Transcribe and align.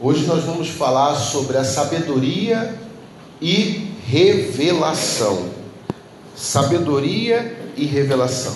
Hoje 0.00 0.26
nós 0.26 0.44
vamos 0.44 0.68
falar 0.68 1.16
sobre 1.16 1.56
a 1.56 1.64
sabedoria 1.64 2.78
e 3.42 3.88
revelação. 4.06 5.48
Sabedoria 6.36 7.72
e 7.76 7.84
revelação. 7.84 8.54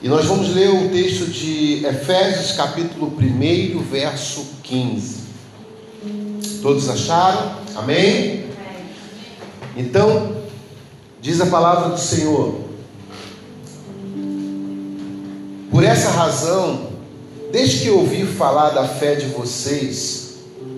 E 0.00 0.06
nós 0.06 0.24
vamos 0.26 0.54
ler 0.54 0.68
o 0.68 0.88
texto 0.90 1.26
de 1.26 1.84
Efésios, 1.84 2.52
capítulo 2.52 3.12
1, 3.20 3.82
verso 3.90 4.46
15. 4.62 5.16
Todos 6.62 6.88
acharam? 6.88 7.56
Amém? 7.74 8.44
Então, 9.76 10.36
diz 11.20 11.40
a 11.40 11.46
palavra 11.46 11.88
do 11.88 11.98
Senhor: 11.98 12.54
Por 15.72 15.82
essa 15.82 16.10
razão, 16.10 16.87
desde 17.50 17.84
que 17.84 17.90
ouvi 17.90 18.24
falar 18.24 18.70
da 18.70 18.86
fé 18.86 19.14
de 19.14 19.26
vocês, 19.26 20.34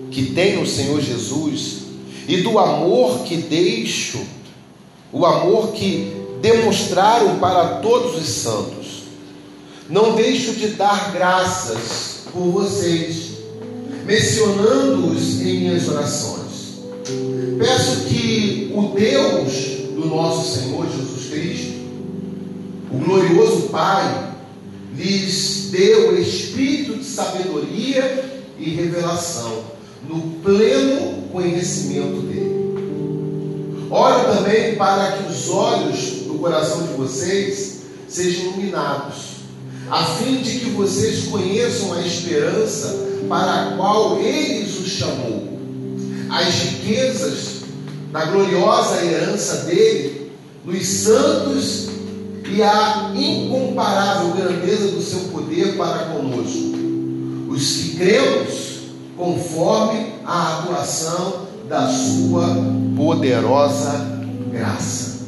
que 0.09 0.27
tem 0.27 0.57
no 0.57 0.65
Senhor 0.65 1.01
Jesus, 1.01 1.81
e 2.27 2.37
do 2.37 2.57
amor 2.59 3.23
que 3.23 3.37
deixo, 3.37 4.19
o 5.11 5.25
amor 5.25 5.71
que 5.73 6.13
demonstraram 6.41 7.39
para 7.39 7.79
todos 7.79 8.21
os 8.21 8.27
santos, 8.27 9.03
não 9.89 10.15
deixo 10.15 10.53
de 10.53 10.69
dar 10.69 11.11
graças 11.11 12.23
por 12.31 12.43
vocês, 12.51 13.31
mencionando-os 14.05 15.41
em 15.41 15.59
minhas 15.59 15.89
orações. 15.89 16.41
Peço 17.57 18.05
que 18.05 18.71
o 18.73 18.93
Deus 18.97 19.51
do 19.93 20.05
nosso 20.07 20.57
Senhor 20.57 20.87
Jesus 20.89 21.29
Cristo, 21.29 21.73
o 22.91 22.97
glorioso 22.97 23.63
Pai, 23.63 24.30
lhes 24.95 25.69
deu 25.71 26.19
espírito 26.19 26.97
de 26.97 27.05
sabedoria 27.05 28.41
e 28.57 28.69
revelação, 28.71 29.63
no 30.07 30.19
pleno 30.43 31.23
conhecimento 31.31 32.21
dele. 32.21 32.61
Oro 33.89 34.35
também 34.35 34.75
para 34.75 35.11
que 35.13 35.31
os 35.31 35.49
olhos 35.49 35.97
do 36.27 36.35
coração 36.35 36.87
de 36.87 36.93
vocês 36.93 37.81
sejam 38.07 38.45
iluminados, 38.45 39.41
a 39.89 40.03
fim 40.05 40.37
de 40.37 40.59
que 40.59 40.69
vocês 40.71 41.25
conheçam 41.25 41.93
a 41.93 42.01
esperança 42.01 43.07
para 43.27 43.53
a 43.53 43.77
qual 43.77 44.19
ele 44.19 44.63
os 44.63 44.87
chamou, 44.87 45.59
as 46.29 46.53
riquezas 46.53 47.61
da 48.11 48.25
gloriosa 48.25 49.05
herança 49.05 49.65
dele 49.65 50.31
nos 50.65 50.85
santos 50.85 51.89
e 52.51 52.61
a 52.61 53.11
incomparável 53.15 54.33
grandeza 54.33 54.91
do 54.91 55.01
seu 55.01 55.19
poder 55.29 55.77
para 55.77 56.05
conosco, 56.05 56.75
os 57.47 57.77
que 57.77 57.95
cremos 57.95 58.81
conforme 59.15 60.07
a 60.25 60.59
atuação 60.59 61.47
da 61.69 61.87
sua 61.87 62.57
poderosa 62.97 64.21
graça. 64.51 65.21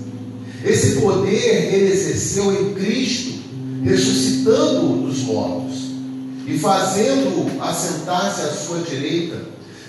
Esse 0.66 1.00
poder 1.00 1.74
ele 1.74 1.94
exerceu 1.94 2.52
em 2.52 2.74
Cristo, 2.74 3.42
ressuscitando-o 3.84 5.08
dos 5.08 5.20
mortos 5.20 5.92
e 6.46 6.58
fazendo-o 6.58 7.62
assentar-se 7.62 8.42
à 8.42 8.52
sua 8.52 8.80
direita 8.80 9.38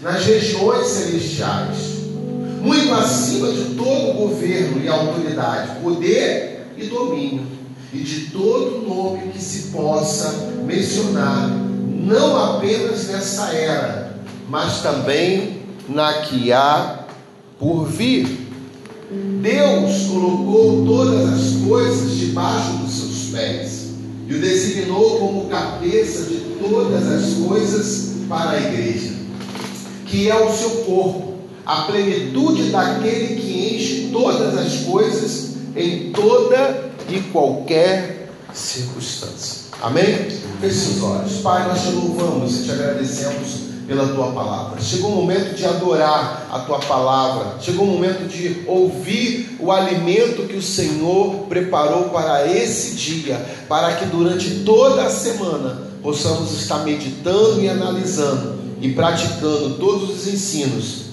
nas 0.00 0.24
regiões 0.24 0.86
celestiais, 0.86 1.78
muito 2.60 2.92
acima 2.92 3.50
de 3.50 3.74
todo 3.74 4.18
governo 4.18 4.84
e 4.84 4.88
autoridade, 4.88 5.80
poder 5.82 6.53
e 6.76 6.86
domínio, 6.86 7.46
e 7.92 7.98
de 7.98 8.30
todo 8.30 8.86
nome 8.86 9.32
que 9.32 9.40
se 9.40 9.68
possa 9.70 10.52
mencionar, 10.64 11.48
não 11.48 12.36
apenas 12.36 13.06
nessa 13.08 13.52
era, 13.52 14.18
mas 14.48 14.82
também 14.82 15.62
na 15.88 16.12
que 16.14 16.52
há 16.52 17.04
por 17.58 17.86
vir. 17.86 18.44
Deus 19.40 20.06
colocou 20.08 20.84
todas 20.84 21.32
as 21.32 21.66
coisas 21.66 22.16
debaixo 22.16 22.78
dos 22.78 22.92
seus 22.92 23.30
pés 23.30 23.84
e 24.26 24.34
o 24.34 24.40
designou 24.40 25.18
como 25.18 25.48
cabeça 25.48 26.24
de 26.24 26.40
todas 26.58 27.06
as 27.06 27.34
coisas 27.46 28.14
para 28.28 28.52
a 28.52 28.60
igreja, 28.60 29.12
que 30.06 30.30
é 30.30 30.34
o 30.34 30.52
seu 30.52 30.70
corpo, 30.84 31.34
a 31.64 31.82
plenitude 31.82 32.70
daquele 32.70 33.40
que 33.40 33.76
enche 33.76 34.08
todas 34.10 34.56
as 34.56 34.84
coisas 34.84 35.43
em 35.76 36.12
toda 36.12 36.90
e 37.08 37.20
qualquer 37.32 38.28
circunstância. 38.52 39.64
Amém? 39.82 40.28
Feche 40.60 40.74
seus 40.74 41.02
olhos. 41.02 41.32
Pai, 41.42 41.66
nós 41.68 41.82
te 41.82 41.90
louvamos 41.90 42.60
e 42.60 42.64
te 42.64 42.70
agradecemos 42.70 43.64
pela 43.86 44.06
tua 44.06 44.32
palavra. 44.32 44.80
Chegou 44.80 45.12
o 45.12 45.16
momento 45.16 45.54
de 45.54 45.64
adorar 45.64 46.48
a 46.50 46.60
tua 46.60 46.78
palavra. 46.78 47.60
Chegou 47.60 47.84
o 47.84 47.90
momento 47.90 48.26
de 48.26 48.62
ouvir 48.66 49.56
o 49.60 49.70
alimento 49.70 50.46
que 50.46 50.56
o 50.56 50.62
Senhor 50.62 51.46
preparou 51.48 52.04
para 52.10 52.46
esse 52.46 52.94
dia, 52.94 53.36
para 53.68 53.96
que 53.96 54.06
durante 54.06 54.62
toda 54.64 55.04
a 55.04 55.10
semana 55.10 55.82
possamos 56.02 56.52
estar 56.52 56.78
meditando 56.78 57.60
e 57.60 57.68
analisando 57.68 58.58
e 58.80 58.92
praticando 58.92 59.74
todos 59.74 60.10
os 60.10 60.26
ensinos 60.32 61.04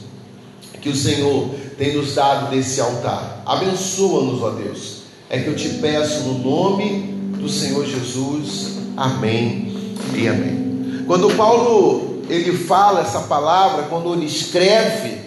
que 0.82 0.90
o 0.90 0.96
Senhor 0.96 1.50
tem 1.82 1.96
nos 1.96 2.14
dado 2.14 2.52
desse 2.52 2.80
altar. 2.80 3.42
Abençoa-nos, 3.44 4.44
ó 4.44 4.52
Deus. 4.52 4.98
É 5.28 5.40
que 5.40 5.48
eu 5.48 5.56
te 5.56 5.68
peço 5.68 6.20
no 6.26 6.38
nome 6.38 7.12
do 7.40 7.50
Senhor 7.50 7.84
Jesus. 7.88 8.74
Amém 8.96 9.96
e 10.14 10.28
amém. 10.28 11.04
Quando 11.08 11.36
Paulo 11.36 12.22
ele 12.30 12.56
fala 12.56 13.02
essa 13.02 13.22
palavra, 13.22 13.86
quando 13.90 14.14
ele 14.14 14.28
escreve 14.28 15.22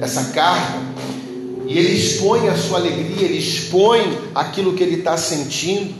essa 0.00 0.32
carta, 0.32 0.80
e 1.66 1.78
ele 1.78 1.92
expõe 1.92 2.48
a 2.48 2.56
sua 2.56 2.78
alegria, 2.78 3.26
ele 3.26 3.36
expõe 3.36 4.18
aquilo 4.34 4.72
que 4.72 4.82
ele 4.82 4.96
está 4.96 5.18
sentindo, 5.18 5.92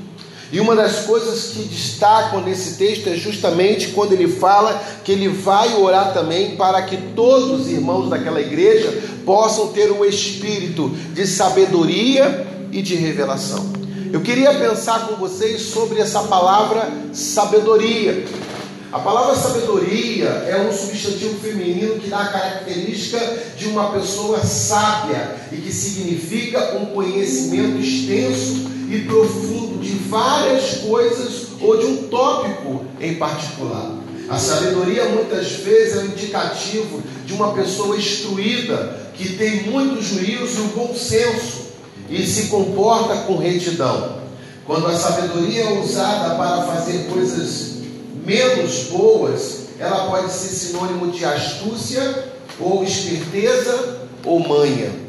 e 0.52 0.60
uma 0.60 0.76
das 0.76 1.06
coisas 1.06 1.54
que 1.54 1.62
destacam 1.62 2.42
nesse 2.42 2.76
texto 2.76 3.08
é 3.08 3.14
justamente 3.14 3.88
quando 3.88 4.12
ele 4.12 4.28
fala 4.28 4.84
que 5.02 5.10
ele 5.10 5.28
vai 5.28 5.74
orar 5.76 6.12
também 6.12 6.56
para 6.56 6.82
que 6.82 6.98
todos 7.16 7.62
os 7.62 7.68
irmãos 7.68 8.10
daquela 8.10 8.38
igreja 8.38 9.02
possam 9.24 9.68
ter 9.68 9.90
um 9.90 10.04
espírito 10.04 10.90
de 11.14 11.26
sabedoria 11.26 12.46
e 12.70 12.82
de 12.82 12.94
revelação. 12.96 13.72
Eu 14.12 14.20
queria 14.20 14.52
pensar 14.52 15.08
com 15.08 15.16
vocês 15.16 15.62
sobre 15.62 16.00
essa 16.00 16.24
palavra 16.24 16.86
sabedoria. 17.14 18.26
A 18.92 18.98
palavra 18.98 19.34
sabedoria 19.34 20.28
é 20.28 20.68
um 20.68 20.70
substantivo 20.70 21.40
feminino 21.40 21.98
que 21.98 22.10
dá 22.10 22.20
a 22.20 22.28
característica 22.28 23.18
de 23.56 23.68
uma 23.68 23.90
pessoa 23.90 24.44
sábia 24.44 25.34
e 25.50 25.56
que 25.56 25.72
significa 25.72 26.76
um 26.76 26.84
conhecimento 26.92 27.78
extenso 27.78 28.71
e 28.92 29.00
profundo 29.06 29.78
de 29.80 29.92
várias 30.08 30.78
coisas 30.78 31.48
ou 31.60 31.78
de 31.78 31.86
um 31.86 32.08
tópico 32.08 32.84
em 33.00 33.14
particular. 33.14 33.96
A 34.28 34.38
sabedoria 34.38 35.06
muitas 35.06 35.52
vezes 35.52 35.96
é 35.96 36.00
um 36.00 36.06
indicativo 36.06 37.02
de 37.24 37.32
uma 37.32 37.52
pessoa 37.52 37.96
instruída, 37.96 39.00
que 39.14 39.36
tem 39.36 39.64
muito 39.64 40.02
juízo 40.02 40.62
e 40.62 40.76
bom 40.76 40.94
senso 40.94 41.72
e 42.08 42.26
se 42.26 42.48
comporta 42.48 43.16
com 43.22 43.38
retidão. 43.38 44.20
Quando 44.66 44.86
a 44.86 44.94
sabedoria 44.94 45.62
é 45.62 45.80
usada 45.80 46.34
para 46.34 46.62
fazer 46.64 47.06
coisas 47.06 47.78
menos 48.24 48.84
boas, 48.90 49.62
ela 49.78 50.06
pode 50.10 50.30
ser 50.30 50.48
sinônimo 50.48 51.10
de 51.10 51.24
astúcia, 51.24 52.32
ou 52.60 52.84
esperteza, 52.84 54.02
ou 54.24 54.38
manha. 54.38 55.01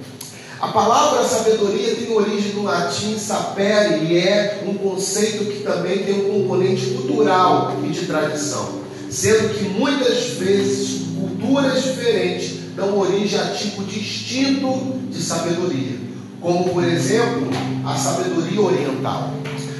A 0.64 0.70
palavra 0.70 1.26
sabedoria 1.26 1.94
tem 1.94 2.10
origem 2.16 2.54
no 2.54 2.64
latim 2.64 3.20
sapere 3.20 4.06
e 4.06 4.18
é 4.18 4.64
um 4.66 4.76
conceito 4.76 5.44
que 5.52 5.62
também 5.62 6.06
tem 6.06 6.26
um 6.26 6.44
componente 6.44 6.86
cultural 6.92 7.76
e 7.84 7.90
de 7.90 8.06
tradição, 8.06 8.80
sendo 9.10 9.56
que 9.56 9.66
muitas 9.66 10.24
vezes 10.38 11.02
culturas 11.20 11.84
diferentes 11.84 12.60
dão 12.78 12.98
origem 12.98 13.38
a 13.42 13.48
tipo 13.48 13.84
distinto 13.84 15.00
de 15.10 15.22
sabedoria, 15.22 16.00
como 16.40 16.70
por 16.70 16.86
exemplo 16.86 17.50
a 17.86 17.98
sabedoria 17.98 18.62
oriental. 18.62 19.34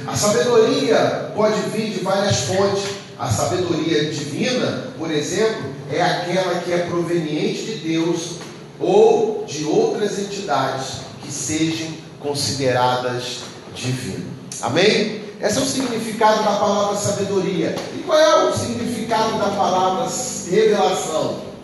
A 0.06 0.14
sabedoria 0.14 1.32
pode 1.34 1.62
vir 1.70 1.94
de 1.94 2.00
várias 2.00 2.40
fontes. 2.40 2.84
A 3.18 3.30
sabedoria 3.30 4.10
divina, 4.10 4.88
por 4.98 5.10
exemplo, 5.10 5.64
é 5.90 6.02
aquela 6.02 6.56
que 6.56 6.72
é 6.74 6.78
proveniente 6.80 7.62
de 7.62 7.74
Deus 7.76 8.34
ou 8.80 9.44
de 9.46 9.64
outras 9.64 10.18
entidades 10.18 10.98
que 11.22 11.30
sejam 11.30 11.88
consideradas 12.20 13.40
divinas. 13.74 14.24
Amém? 14.62 15.22
Esse 15.40 15.58
é 15.58 15.62
o 15.62 15.66
significado 15.66 16.42
da 16.42 16.52
palavra 16.52 16.96
sabedoria. 16.96 17.74
E 17.94 18.02
qual 18.02 18.18
é 18.18 18.48
o 18.48 18.56
significado 18.56 19.38
da 19.38 19.48
palavra 19.48 20.08
revelação? 20.50 21.54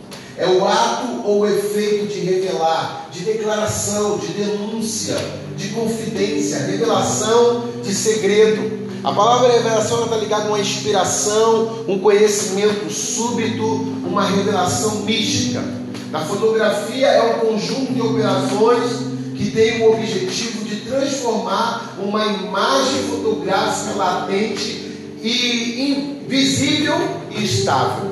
é 0.40 0.46
o 0.46 0.66
ato 0.66 1.22
ou 1.26 1.40
o 1.40 1.46
efeito 1.46 2.06
de 2.06 2.20
revelar, 2.20 3.08
de 3.12 3.20
declaração, 3.20 4.16
de 4.16 4.28
denúncia, 4.28 5.16
de 5.54 5.68
confidência, 5.68 6.60
revelação 6.60 7.64
de 7.82 7.94
segredo. 7.94 8.88
A 9.04 9.12
palavra 9.12 9.52
revelação 9.52 10.04
está 10.04 10.16
ligada 10.16 10.44
a 10.44 10.48
uma 10.48 10.60
inspiração, 10.60 11.84
um 11.86 11.98
conhecimento 11.98 12.90
súbito, 12.90 13.62
uma 14.02 14.24
revelação 14.24 15.00
mística. 15.02 15.62
Na 16.10 16.20
fotografia 16.24 17.06
é 17.06 17.22
um 17.22 17.38
conjunto 17.46 17.92
de 17.92 18.02
operações 18.02 19.10
que 19.36 19.52
tem 19.52 19.82
o 19.82 19.92
objetivo 19.92 20.64
de 20.64 20.80
transformar 20.80 21.94
uma 22.02 22.26
imagem 22.26 23.02
fotográfica 23.08 23.96
latente 23.96 25.16
e 25.22 26.24
invisível 26.26 26.96
e 27.30 27.44
estável. 27.44 28.10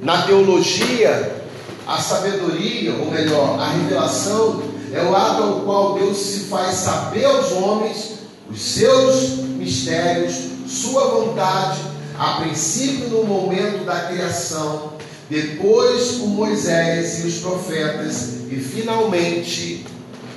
Na 0.00 0.22
teologia, 0.22 1.44
a 1.86 1.98
sabedoria, 1.98 2.94
ou 2.94 3.10
melhor, 3.10 3.60
a 3.60 3.68
revelação, 3.68 4.62
é 4.92 5.02
o 5.02 5.14
ato 5.14 5.42
ao 5.42 5.60
qual 5.60 5.94
Deus 5.94 6.16
se 6.16 6.40
faz 6.44 6.76
saber 6.76 7.24
aos 7.26 7.52
homens 7.52 8.12
os 8.50 8.60
seus 8.60 9.38
mistérios, 9.38 10.34
sua 10.66 11.04
vontade, 11.08 11.80
a 12.18 12.40
princípio 12.40 13.08
no 13.08 13.24
momento 13.24 13.84
da 13.84 14.00
criação, 14.00 14.91
depois 15.32 16.16
por 16.18 16.28
Moisés 16.28 17.24
e 17.24 17.26
os 17.26 17.36
profetas 17.38 18.42
e 18.50 18.56
finalmente 18.56 19.82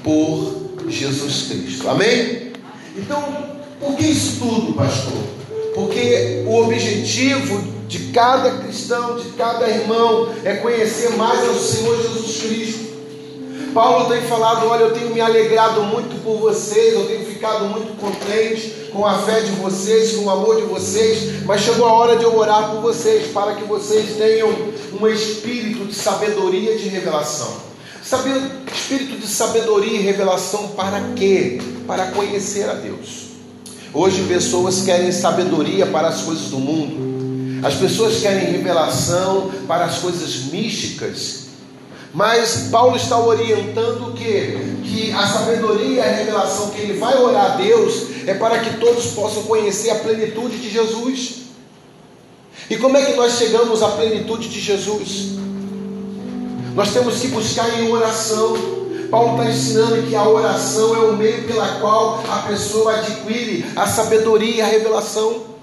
por 0.01 0.71
Jesus 0.87 1.47
Cristo. 1.49 1.89
Amém? 1.89 2.53
Então, 2.95 3.21
por 3.77 3.97
que 3.97 4.05
isso 4.05 4.39
tudo, 4.39 4.71
pastor? 4.71 5.21
Porque 5.73 6.45
o 6.47 6.63
objetivo 6.63 7.61
de 7.89 8.13
cada 8.13 8.51
cristão, 8.59 9.17
de 9.17 9.31
cada 9.31 9.67
irmão, 9.67 10.29
é 10.45 10.53
conhecer 10.53 11.09
mais 11.17 11.45
ao 11.45 11.55
Senhor 11.55 12.01
Jesus 12.01 12.37
Cristo. 12.43 12.85
Paulo 13.73 14.09
tem 14.09 14.21
falado: 14.21 14.65
olha, 14.67 14.83
eu 14.83 14.93
tenho 14.93 15.13
me 15.13 15.19
alegrado 15.19 15.83
muito 15.83 16.23
por 16.23 16.37
vocês, 16.37 16.93
eu 16.93 17.05
tenho 17.05 17.25
ficado 17.25 17.65
muito 17.65 17.99
contente 17.99 18.85
com 18.95 19.05
a 19.05 19.19
fé 19.19 19.41
de 19.41 19.51
vocês, 19.51 20.13
com 20.13 20.23
o 20.23 20.29
amor 20.29 20.55
de 20.55 20.61
vocês, 20.61 21.43
mas 21.43 21.61
chegou 21.61 21.85
a 21.85 21.91
hora 21.91 22.15
de 22.15 22.23
eu 22.23 22.35
orar 22.35 22.71
por 22.71 22.81
vocês, 22.81 23.29
para 23.33 23.55
que 23.55 23.65
vocês 23.65 24.15
tenham 24.17 24.49
um 24.99 25.07
espírito 25.07 25.85
de 25.85 25.93
sabedoria 25.93 26.75
e 26.75 26.79
de 26.79 26.89
revelação. 26.89 27.53
Saber, 28.03 28.39
espírito 28.73 29.17
de 29.17 29.27
sabedoria 29.27 29.99
e 29.99 30.03
revelação 30.03 30.69
para 30.69 31.01
quê? 31.15 31.59
Para 31.87 32.07
conhecer 32.07 32.69
a 32.69 32.73
Deus. 32.73 33.25
Hoje 33.93 34.23
pessoas 34.23 34.83
querem 34.83 35.11
sabedoria 35.11 35.87
para 35.87 36.09
as 36.09 36.21
coisas 36.21 36.49
do 36.49 36.59
mundo. 36.59 37.65
As 37.65 37.73
pessoas 37.75 38.21
querem 38.21 38.51
revelação 38.51 39.51
para 39.67 39.85
as 39.85 39.99
coisas 39.99 40.51
místicas. 40.51 41.45
Mas 42.13 42.67
Paulo 42.71 42.95
está 42.95 43.19
orientando 43.19 44.13
que 44.13 44.75
que 44.85 45.11
a 45.11 45.27
sabedoria 45.27 45.95
e 45.95 45.99
a 45.99 46.15
revelação 46.15 46.69
que 46.69 46.79
ele 46.79 46.93
vai 46.93 47.17
orar 47.17 47.53
a 47.53 47.55
Deus 47.57 48.07
é 48.25 48.33
para 48.33 48.59
que 48.59 48.77
todos 48.77 49.07
possam 49.07 49.43
conhecer 49.43 49.89
a 49.89 49.95
plenitude 49.95 50.57
de 50.57 50.69
Jesus. 50.69 51.44
E 52.69 52.77
como 52.77 52.97
é 52.97 53.05
que 53.05 53.13
nós 53.13 53.33
chegamos 53.33 53.83
à 53.83 53.89
plenitude 53.89 54.49
de 54.49 54.59
Jesus? 54.59 55.35
Nós 56.75 56.91
temos 56.91 57.19
que 57.19 57.27
buscar 57.27 57.79
em 57.79 57.91
oração. 57.91 58.55
Paulo 59.09 59.37
está 59.37 59.49
ensinando 59.49 60.01
que 60.07 60.15
a 60.15 60.27
oração 60.27 60.95
é 60.95 60.99
o 60.99 61.15
meio 61.15 61.43
pela 61.43 61.79
qual 61.79 62.23
a 62.29 62.39
pessoa 62.47 62.95
adquire 62.95 63.65
a 63.75 63.85
sabedoria 63.85 64.55
e 64.55 64.61
a 64.61 64.65
revelação. 64.65 65.55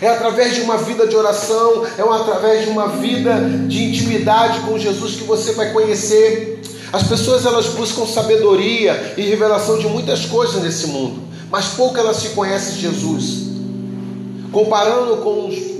É 0.00 0.08
através 0.08 0.54
de 0.54 0.62
uma 0.62 0.78
vida 0.78 1.06
de 1.06 1.16
oração, 1.16 1.84
é 1.98 2.02
através 2.02 2.64
de 2.64 2.70
uma 2.70 2.88
vida 2.88 3.40
de 3.66 3.84
intimidade 3.84 4.60
com 4.60 4.78
Jesus 4.78 5.16
que 5.16 5.24
você 5.24 5.52
vai 5.52 5.72
conhecer. 5.72 6.60
As 6.92 7.02
pessoas 7.02 7.44
elas 7.44 7.66
buscam 7.66 8.06
sabedoria 8.06 9.14
e 9.16 9.22
revelação 9.22 9.78
de 9.78 9.86
muitas 9.88 10.24
coisas 10.26 10.62
nesse 10.62 10.86
mundo, 10.86 11.22
mas 11.50 11.66
pouco 11.68 11.98
elas 11.98 12.18
se 12.18 12.30
conhecem 12.30 12.76
Jesus. 12.76 13.46
Comparando 14.52 15.16
com 15.18 15.48
os 15.48 15.75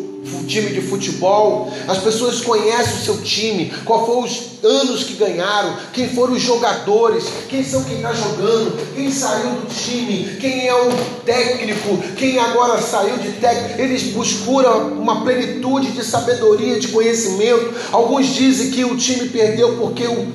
time 0.47 0.71
de 0.71 0.81
futebol, 0.83 1.73
as 1.89 1.99
pessoas 1.99 2.41
conhecem 2.41 2.95
o 2.95 3.05
seu 3.05 3.23
time, 3.23 3.73
qual 3.85 4.07
foram 4.07 4.25
os 4.25 4.43
anos 4.63 5.05
que 5.05 5.15
ganharam, 5.15 5.77
quem 5.93 6.09
foram 6.09 6.35
os 6.35 6.43
jogadores, 6.43 7.25
quem 7.49 7.65
são 7.65 7.85
quem 7.85 7.97
está 7.97 8.13
jogando, 8.13 8.95
quem 8.95 9.11
saiu 9.11 9.51
do 9.51 9.67
time, 9.67 10.37
quem 10.41 10.67
é 10.67 10.75
o 10.75 10.91
técnico, 11.25 11.99
quem 12.17 12.39
agora 12.39 12.81
saiu 12.81 13.17
de 13.19 13.33
técnico. 13.33 13.81
Eles 13.81 14.03
buscam 14.13 14.77
uma 14.99 15.23
plenitude 15.23 15.93
de 15.93 16.05
sabedoria, 16.05 16.79
de 16.79 16.89
conhecimento. 16.89 17.75
Alguns 17.93 18.27
dizem 18.27 18.71
que 18.71 18.85
o 18.85 18.97
time 18.97 19.29
perdeu 19.29 19.77
porque 19.77 20.07
o 20.07 20.27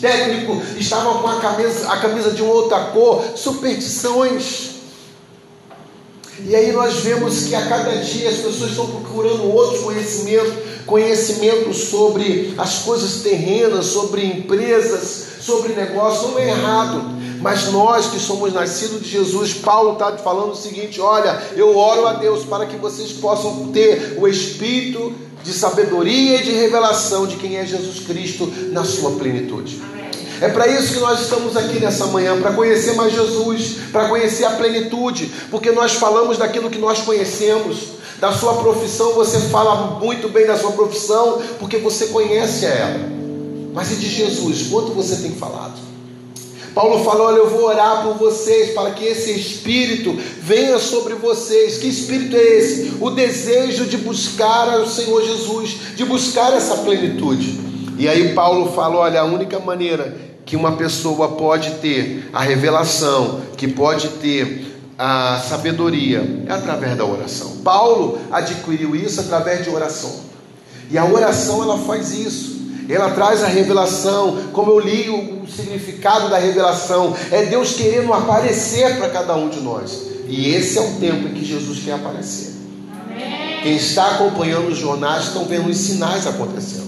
técnico 0.00 0.60
estava 0.78 1.18
com 1.18 1.28
a 1.28 1.40
camisa, 1.40 1.90
a 1.90 1.96
camisa 1.98 2.30
de 2.30 2.42
outra 2.42 2.78
cor, 2.86 3.24
superstições. 3.36 4.73
E 6.46 6.54
aí 6.54 6.72
nós 6.72 6.96
vemos 6.96 7.46
que 7.46 7.54
a 7.54 7.66
cada 7.66 7.96
dia 7.96 8.28
as 8.28 8.36
pessoas 8.36 8.70
estão 8.70 8.86
procurando 8.86 9.50
outros 9.50 9.82
conhecimentos, 9.82 10.52
conhecimento 10.84 11.72
sobre 11.72 12.52
as 12.58 12.80
coisas 12.80 13.22
terrenas, 13.22 13.86
sobre 13.86 14.26
empresas, 14.26 15.26
sobre 15.40 15.72
negócios, 15.72 16.30
não 16.30 16.38
é 16.38 16.50
errado. 16.50 17.14
Mas 17.40 17.72
nós 17.72 18.08
que 18.08 18.18
somos 18.18 18.52
nascidos 18.52 19.02
de 19.02 19.10
Jesus, 19.10 19.54
Paulo 19.54 19.94
está 19.94 20.18
falando 20.18 20.52
o 20.52 20.56
seguinte: 20.56 21.00
olha, 21.00 21.42
eu 21.56 21.76
oro 21.76 22.06
a 22.06 22.12
Deus 22.14 22.44
para 22.44 22.66
que 22.66 22.76
vocês 22.76 23.12
possam 23.12 23.68
ter 23.68 24.18
o 24.18 24.28
espírito 24.28 25.14
de 25.42 25.52
sabedoria 25.52 26.40
e 26.40 26.42
de 26.42 26.52
revelação 26.52 27.26
de 27.26 27.36
quem 27.36 27.56
é 27.56 27.66
Jesus 27.66 28.00
Cristo 28.06 28.52
na 28.70 28.84
sua 28.84 29.12
plenitude. 29.12 29.82
É 30.40 30.48
para 30.48 30.66
isso 30.66 30.94
que 30.94 31.00
nós 31.00 31.22
estamos 31.22 31.56
aqui 31.56 31.78
nessa 31.78 32.06
manhã, 32.06 32.40
para 32.40 32.52
conhecer 32.52 32.94
mais 32.94 33.12
Jesus, 33.12 33.76
para 33.92 34.08
conhecer 34.08 34.44
a 34.44 34.50
plenitude, 34.50 35.32
porque 35.50 35.70
nós 35.70 35.92
falamos 35.92 36.38
daquilo 36.38 36.70
que 36.70 36.78
nós 36.78 37.00
conhecemos. 37.00 37.94
Da 38.20 38.32
sua 38.32 38.54
profissão, 38.54 39.12
você 39.12 39.38
fala 39.38 39.98
muito 39.98 40.28
bem 40.28 40.46
da 40.46 40.56
sua 40.56 40.72
profissão, 40.72 41.42
porque 41.58 41.78
você 41.78 42.06
conhece 42.06 42.64
ela. 42.64 43.00
Mas 43.74 43.90
e 43.90 43.96
de 43.96 44.08
Jesus, 44.08 44.68
quanto 44.70 44.92
você 44.92 45.16
tem 45.16 45.32
falado? 45.32 45.74
Paulo 46.74 47.04
falou: 47.04 47.26
Olha, 47.26 47.38
eu 47.38 47.50
vou 47.50 47.64
orar 47.64 48.02
por 48.02 48.14
vocês 48.14 48.72
para 48.72 48.90
que 48.90 49.04
esse 49.04 49.32
espírito 49.32 50.16
venha 50.40 50.78
sobre 50.78 51.14
vocês. 51.14 51.78
Que 51.78 51.86
espírito 51.86 52.36
é 52.36 52.42
esse? 52.42 52.94
O 53.00 53.10
desejo 53.10 53.86
de 53.86 53.96
buscar 53.96 54.80
o 54.80 54.88
Senhor 54.88 55.24
Jesus, 55.24 55.76
de 55.94 56.04
buscar 56.04 56.52
essa 56.52 56.78
plenitude. 56.78 57.73
E 57.96 58.08
aí 58.08 58.34
Paulo 58.34 58.72
falou: 58.72 59.00
Olha, 59.00 59.20
a 59.20 59.24
única 59.24 59.58
maneira 59.58 60.14
que 60.44 60.56
uma 60.56 60.72
pessoa 60.72 61.28
pode 61.32 61.72
ter 61.72 62.28
a 62.32 62.42
revelação, 62.42 63.40
que 63.56 63.66
pode 63.66 64.08
ter 64.08 64.72
a 64.98 65.42
sabedoria, 65.48 66.44
é 66.46 66.52
através 66.52 66.96
da 66.96 67.04
oração. 67.04 67.58
Paulo 67.64 68.18
adquiriu 68.30 68.94
isso 68.94 69.20
através 69.20 69.64
de 69.64 69.70
oração. 69.70 70.20
E 70.90 70.98
a 70.98 71.04
oração 71.04 71.62
ela 71.62 71.78
faz 71.78 72.12
isso. 72.12 72.54
Ela 72.88 73.10
traz 73.10 73.42
a 73.42 73.46
revelação, 73.46 74.50
como 74.52 74.70
eu 74.70 74.78
li 74.78 75.08
o 75.08 75.46
significado 75.48 76.28
da 76.28 76.36
revelação, 76.36 77.16
é 77.30 77.46
Deus 77.46 77.72
querendo 77.72 78.12
aparecer 78.12 78.98
para 78.98 79.08
cada 79.08 79.34
um 79.34 79.48
de 79.48 79.60
nós. 79.60 80.02
E 80.28 80.54
esse 80.54 80.76
é 80.76 80.82
o 80.82 80.90
tempo 81.00 81.28
em 81.28 81.32
que 81.32 81.44
Jesus 81.44 81.82
quer 81.82 81.92
aparecer. 81.92 82.52
Amém. 82.92 83.62
Quem 83.62 83.76
está 83.76 84.16
acompanhando 84.16 84.68
os 84.68 84.76
jornais 84.76 85.24
estão 85.24 85.46
vendo 85.46 85.70
os 85.70 85.78
sinais 85.78 86.26
acontecendo 86.26 86.83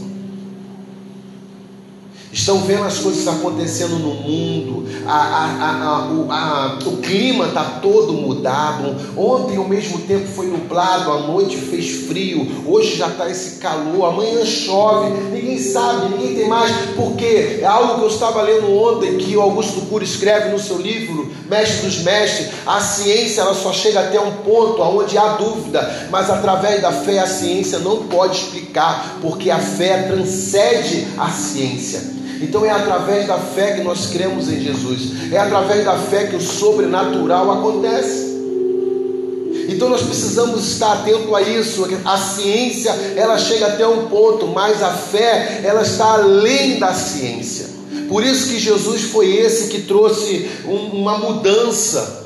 estão 2.36 2.58
vendo 2.58 2.84
as 2.84 2.98
coisas 2.98 3.26
acontecendo 3.26 3.98
no 3.98 4.12
mundo, 4.14 4.86
a, 5.06 5.10
a, 5.10 6.28
a, 6.30 6.78
o, 6.86 6.98
clima 6.98 7.46
está 7.46 7.64
todo 7.80 8.12
mudado. 8.12 8.94
Ontem, 9.16 9.56
ao 9.56 9.66
mesmo 9.66 10.00
tempo, 10.00 10.26
foi 10.28 10.46
nublado, 10.46 11.10
à 11.10 11.20
noite 11.20 11.56
fez 11.56 12.06
frio, 12.06 12.46
hoje 12.66 12.96
já 12.96 13.08
está 13.08 13.30
esse 13.30 13.56
calor, 13.56 14.10
amanhã 14.10 14.44
chove, 14.44 15.10
ninguém 15.32 15.58
sabe, 15.58 16.10
ninguém 16.10 16.36
tem 16.36 16.48
mais, 16.48 16.70
porque 16.94 17.60
é 17.62 17.64
algo 17.64 17.94
que 17.94 18.02
eu 18.02 18.08
estava 18.08 18.42
lendo 18.42 18.70
ontem, 18.70 19.16
que 19.16 19.34
o 19.34 19.40
Augusto 19.40 19.80
Cury 19.86 20.04
escreve 20.04 20.50
no 20.50 20.58
seu 20.58 20.76
livro, 20.76 21.32
Mestre 21.48 21.86
dos 21.86 22.02
Mestres, 22.02 22.50
a 22.66 22.80
ciência 22.80 23.40
ela 23.40 23.54
só 23.54 23.72
chega 23.72 24.00
até 24.00 24.20
um 24.20 24.32
ponto 24.44 24.82
onde 24.82 25.16
há 25.16 25.36
dúvida, 25.36 26.08
mas 26.10 26.28
através 26.28 26.82
da 26.82 26.92
fé 26.92 27.18
a 27.18 27.26
ciência 27.26 27.78
não 27.78 28.08
pode 28.08 28.36
explicar, 28.36 29.20
porque 29.22 29.50
a 29.50 29.58
fé 29.58 30.02
transcende 30.02 31.08
a 31.16 31.30
ciência. 31.30 32.16
Então 32.40 32.64
é 32.64 32.70
através 32.70 33.26
da 33.26 33.38
fé 33.38 33.72
que 33.72 33.82
nós 33.82 34.06
cremos 34.06 34.48
em 34.48 34.60
Jesus, 34.60 35.32
é 35.32 35.38
através 35.38 35.84
da 35.84 35.96
fé 35.96 36.26
que 36.26 36.36
o 36.36 36.40
sobrenatural 36.40 37.50
acontece. 37.50 38.36
Então 39.68 39.88
nós 39.88 40.02
precisamos 40.02 40.66
estar 40.66 40.92
atento 40.92 41.34
a 41.34 41.42
isso. 41.42 41.86
A 42.04 42.16
ciência 42.16 42.90
ela 43.16 43.38
chega 43.38 43.66
até 43.66 43.86
um 43.86 44.06
ponto, 44.06 44.46
mas 44.46 44.82
a 44.82 44.90
fé 44.90 45.60
ela 45.64 45.82
está 45.82 46.14
além 46.14 46.78
da 46.78 46.92
ciência. 46.94 47.66
Por 48.08 48.22
isso 48.22 48.48
que 48.48 48.58
Jesus 48.58 49.02
foi 49.02 49.34
esse 49.34 49.68
que 49.68 49.82
trouxe 49.82 50.48
uma 50.64 51.18
mudança 51.18 52.25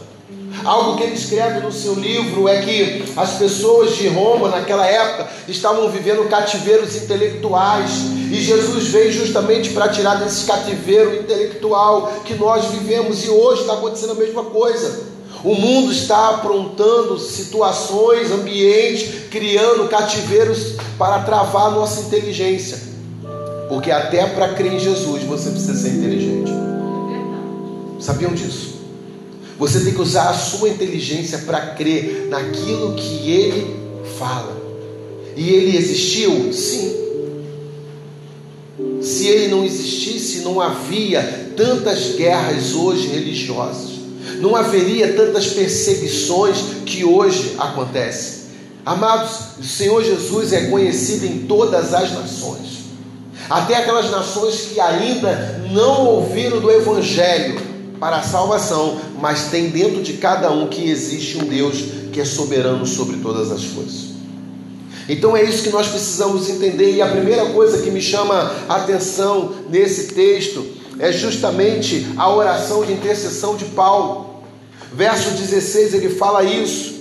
Algo 0.65 0.97
que 0.97 1.05
ele 1.05 1.15
escreve 1.15 1.61
no 1.61 1.73
seu 1.73 1.95
livro 1.95 2.49
é 2.49 2.61
que 2.61 3.05
as 3.17 3.33
pessoas 3.33 3.97
de 3.97 4.09
Roma 4.09 4.49
naquela 4.49 4.87
época 4.87 5.29
estavam 5.49 5.91
vivendo 5.91 6.29
cativeiros 6.29 6.97
intelectuais 6.97 7.91
e 8.31 8.41
Jesus 8.41 8.89
veio 8.89 9.13
justamente 9.13 9.71
para 9.71 9.89
tirar 9.89 10.17
desse 10.17 10.47
cativeiro 10.47 11.17
intelectual 11.17 12.13
que 12.25 12.35
nós 12.35 12.67
vivemos 12.67 13.25
e 13.25 13.29
hoje 13.29 13.63
está 13.63 13.75
acontecendo 13.75 14.13
a 14.13 14.17
mesma 14.17 14.45
coisa. 14.45 15.11
O 15.43 15.55
mundo 15.55 15.91
está 15.91 16.31
aprontando 16.31 17.19
situações, 17.19 18.31
ambientes, 18.31 19.29
criando 19.31 19.89
cativeiros 19.89 20.75
para 20.99 21.21
travar 21.21 21.69
a 21.69 21.71
nossa 21.71 22.03
inteligência. 22.03 22.79
Porque 23.69 23.91
até 23.91 24.27
para 24.27 24.49
crer 24.55 24.75
em 24.75 24.79
Jesus 24.79 25.23
você 25.23 25.51
precisa 25.51 25.75
ser 25.75 25.97
inteligente. 25.97 26.53
Sabiam 27.99 28.35
disso? 28.35 28.80
Você 29.61 29.81
tem 29.81 29.93
que 29.93 30.01
usar 30.01 30.31
a 30.31 30.33
sua 30.33 30.71
inteligência 30.71 31.37
para 31.41 31.61
crer 31.75 32.29
naquilo 32.31 32.95
que 32.95 33.31
ele 33.31 33.77
fala. 34.19 34.57
E 35.37 35.51
ele 35.51 35.77
existiu? 35.77 36.51
Sim. 36.51 36.97
Se 39.03 39.27
ele 39.29 39.49
não 39.49 39.63
existisse, 39.63 40.41
não 40.41 40.63
havia 40.63 41.53
tantas 41.55 42.15
guerras 42.17 42.73
hoje 42.75 43.09
religiosas. 43.09 43.91
Não 44.41 44.57
haveria 44.57 45.13
tantas 45.13 45.49
perseguições 45.49 46.57
que 46.87 47.05
hoje 47.05 47.55
acontecem. 47.59 48.41
Amados, 48.87 49.59
o 49.59 49.63
Senhor 49.63 50.03
Jesus 50.03 50.55
é 50.55 50.69
conhecido 50.69 51.27
em 51.27 51.41
todas 51.41 51.93
as 51.93 52.11
nações. 52.13 52.81
Até 53.51 53.77
aquelas 53.77 54.11
nações 54.11 54.69
que 54.73 54.81
ainda 54.81 55.67
não 55.71 56.07
ouviram 56.07 56.61
do 56.61 56.71
Evangelho, 56.71 57.70
para 58.01 58.17
a 58.17 58.23
salvação, 58.23 58.99
mas 59.21 59.51
tem 59.51 59.69
dentro 59.69 60.03
de 60.03 60.15
cada 60.15 60.51
um 60.51 60.69
que 60.69 60.89
existe 60.89 61.37
um 61.37 61.45
Deus 61.45 61.85
que 62.11 62.19
é 62.19 62.25
soberano 62.25 62.87
sobre 62.87 63.19
todas 63.19 63.53
as 63.53 63.63
coisas. 63.67 64.11
Então 65.07 65.37
é 65.37 65.45
isso 65.45 65.63
que 65.63 65.69
nós 65.71 65.87
precisamos 65.87 66.49
entender, 66.49 66.95
e 66.95 67.03
a 67.03 67.09
primeira 67.09 67.47
coisa 67.51 67.83
que 67.83 67.91
me 67.91 68.01
chama 68.01 68.51
a 68.69 68.77
atenção 68.77 69.53
nesse 69.69 70.15
texto 70.15 70.65
é 70.99 71.13
justamente 71.13 72.07
a 72.17 72.33
oração 72.33 72.85
de 72.85 72.93
intercessão 72.93 73.55
de 73.55 73.67
Paulo. 73.67 74.43
Verso 74.93 75.31
16 75.33 75.95
ele 75.95 76.11
fala 76.11 76.43
isso. 76.43 76.95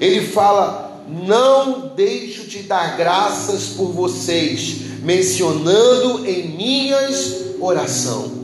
Ele 0.00 0.26
fala: 0.26 1.04
Não 1.08 1.92
deixo 1.94 2.44
de 2.44 2.60
dar 2.60 2.96
graças 2.96 3.68
por 3.76 3.92
vocês, 3.92 4.76
mencionando 5.02 6.26
em 6.26 6.48
minhas 6.48 7.34
orações 7.60 8.39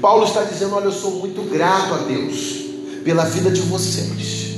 Paulo 0.00 0.24
está 0.24 0.42
dizendo: 0.42 0.74
Olha, 0.74 0.84
eu 0.84 0.92
sou 0.92 1.12
muito 1.12 1.42
grato 1.42 1.94
a 1.94 1.98
Deus 1.98 2.60
pela 3.04 3.24
vida 3.24 3.50
de 3.50 3.60
vocês, 3.62 4.56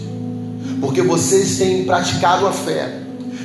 porque 0.81 1.03
vocês 1.03 1.59
têm 1.59 1.85
praticado 1.85 2.47
a 2.47 2.53
fé, 2.53 3.01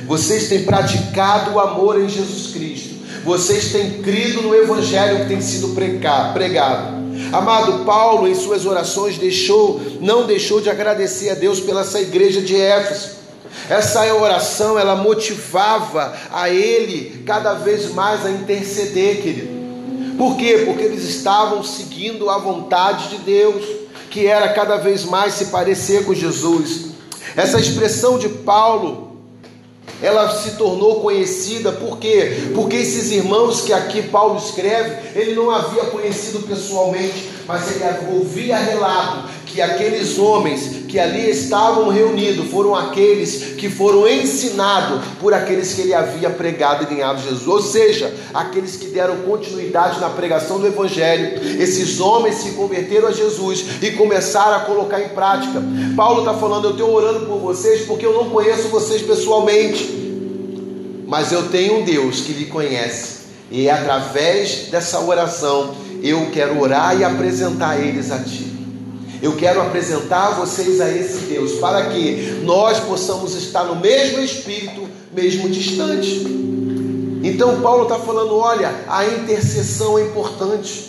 vocês 0.06 0.48
têm 0.48 0.64
praticado 0.64 1.52
o 1.52 1.60
amor 1.60 2.00
em 2.00 2.08
Jesus 2.08 2.52
Cristo, 2.52 2.94
vocês 3.24 3.72
têm 3.72 4.02
crido 4.02 4.42
no 4.42 4.54
Evangelho 4.54 5.20
que 5.20 5.28
tem 5.28 5.40
sido 5.40 5.74
pregado. 5.74 6.98
Amado 7.32 7.84
Paulo, 7.84 8.28
em 8.28 8.34
suas 8.34 8.64
orações, 8.64 9.18
deixou, 9.18 9.80
não 10.00 10.24
deixou 10.24 10.60
de 10.60 10.70
agradecer 10.70 11.30
a 11.30 11.34
Deus 11.34 11.58
pela 11.60 11.80
essa 11.80 12.00
igreja 12.00 12.40
de 12.40 12.54
Éfeso. 12.54 13.18
Essa 13.68 14.14
oração, 14.14 14.78
ela 14.78 14.94
motivava 14.94 16.14
a 16.32 16.48
ele 16.48 17.22
cada 17.26 17.54
vez 17.54 17.92
mais 17.92 18.24
a 18.24 18.30
interceder, 18.30 19.20
querido. 19.20 19.57
Por 20.18 20.36
quê? 20.36 20.64
Porque 20.66 20.82
eles 20.82 21.04
estavam 21.04 21.62
seguindo 21.62 22.28
a 22.28 22.38
vontade 22.38 23.10
de 23.10 23.18
Deus, 23.18 23.64
que 24.10 24.26
era 24.26 24.48
cada 24.52 24.76
vez 24.76 25.04
mais 25.04 25.34
se 25.34 25.46
parecer 25.46 26.04
com 26.04 26.12
Jesus. 26.12 26.86
Essa 27.36 27.60
expressão 27.60 28.18
de 28.18 28.28
Paulo, 28.28 29.16
ela 30.02 30.28
se 30.30 30.56
tornou 30.56 31.00
conhecida 31.00 31.70
por 31.70 31.98
quê? 31.98 32.50
Porque 32.52 32.74
esses 32.74 33.12
irmãos 33.12 33.60
que 33.60 33.72
aqui 33.72 34.02
Paulo 34.02 34.36
escreve, 34.36 35.18
ele 35.18 35.34
não 35.34 35.52
havia 35.52 35.84
conhecido 35.84 36.40
pessoalmente, 36.40 37.30
mas 37.46 37.70
ele 37.70 37.84
ouvia 38.18 38.56
relato 38.56 39.28
que 39.46 39.62
aqueles 39.62 40.18
homens 40.18 40.77
que 40.88 40.98
ali 40.98 41.30
estavam 41.30 41.88
reunidos 41.88 42.50
foram 42.50 42.74
aqueles 42.74 43.54
que 43.58 43.68
foram 43.68 44.08
ensinados 44.08 45.04
por 45.20 45.34
aqueles 45.34 45.74
que 45.74 45.82
ele 45.82 45.92
havia 45.92 46.30
pregado 46.30 46.84
e 46.84 46.86
ganhado 46.86 47.22
Jesus, 47.22 47.46
ou 47.46 47.60
seja, 47.60 48.12
aqueles 48.32 48.76
que 48.76 48.86
deram 48.86 49.18
continuidade 49.18 50.00
na 50.00 50.08
pregação 50.08 50.58
do 50.58 50.66
Evangelho. 50.66 51.40
Esses 51.60 52.00
homens 52.00 52.36
se 52.36 52.52
converteram 52.52 53.08
a 53.08 53.12
Jesus 53.12 53.66
e 53.82 53.90
começaram 53.92 54.56
a 54.56 54.60
colocar 54.60 55.00
em 55.00 55.10
prática. 55.10 55.62
Paulo 55.94 56.20
está 56.20 56.32
falando: 56.34 56.64
Eu 56.64 56.72
estou 56.72 56.92
orando 56.92 57.26
por 57.26 57.38
vocês 57.38 57.82
porque 57.82 58.06
eu 58.06 58.14
não 58.14 58.30
conheço 58.30 58.68
vocês 58.68 59.02
pessoalmente, 59.02 59.84
mas 61.06 61.30
eu 61.32 61.48
tenho 61.48 61.80
um 61.80 61.84
Deus 61.84 62.22
que 62.22 62.32
lhe 62.32 62.46
conhece, 62.46 63.26
e 63.50 63.68
através 63.68 64.68
dessa 64.70 65.00
oração 65.00 65.74
eu 66.02 66.30
quero 66.32 66.58
orar 66.58 66.98
e 66.98 67.04
apresentar 67.04 67.78
eles 67.78 68.10
a 68.10 68.18
Ti. 68.20 68.47
Eu 69.20 69.36
quero 69.36 69.60
apresentar 69.60 70.30
vocês 70.30 70.80
a 70.80 70.88
esse 70.90 71.26
Deus 71.26 71.52
para 71.54 71.86
que 71.86 72.40
nós 72.44 72.78
possamos 72.80 73.34
estar 73.34 73.64
no 73.64 73.76
mesmo 73.76 74.20
espírito, 74.20 74.88
mesmo 75.12 75.48
distante. 75.48 76.24
Então, 77.22 77.60
Paulo 77.60 77.84
está 77.84 77.98
falando: 77.98 78.36
olha, 78.36 78.72
a 78.88 79.04
intercessão 79.04 79.98
é 79.98 80.02
importante. 80.02 80.88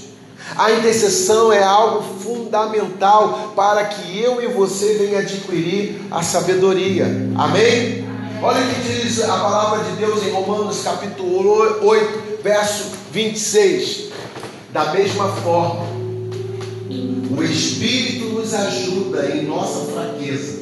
A 0.55 0.71
intercessão 0.71 1.51
é 1.51 1.61
algo 1.61 2.03
fundamental 2.23 3.53
para 3.55 3.85
que 3.85 4.19
eu 4.19 4.41
e 4.41 4.47
você 4.47 4.95
venha 4.95 5.19
adquirir 5.19 6.01
a 6.09 6.23
sabedoria. 6.23 7.05
Amém? 7.37 8.07
Olha 8.41 8.61
o 8.61 8.73
que 8.73 8.81
diz 8.81 9.21
a 9.21 9.37
palavra 9.37 9.83
de 9.83 9.91
Deus 9.97 10.23
em 10.25 10.31
Romanos 10.31 10.81
capítulo 10.83 11.77
8, 11.81 12.39
verso 12.41 12.85
26. 13.11 14.09
Da 14.71 14.93
mesma 14.93 15.27
forma, 15.27 15.98
o 17.39 17.43
Espírito 17.43 18.25
nos 18.25 18.53
ajuda 18.53 19.29
em 19.33 19.45
nossa 19.45 19.91
fraqueza, 19.93 20.59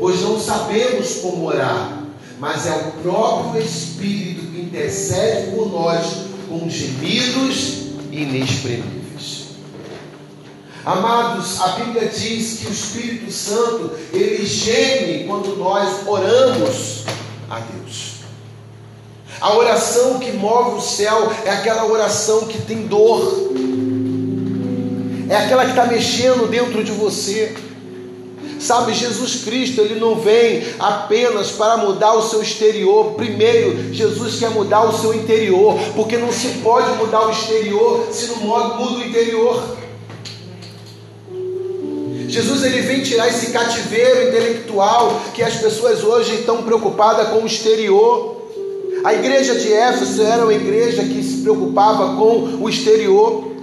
pois 0.00 0.22
não 0.22 0.40
sabemos 0.40 1.16
como 1.16 1.46
orar, 1.46 2.04
mas 2.38 2.66
é 2.66 2.74
o 2.74 3.02
próprio 3.02 3.60
Espírito 3.62 4.46
que 4.46 4.62
intercede 4.62 5.50
por 5.50 5.70
nós 5.70 6.06
com 6.48 6.68
gemidos 6.70 7.88
inexprimíveis. 8.10 9.46
Amados, 10.86 11.60
a 11.60 11.68
Bíblia 11.68 12.08
diz 12.08 12.60
que 12.60 12.68
o 12.68 12.72
Espírito 12.72 13.30
Santo 13.30 13.90
ele 14.12 14.46
geme 14.46 15.24
quando 15.24 15.56
nós 15.56 16.06
oramos 16.06 17.04
a 17.50 17.60
Deus. 17.60 18.16
A 19.38 19.54
oração 19.54 20.18
que 20.18 20.32
move 20.32 20.78
o 20.78 20.80
céu 20.80 21.30
é 21.44 21.50
aquela 21.50 21.84
oração 21.84 22.46
que 22.46 22.62
tem 22.62 22.86
dor 22.86 23.52
é 25.28 25.36
aquela 25.36 25.64
que 25.64 25.70
está 25.70 25.86
mexendo 25.86 26.48
dentro 26.48 26.82
de 26.84 26.92
você. 26.92 27.54
Sabe, 28.58 28.94
Jesus 28.94 29.44
Cristo, 29.44 29.80
ele 29.80 30.00
não 30.00 30.16
vem 30.16 30.64
apenas 30.78 31.50
para 31.50 31.76
mudar 31.76 32.14
o 32.14 32.22
seu 32.22 32.40
exterior. 32.40 33.12
Primeiro, 33.12 33.92
Jesus 33.92 34.38
quer 34.38 34.50
mudar 34.50 34.84
o 34.84 34.98
seu 34.98 35.14
interior, 35.14 35.78
porque 35.94 36.16
não 36.16 36.32
se 36.32 36.48
pode 36.62 36.90
mudar 36.96 37.26
o 37.26 37.30
exterior 37.30 38.08
se 38.10 38.28
não 38.28 38.38
muda 38.38 38.82
o 38.82 39.04
interior. 39.04 39.62
Jesus 42.28 42.64
ele 42.64 42.80
vem 42.80 43.02
tirar 43.02 43.28
esse 43.28 43.52
cativeiro 43.52 44.28
intelectual 44.28 45.20
que 45.32 45.42
as 45.42 45.54
pessoas 45.56 46.02
hoje 46.02 46.34
estão 46.34 46.62
preocupadas 46.62 47.28
com 47.28 47.42
o 47.42 47.46
exterior. 47.46 48.36
A 49.04 49.14
igreja 49.14 49.54
de 49.54 49.72
Éfeso 49.72 50.22
era 50.22 50.42
uma 50.42 50.52
igreja 50.52 51.04
que 51.04 51.22
se 51.22 51.42
preocupava 51.42 52.16
com 52.16 52.58
o 52.60 52.68
exterior. 52.68 53.55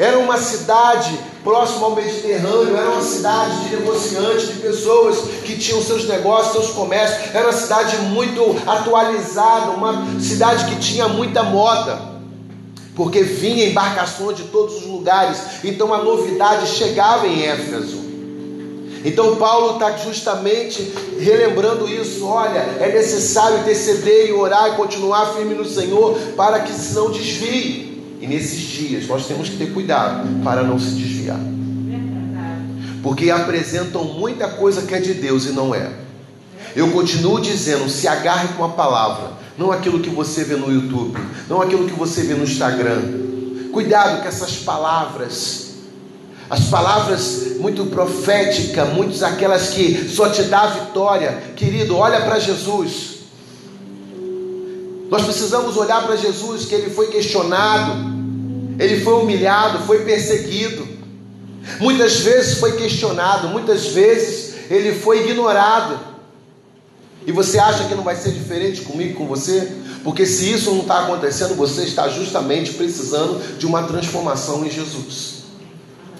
Era 0.00 0.18
uma 0.18 0.38
cidade 0.38 1.20
próxima 1.44 1.84
ao 1.84 1.94
Mediterrâneo, 1.94 2.74
era 2.74 2.88
uma 2.88 3.02
cidade 3.02 3.68
de 3.68 3.76
negociantes, 3.76 4.48
de 4.48 4.54
pessoas 4.54 5.18
que 5.44 5.58
tinham 5.58 5.82
seus 5.82 6.08
negócios, 6.08 6.52
seus 6.52 6.74
comércios. 6.74 7.34
Era 7.34 7.44
uma 7.48 7.52
cidade 7.52 7.98
muito 8.06 8.56
atualizada, 8.66 9.72
uma 9.72 10.18
cidade 10.18 10.64
que 10.70 10.80
tinha 10.80 11.06
muita 11.06 11.42
moda, 11.42 12.00
porque 12.96 13.22
vinha 13.22 13.66
embarcações 13.66 14.38
de 14.38 14.44
todos 14.44 14.76
os 14.76 14.86
lugares. 14.86 15.38
Então 15.62 15.92
a 15.92 16.02
novidade 16.02 16.66
chegava 16.68 17.26
em 17.26 17.42
Éfeso. 17.42 17.98
Então 19.04 19.36
Paulo 19.36 19.74
está 19.74 19.98
justamente 19.98 20.94
relembrando 21.18 21.86
isso. 21.86 22.26
Olha, 22.26 22.78
é 22.80 22.90
necessário 22.90 23.58
interceder 23.58 24.30
e 24.30 24.32
orar 24.32 24.72
e 24.72 24.76
continuar 24.76 25.34
firme 25.34 25.54
no 25.54 25.66
Senhor 25.66 26.18
para 26.38 26.60
que 26.60 26.72
se 26.72 26.94
não 26.94 27.10
desvie. 27.10 27.89
E 28.20 28.26
nesses 28.26 28.60
dias 28.60 29.06
nós 29.06 29.26
temos 29.26 29.48
que 29.48 29.56
ter 29.56 29.72
cuidado 29.72 30.28
para 30.44 30.62
não 30.62 30.78
se 30.78 30.90
desviar. 30.90 31.40
Porque 33.02 33.30
apresentam 33.30 34.04
muita 34.04 34.46
coisa 34.48 34.82
que 34.82 34.94
é 34.94 35.00
de 35.00 35.14
Deus 35.14 35.46
e 35.46 35.52
não 35.52 35.74
é. 35.74 35.90
Eu 36.76 36.90
continuo 36.90 37.40
dizendo: 37.40 37.88
se 37.88 38.06
agarre 38.06 38.48
com 38.56 38.64
a 38.64 38.68
palavra, 38.68 39.32
não 39.56 39.72
aquilo 39.72 40.00
que 40.00 40.10
você 40.10 40.44
vê 40.44 40.56
no 40.56 40.72
YouTube, 40.72 41.18
não 41.48 41.62
aquilo 41.62 41.86
que 41.86 41.94
você 41.94 42.22
vê 42.22 42.34
no 42.34 42.44
Instagram. 42.44 43.00
Cuidado 43.72 44.20
com 44.22 44.28
essas 44.28 44.56
palavras. 44.56 45.70
As 46.50 46.64
palavras 46.64 47.56
muito 47.60 47.86
proféticas, 47.86 48.92
muitas 48.92 49.22
aquelas 49.22 49.68
que 49.70 50.08
só 50.08 50.28
te 50.28 50.42
dá 50.42 50.66
vitória. 50.66 51.54
Querido, 51.56 51.96
olha 51.96 52.20
para 52.22 52.40
Jesus. 52.40 53.20
Nós 55.08 55.22
precisamos 55.22 55.76
olhar 55.76 56.04
para 56.04 56.16
Jesus, 56.16 56.64
que 56.64 56.74
ele 56.74 56.90
foi 56.90 57.08
questionado, 57.08 58.09
ele 58.80 59.04
foi 59.04 59.12
humilhado, 59.12 59.80
foi 59.80 60.04
perseguido. 60.04 60.88
Muitas 61.78 62.20
vezes 62.20 62.58
foi 62.58 62.72
questionado, 62.72 63.48
muitas 63.48 63.88
vezes 63.88 64.54
ele 64.70 64.94
foi 64.94 65.28
ignorado. 65.28 66.00
E 67.26 67.30
você 67.30 67.58
acha 67.58 67.84
que 67.84 67.94
não 67.94 68.02
vai 68.02 68.16
ser 68.16 68.32
diferente 68.32 68.80
comigo, 68.80 69.14
com 69.14 69.26
você? 69.26 69.70
Porque 70.02 70.24
se 70.24 70.50
isso 70.50 70.70
não 70.70 70.80
está 70.80 71.00
acontecendo, 71.00 71.54
você 71.54 71.82
está 71.82 72.08
justamente 72.08 72.72
precisando 72.72 73.58
de 73.58 73.66
uma 73.66 73.82
transformação 73.82 74.64
em 74.64 74.70
Jesus. 74.70 75.40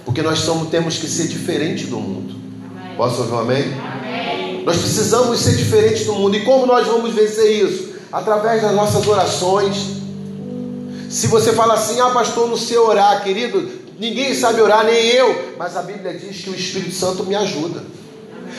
Porque 0.04 0.20
nós 0.20 0.40
somos, 0.40 0.68
temos 0.68 0.98
que 0.98 1.08
ser 1.08 1.28
diferente 1.28 1.86
do 1.86 1.98
mundo. 1.98 2.34
Amém. 2.76 2.96
Posso 2.96 3.22
ouvir 3.22 3.32
um 3.32 3.38
amém? 3.38 3.64
amém? 3.80 4.64
Nós 4.66 4.76
precisamos 4.76 5.40
ser 5.40 5.56
diferentes 5.56 6.04
do 6.04 6.12
mundo. 6.12 6.36
E 6.36 6.44
como 6.44 6.66
nós 6.66 6.86
vamos 6.86 7.14
vencer 7.14 7.64
isso? 7.64 7.94
Através 8.12 8.60
das 8.60 8.74
nossas 8.74 9.08
orações. 9.08 9.99
Se 11.10 11.26
você 11.26 11.52
fala 11.52 11.74
assim, 11.74 12.00
ah, 12.00 12.10
pastor, 12.10 12.48
não 12.48 12.56
sei 12.56 12.78
orar, 12.78 13.24
querido, 13.24 13.68
ninguém 13.98 14.32
sabe 14.32 14.60
orar, 14.60 14.84
nem 14.84 15.08
eu. 15.08 15.54
Mas 15.58 15.76
a 15.76 15.82
Bíblia 15.82 16.14
diz 16.14 16.40
que 16.40 16.50
o 16.50 16.54
Espírito 16.54 16.94
Santo 16.94 17.24
me 17.24 17.34
ajuda. 17.34 17.82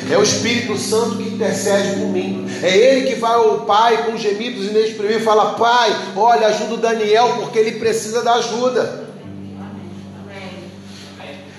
É 0.10 0.17
o 0.17 0.22
Espírito 0.22 0.77
Santo 0.77 1.15
que 1.15 1.29
intercede 1.29 1.98
por 1.98 2.10
mim. 2.10 2.46
É 2.62 2.75
Ele 2.75 3.08
que 3.08 3.15
vai 3.15 3.36
ao 3.36 3.62
Pai 3.62 4.05
com 4.05 4.17
gemidos 4.17 4.65
inexprimíveis 4.65 5.22
e 5.22 5.25
fala: 5.25 5.53
Pai, 5.53 5.96
olha, 6.13 6.48
ajuda 6.48 6.74
o 6.74 6.77
Daniel 6.77 7.38
porque 7.39 7.58
ele 7.58 7.79
precisa 7.79 8.22
da 8.22 8.34
ajuda. 8.34 9.10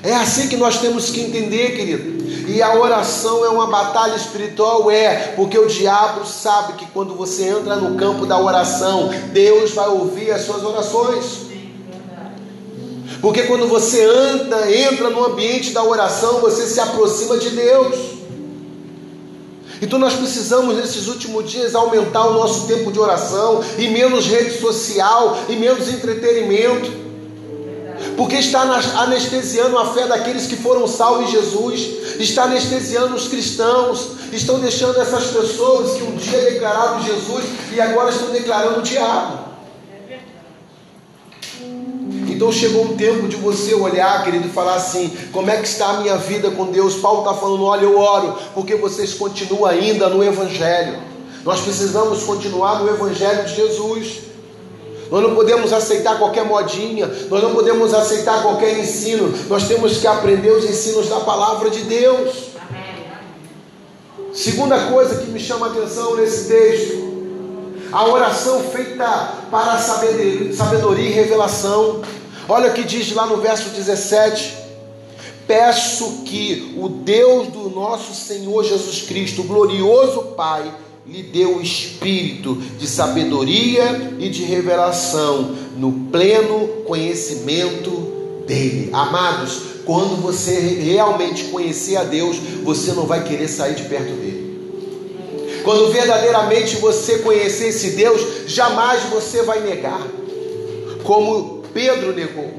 É 0.02 0.12
assim 0.12 0.48
que 0.48 0.56
nós 0.58 0.78
temos 0.78 1.08
que 1.08 1.22
entender, 1.22 1.74
querido. 1.74 2.21
E 2.46 2.62
a 2.62 2.74
oração 2.74 3.44
é 3.44 3.48
uma 3.48 3.66
batalha 3.66 4.14
espiritual, 4.14 4.90
é, 4.90 5.32
porque 5.36 5.58
o 5.58 5.66
diabo 5.66 6.26
sabe 6.26 6.74
que 6.74 6.86
quando 6.86 7.14
você 7.14 7.48
entra 7.48 7.76
no 7.76 7.96
campo 7.96 8.26
da 8.26 8.38
oração, 8.38 9.10
Deus 9.32 9.72
vai 9.72 9.88
ouvir 9.88 10.30
as 10.30 10.42
suas 10.42 10.62
orações. 10.64 11.42
Porque 13.20 13.42
quando 13.42 13.68
você 13.68 14.04
anda, 14.04 14.70
entra 14.70 15.10
no 15.10 15.24
ambiente 15.24 15.70
da 15.72 15.82
oração, 15.84 16.40
você 16.40 16.66
se 16.66 16.80
aproxima 16.80 17.38
de 17.38 17.50
Deus. 17.50 17.96
Então 19.80 19.98
nós 19.98 20.14
precisamos 20.14 20.76
nesses 20.76 21.08
últimos 21.08 21.50
dias 21.50 21.74
aumentar 21.74 22.26
o 22.26 22.34
nosso 22.34 22.68
tempo 22.68 22.92
de 22.92 23.00
oração 23.00 23.60
e 23.76 23.88
menos 23.88 24.26
rede 24.26 24.60
social 24.60 25.36
e 25.48 25.56
menos 25.56 25.88
entretenimento 25.88 27.01
porque 28.16 28.36
está 28.36 28.62
anestesiando 28.98 29.78
a 29.78 29.92
fé 29.92 30.06
daqueles 30.06 30.46
que 30.46 30.56
foram 30.56 30.86
salvos 30.86 31.28
em 31.28 31.32
Jesus, 31.32 31.80
está 32.18 32.44
anestesiando 32.44 33.14
os 33.14 33.28
cristãos, 33.28 34.10
estão 34.32 34.58
deixando 34.60 35.00
essas 35.00 35.26
pessoas 35.26 35.96
que 35.96 36.02
um 36.02 36.16
dia 36.16 36.40
declararam 36.50 37.02
Jesus 37.02 37.44
e 37.72 37.80
agora 37.80 38.10
estão 38.10 38.30
declarando 38.30 38.80
o 38.80 38.82
diabo. 38.82 39.52
Então 42.28 42.50
chegou 42.50 42.84
um 42.84 42.96
tempo 42.96 43.28
de 43.28 43.36
você 43.36 43.74
olhar, 43.74 44.24
querido, 44.24 44.48
e 44.48 44.50
falar 44.50 44.74
assim: 44.74 45.16
como 45.32 45.50
é 45.50 45.58
que 45.58 45.68
está 45.68 45.90
a 45.90 46.00
minha 46.00 46.16
vida 46.16 46.50
com 46.50 46.66
Deus? 46.66 46.96
Paulo 46.96 47.20
está 47.20 47.34
falando: 47.34 47.64
olha, 47.64 47.82
eu 47.82 47.98
oro, 47.98 48.36
porque 48.54 48.74
vocês 48.74 49.14
continuam 49.14 49.66
ainda 49.66 50.08
no 50.08 50.24
Evangelho. 50.24 50.98
Nós 51.44 51.60
precisamos 51.60 52.22
continuar 52.24 52.80
no 52.80 52.88
Evangelho 52.88 53.44
de 53.44 53.54
Jesus. 53.54 54.31
Nós 55.12 55.22
não 55.22 55.34
podemos 55.34 55.74
aceitar 55.74 56.18
qualquer 56.18 56.42
modinha, 56.42 57.06
nós 57.28 57.42
não 57.42 57.52
podemos 57.52 57.92
aceitar 57.92 58.40
qualquer 58.40 58.78
ensino, 58.78 59.30
nós 59.46 59.68
temos 59.68 59.98
que 59.98 60.06
aprender 60.06 60.50
os 60.50 60.64
ensinos 60.64 61.06
da 61.10 61.20
palavra 61.20 61.68
de 61.68 61.82
Deus. 61.82 62.46
Segunda 64.32 64.86
coisa 64.86 65.16
que 65.16 65.30
me 65.30 65.38
chama 65.38 65.66
a 65.66 65.70
atenção 65.70 66.16
nesse 66.16 66.48
texto, 66.48 67.12
a 67.92 68.06
oração 68.08 68.60
feita 68.62 69.34
para 69.50 69.76
sabedoria 69.76 71.10
e 71.10 71.12
revelação. 71.12 72.00
Olha 72.48 72.70
o 72.70 72.72
que 72.72 72.82
diz 72.82 73.12
lá 73.12 73.26
no 73.26 73.36
verso 73.36 73.68
17: 73.68 74.56
Peço 75.46 76.22
que 76.24 76.74
o 76.78 76.88
Deus 76.88 77.48
do 77.48 77.68
nosso 77.68 78.14
Senhor 78.14 78.64
Jesus 78.64 79.02
Cristo, 79.02 79.42
glorioso 79.42 80.22
Pai, 80.34 80.72
lhe 81.06 81.22
deu 81.22 81.56
o 81.56 81.62
espírito 81.62 82.54
de 82.78 82.86
sabedoria 82.86 84.14
e 84.20 84.28
de 84.28 84.44
revelação 84.44 85.56
no 85.76 85.92
pleno 86.12 86.68
conhecimento 86.86 87.90
dele. 88.46 88.90
Amados, 88.92 89.60
quando 89.84 90.20
você 90.20 90.52
realmente 90.54 91.44
conhecer 91.44 91.96
a 91.96 92.04
Deus, 92.04 92.36
você 92.62 92.92
não 92.92 93.04
vai 93.04 93.24
querer 93.24 93.48
sair 93.48 93.74
de 93.74 93.82
perto 93.84 94.12
dele. 94.12 94.42
Quando 95.64 95.92
verdadeiramente 95.92 96.76
você 96.76 97.18
conhecer 97.18 97.68
esse 97.68 97.90
Deus, 97.90 98.20
jamais 98.46 99.02
você 99.04 99.42
vai 99.42 99.60
negar, 99.60 100.06
como 101.04 101.62
Pedro 101.72 102.12
negou. 102.12 102.50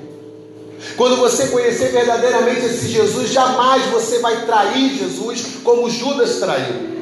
Quando 0.97 1.15
você 1.17 1.47
conhecer 1.47 1.91
verdadeiramente 1.91 2.65
esse 2.65 2.89
Jesus, 2.89 3.29
jamais 3.29 3.85
você 3.85 4.19
vai 4.19 4.45
trair 4.45 4.97
Jesus 4.97 5.45
como 5.63 5.89
Judas 5.89 6.39
traiu. 6.39 6.92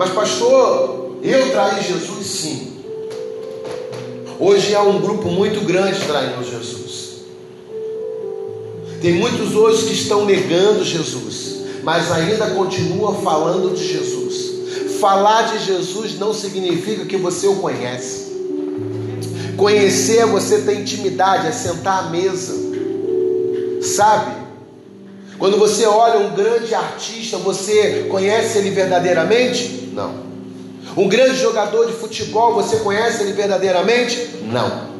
Mas, 0.00 0.08
pastor, 0.14 1.18
eu 1.22 1.50
traí 1.50 1.82
Jesus 1.82 2.26
sim. 2.26 2.72
Hoje 4.38 4.74
há 4.74 4.82
um 4.82 4.98
grupo 4.98 5.28
muito 5.28 5.60
grande 5.66 6.00
traindo 6.06 6.42
Jesus. 6.42 7.16
Tem 9.02 9.12
muitos 9.12 9.54
hoje 9.54 9.88
que 9.88 9.92
estão 9.92 10.24
negando 10.24 10.82
Jesus, 10.82 11.56
mas 11.82 12.10
ainda 12.10 12.46
continua 12.52 13.16
falando 13.16 13.76
de 13.76 13.86
Jesus. 13.86 14.98
Falar 15.00 15.52
de 15.52 15.66
Jesus 15.66 16.18
não 16.18 16.32
significa 16.32 17.04
que 17.04 17.18
você 17.18 17.46
o 17.46 17.56
conhece. 17.56 18.30
Conhecer 19.58 20.20
é 20.20 20.26
você 20.26 20.62
ter 20.62 20.80
intimidade, 20.80 21.46
é 21.46 21.52
sentar 21.52 22.06
à 22.06 22.08
mesa. 22.08 22.54
Sabe? 23.82 24.39
Quando 25.40 25.56
você 25.56 25.86
olha 25.86 26.18
um 26.18 26.34
grande 26.34 26.74
artista, 26.74 27.38
você 27.38 28.06
conhece 28.10 28.58
ele 28.58 28.68
verdadeiramente? 28.72 29.90
Não. 29.94 30.12
Um 30.94 31.08
grande 31.08 31.36
jogador 31.36 31.86
de 31.86 31.94
futebol, 31.94 32.52
você 32.52 32.76
conhece 32.76 33.22
ele 33.22 33.32
verdadeiramente? 33.32 34.42
Não. 34.42 34.90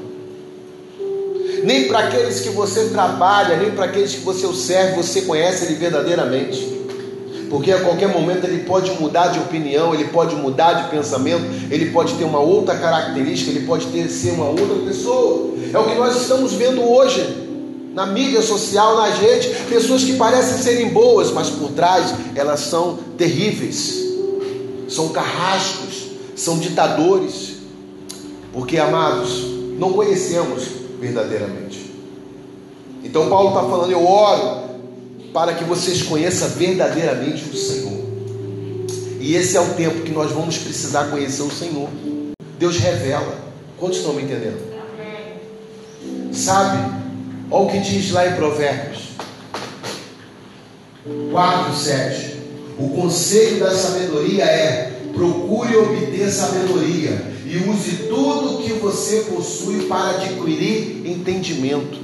Nem 1.62 1.88
para 1.88 1.98
aqueles 1.98 2.40
que 2.40 2.48
você 2.48 2.86
trabalha, 2.86 3.58
nem 3.58 3.72
para 3.72 3.84
aqueles 3.84 4.14
que 4.14 4.20
você 4.20 4.50
serve, 4.54 5.02
você 5.02 5.20
conhece 5.22 5.66
ele 5.66 5.74
verdadeiramente. 5.74 6.80
Porque 7.50 7.70
a 7.70 7.80
qualquer 7.80 8.08
momento 8.08 8.46
ele 8.46 8.64
pode 8.64 8.90
mudar 8.92 9.26
de 9.26 9.40
opinião, 9.40 9.92
ele 9.92 10.04
pode 10.04 10.34
mudar 10.36 10.72
de 10.72 10.88
pensamento, 10.88 11.44
ele 11.70 11.90
pode 11.90 12.14
ter 12.14 12.24
uma 12.24 12.40
outra 12.40 12.78
característica, 12.78 13.50
ele 13.50 13.66
pode 13.66 13.88
ter, 13.88 14.08
ser 14.08 14.30
uma 14.30 14.46
outra 14.46 14.86
pessoa. 14.86 15.50
É 15.70 15.78
o 15.78 15.84
que 15.84 15.96
nós 15.96 16.18
estamos 16.18 16.54
vendo 16.54 16.82
hoje 16.82 17.49
na 17.94 18.06
mídia 18.06 18.42
social, 18.42 18.96
nas 18.96 19.18
redes, 19.18 19.56
pessoas 19.68 20.04
que 20.04 20.16
parecem 20.16 20.58
serem 20.58 20.90
boas, 20.90 21.30
mas 21.30 21.50
por 21.50 21.72
trás 21.72 22.14
elas 22.34 22.60
são 22.60 22.98
terríveis 23.16 24.00
são 24.90 25.10
carrascos, 25.10 26.08
são 26.34 26.58
ditadores, 26.58 27.58
porque, 28.52 28.76
amados, 28.76 29.44
não 29.78 29.92
conhecemos 29.92 30.64
verdadeiramente. 31.00 31.92
Então, 33.04 33.28
Paulo 33.28 33.50
está 33.50 33.62
falando: 33.62 33.92
eu 33.92 34.04
oro 34.04 34.68
para 35.32 35.54
que 35.54 35.62
vocês 35.64 36.02
conheçam 36.02 36.48
verdadeiramente 36.50 37.48
o 37.48 37.56
Senhor. 37.56 38.00
E 39.20 39.34
esse 39.36 39.56
é 39.56 39.60
o 39.60 39.74
tempo 39.74 40.02
que 40.02 40.10
nós 40.10 40.32
vamos 40.32 40.58
precisar 40.58 41.04
conhecer 41.04 41.42
o 41.42 41.50
Senhor. 41.50 41.88
Deus 42.58 42.76
revela. 42.78 43.38
Quantos 43.78 43.98
estão 43.98 44.12
me 44.12 44.22
entendendo? 44.22 44.58
Sabe? 46.32 47.00
Olha 47.50 47.64
o 47.64 47.70
que 47.70 47.80
diz 47.80 48.12
lá 48.12 48.28
em 48.28 48.34
Provérbios 48.34 49.10
4, 51.32 51.74
7. 51.74 52.36
O 52.78 52.90
conselho 52.90 53.60
da 53.60 53.74
sabedoria 53.74 54.44
é: 54.44 54.92
procure 55.14 55.76
obter 55.76 56.30
sabedoria 56.30 57.30
e 57.44 57.68
use 57.68 58.06
tudo 58.08 58.54
o 58.54 58.62
que 58.62 58.74
você 58.74 59.24
possui 59.34 59.86
para 59.86 60.10
adquirir 60.10 61.02
entendimento. 61.04 61.98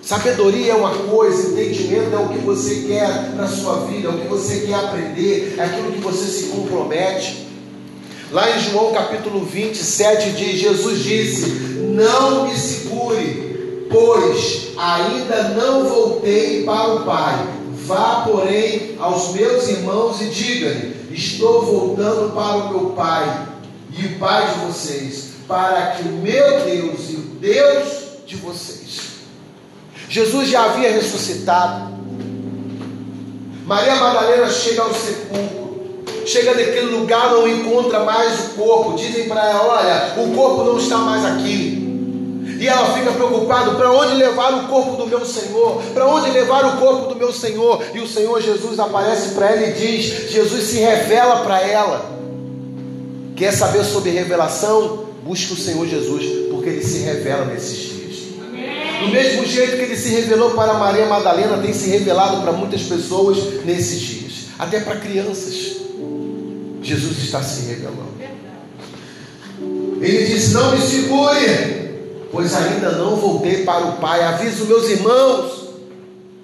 Sabedoria 0.00 0.72
é 0.72 0.74
uma 0.74 0.94
coisa, 0.94 1.50
entendimento 1.50 2.14
é 2.14 2.18
o 2.18 2.28
que 2.28 2.38
você 2.38 2.86
quer 2.86 3.32
para 3.34 3.44
a 3.44 3.48
sua 3.48 3.86
vida, 3.86 4.08
é 4.08 4.10
o 4.10 4.18
que 4.18 4.28
você 4.28 4.60
quer 4.60 4.74
aprender, 4.74 5.56
é 5.58 5.64
aquilo 5.64 5.92
que 5.92 6.00
você 6.00 6.24
se 6.26 6.44
compromete. 6.44 7.48
Lá 8.30 8.56
em 8.56 8.60
João 8.60 8.92
capítulo 8.92 9.44
27 9.44 10.30
diz: 10.32 10.60
Jesus 10.60 11.02
disse: 11.02 11.50
Não 11.94 12.46
me 12.46 12.56
segure, 12.56 13.47
pois 13.90 14.68
ainda 14.76 15.42
não 15.50 15.84
voltei 15.84 16.64
para 16.64 16.94
o 16.94 17.04
Pai 17.04 17.58
Vá, 17.88 18.22
porém, 18.26 18.96
aos 19.00 19.32
meus 19.32 19.66
irmãos 19.66 20.20
e 20.20 20.26
diga-lhe: 20.26 20.94
Estou 21.10 21.62
voltando 21.62 22.34
para 22.34 22.56
o 22.56 22.68
meu 22.68 22.90
Pai 22.90 23.48
e 23.96 24.04
o 24.04 24.18
Pai 24.18 24.46
de 24.52 24.66
vocês, 24.66 25.30
para 25.48 25.92
que 25.92 26.02
o 26.02 26.12
meu 26.12 26.60
Deus 26.66 27.08
e 27.08 27.14
o 27.14 27.22
Deus 27.40 27.88
de 28.26 28.36
vocês. 28.36 29.00
Jesus 30.06 30.50
já 30.50 30.66
havia 30.66 30.92
ressuscitado. 30.92 31.96
Maria 33.64 33.94
Madalena 33.94 34.50
chega 34.50 34.82
ao 34.82 34.92
sepulcro, 34.92 36.04
chega 36.26 36.54
naquele 36.54 36.90
lugar, 36.94 37.32
não 37.32 37.48
encontra 37.48 38.00
mais 38.00 38.38
o 38.38 38.48
corpo. 38.50 38.98
Dizem 38.98 39.28
para 39.28 39.48
ela: 39.48 39.66
Olha, 39.66 40.22
o 40.22 40.34
corpo 40.34 40.64
não 40.64 40.78
está 40.78 40.98
mais 40.98 41.24
aqui. 41.24 41.87
E 42.58 42.66
ela 42.66 42.92
fica 42.94 43.12
preocupada: 43.12 43.72
para 43.72 43.90
onde 43.92 44.14
levar 44.14 44.52
o 44.54 44.68
corpo 44.68 44.96
do 44.96 45.06
meu 45.06 45.24
Senhor? 45.24 45.82
Para 45.94 46.06
onde 46.06 46.30
levar 46.30 46.64
o 46.66 46.76
corpo 46.78 47.08
do 47.08 47.16
meu 47.16 47.32
Senhor? 47.32 47.82
E 47.94 48.00
o 48.00 48.08
Senhor 48.08 48.42
Jesus 48.42 48.78
aparece 48.78 49.30
para 49.30 49.50
ela 49.50 49.66
e 49.68 49.72
diz: 49.72 50.30
Jesus 50.30 50.64
se 50.64 50.78
revela 50.78 51.44
para 51.44 51.60
ela. 51.60 52.18
Quer 53.36 53.52
saber 53.52 53.84
sobre 53.84 54.10
revelação? 54.10 55.06
Busque 55.24 55.52
o 55.52 55.56
Senhor 55.56 55.86
Jesus, 55.86 56.50
porque 56.50 56.70
ele 56.70 56.82
se 56.82 56.98
revela 56.98 57.44
nesses 57.44 57.76
dias. 57.76 57.98
Do 59.00 59.08
mesmo 59.08 59.46
jeito 59.46 59.76
que 59.76 59.82
ele 59.82 59.96
se 59.96 60.08
revelou 60.08 60.50
para 60.52 60.74
Maria 60.74 61.06
Madalena, 61.06 61.58
tem 61.58 61.72
se 61.72 61.88
revelado 61.88 62.42
para 62.42 62.50
muitas 62.50 62.82
pessoas 62.82 63.38
nesses 63.64 64.00
dias, 64.00 64.32
até 64.58 64.80
para 64.80 64.96
crianças. 64.96 65.76
Jesus 66.82 67.18
está 67.18 67.42
se 67.42 67.66
revelando. 67.66 68.18
Ele 70.00 70.24
disse: 70.26 70.52
Não 70.52 70.72
me 70.72 70.80
segure, 70.80 71.87
pois 72.30 72.54
ainda 72.54 72.92
não 72.92 73.16
voltei 73.16 73.64
para 73.64 73.86
o 73.86 73.92
Pai. 73.98 74.22
Avisa 74.22 74.62
os 74.62 74.68
meus 74.68 74.88
irmãos, 74.88 75.68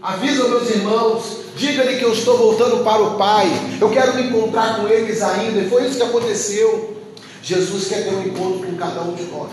avisa 0.03 0.49
meus 0.49 0.71
irmãos, 0.71 1.23
diga-lhe 1.57 1.99
que 1.99 2.05
eu 2.05 2.13
estou 2.13 2.37
voltando 2.37 2.83
para 2.85 3.03
o 3.03 3.17
Pai. 3.17 3.49
Eu 3.81 3.91
quero 3.91 4.15
me 4.15 4.23
encontrar 4.23 4.81
com 4.81 4.89
eles 4.89 5.23
ainda. 5.23 5.61
E 5.61 5.69
foi 5.69 5.87
isso 5.87 5.97
que 5.97 6.03
aconteceu. 6.03 6.95
Jesus 7.43 7.89
quer 7.89 8.05
ter 8.05 8.15
um 8.15 8.23
encontro 8.23 8.67
com 8.67 8.75
cada 8.77 9.03
um 9.03 9.13
de 9.13 9.25
nós. 9.25 9.51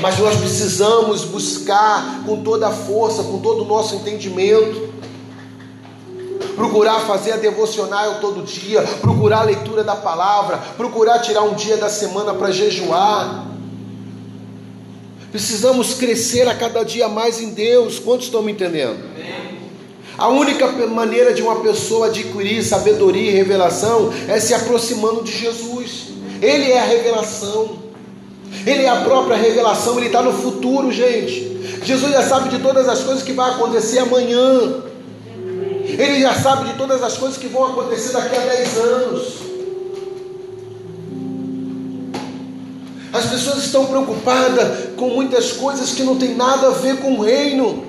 Mas 0.00 0.18
nós 0.18 0.36
precisamos 0.38 1.24
buscar 1.24 2.22
com 2.24 2.42
toda 2.42 2.68
a 2.68 2.70
força, 2.70 3.22
com 3.22 3.40
todo 3.40 3.62
o 3.62 3.66
nosso 3.66 3.96
entendimento. 3.96 4.94
Procurar 6.56 7.00
fazer 7.00 7.32
a 7.32 7.36
devocional 7.36 8.20
todo 8.20 8.44
dia, 8.44 8.80
procurar 9.00 9.40
a 9.40 9.42
leitura 9.42 9.82
da 9.82 9.96
palavra, 9.96 10.56
procurar 10.76 11.18
tirar 11.18 11.42
um 11.42 11.54
dia 11.54 11.76
da 11.76 11.90
semana 11.90 12.32
para 12.32 12.50
jejuar. 12.52 13.53
Precisamos 15.34 15.94
crescer 15.94 16.46
a 16.46 16.54
cada 16.54 16.84
dia 16.84 17.08
mais 17.08 17.40
em 17.40 17.50
Deus. 17.50 17.98
Quantos 17.98 18.26
estão 18.26 18.40
me 18.40 18.52
entendendo? 18.52 19.00
A 20.16 20.28
única 20.28 20.68
maneira 20.86 21.34
de 21.34 21.42
uma 21.42 21.56
pessoa 21.56 22.06
adquirir 22.06 22.62
sabedoria 22.62 23.32
e 23.32 23.34
revelação 23.34 24.12
é 24.28 24.38
se 24.38 24.54
aproximando 24.54 25.24
de 25.24 25.36
Jesus. 25.36 26.10
Ele 26.40 26.70
é 26.70 26.78
a 26.78 26.84
revelação. 26.84 27.78
Ele 28.64 28.84
é 28.84 28.88
a 28.88 29.00
própria 29.00 29.36
revelação, 29.36 29.98
ele 29.98 30.06
está 30.06 30.22
no 30.22 30.32
futuro, 30.32 30.92
gente. 30.92 31.80
Jesus 31.82 32.12
já 32.12 32.22
sabe 32.22 32.50
de 32.50 32.60
todas 32.60 32.88
as 32.88 33.00
coisas 33.00 33.24
que 33.24 33.32
vai 33.32 33.50
acontecer 33.50 33.98
amanhã. 33.98 34.84
Ele 35.82 36.20
já 36.20 36.34
sabe 36.34 36.70
de 36.70 36.78
todas 36.78 37.02
as 37.02 37.16
coisas 37.16 37.36
que 37.36 37.48
vão 37.48 37.72
acontecer 37.72 38.12
daqui 38.12 38.36
a 38.36 38.40
10 38.40 38.78
anos. 38.78 39.43
As 43.14 43.26
pessoas 43.26 43.58
estão 43.58 43.86
preocupadas 43.86 44.88
com 44.96 45.08
muitas 45.10 45.52
coisas 45.52 45.92
que 45.92 46.02
não 46.02 46.18
tem 46.18 46.34
nada 46.34 46.66
a 46.66 46.70
ver 46.70 46.96
com 46.96 47.12
o 47.12 47.22
reino. 47.22 47.86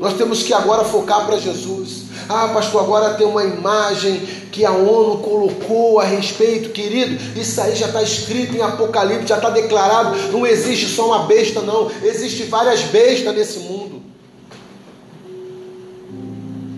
Nós 0.00 0.14
temos 0.14 0.42
que 0.42 0.52
agora 0.52 0.82
focar 0.82 1.24
para 1.24 1.38
Jesus. 1.38 2.02
Ah, 2.28 2.48
pastor, 2.48 2.82
agora 2.82 3.14
tem 3.14 3.24
uma 3.24 3.44
imagem 3.44 4.20
que 4.50 4.64
a 4.64 4.72
ONU 4.72 5.18
colocou 5.18 6.00
a 6.00 6.04
respeito, 6.04 6.70
querido. 6.70 7.16
Isso 7.38 7.60
aí 7.60 7.76
já 7.76 7.86
está 7.86 8.02
escrito 8.02 8.56
em 8.56 8.60
Apocalipse, 8.60 9.28
já 9.28 9.36
está 9.36 9.50
declarado. 9.50 10.16
Não 10.32 10.44
existe 10.44 10.88
só 10.88 11.06
uma 11.06 11.26
besta, 11.26 11.60
não. 11.60 11.88
Existem 12.02 12.48
várias 12.48 12.80
bestas 12.82 13.32
nesse 13.32 13.60
mundo. 13.60 14.02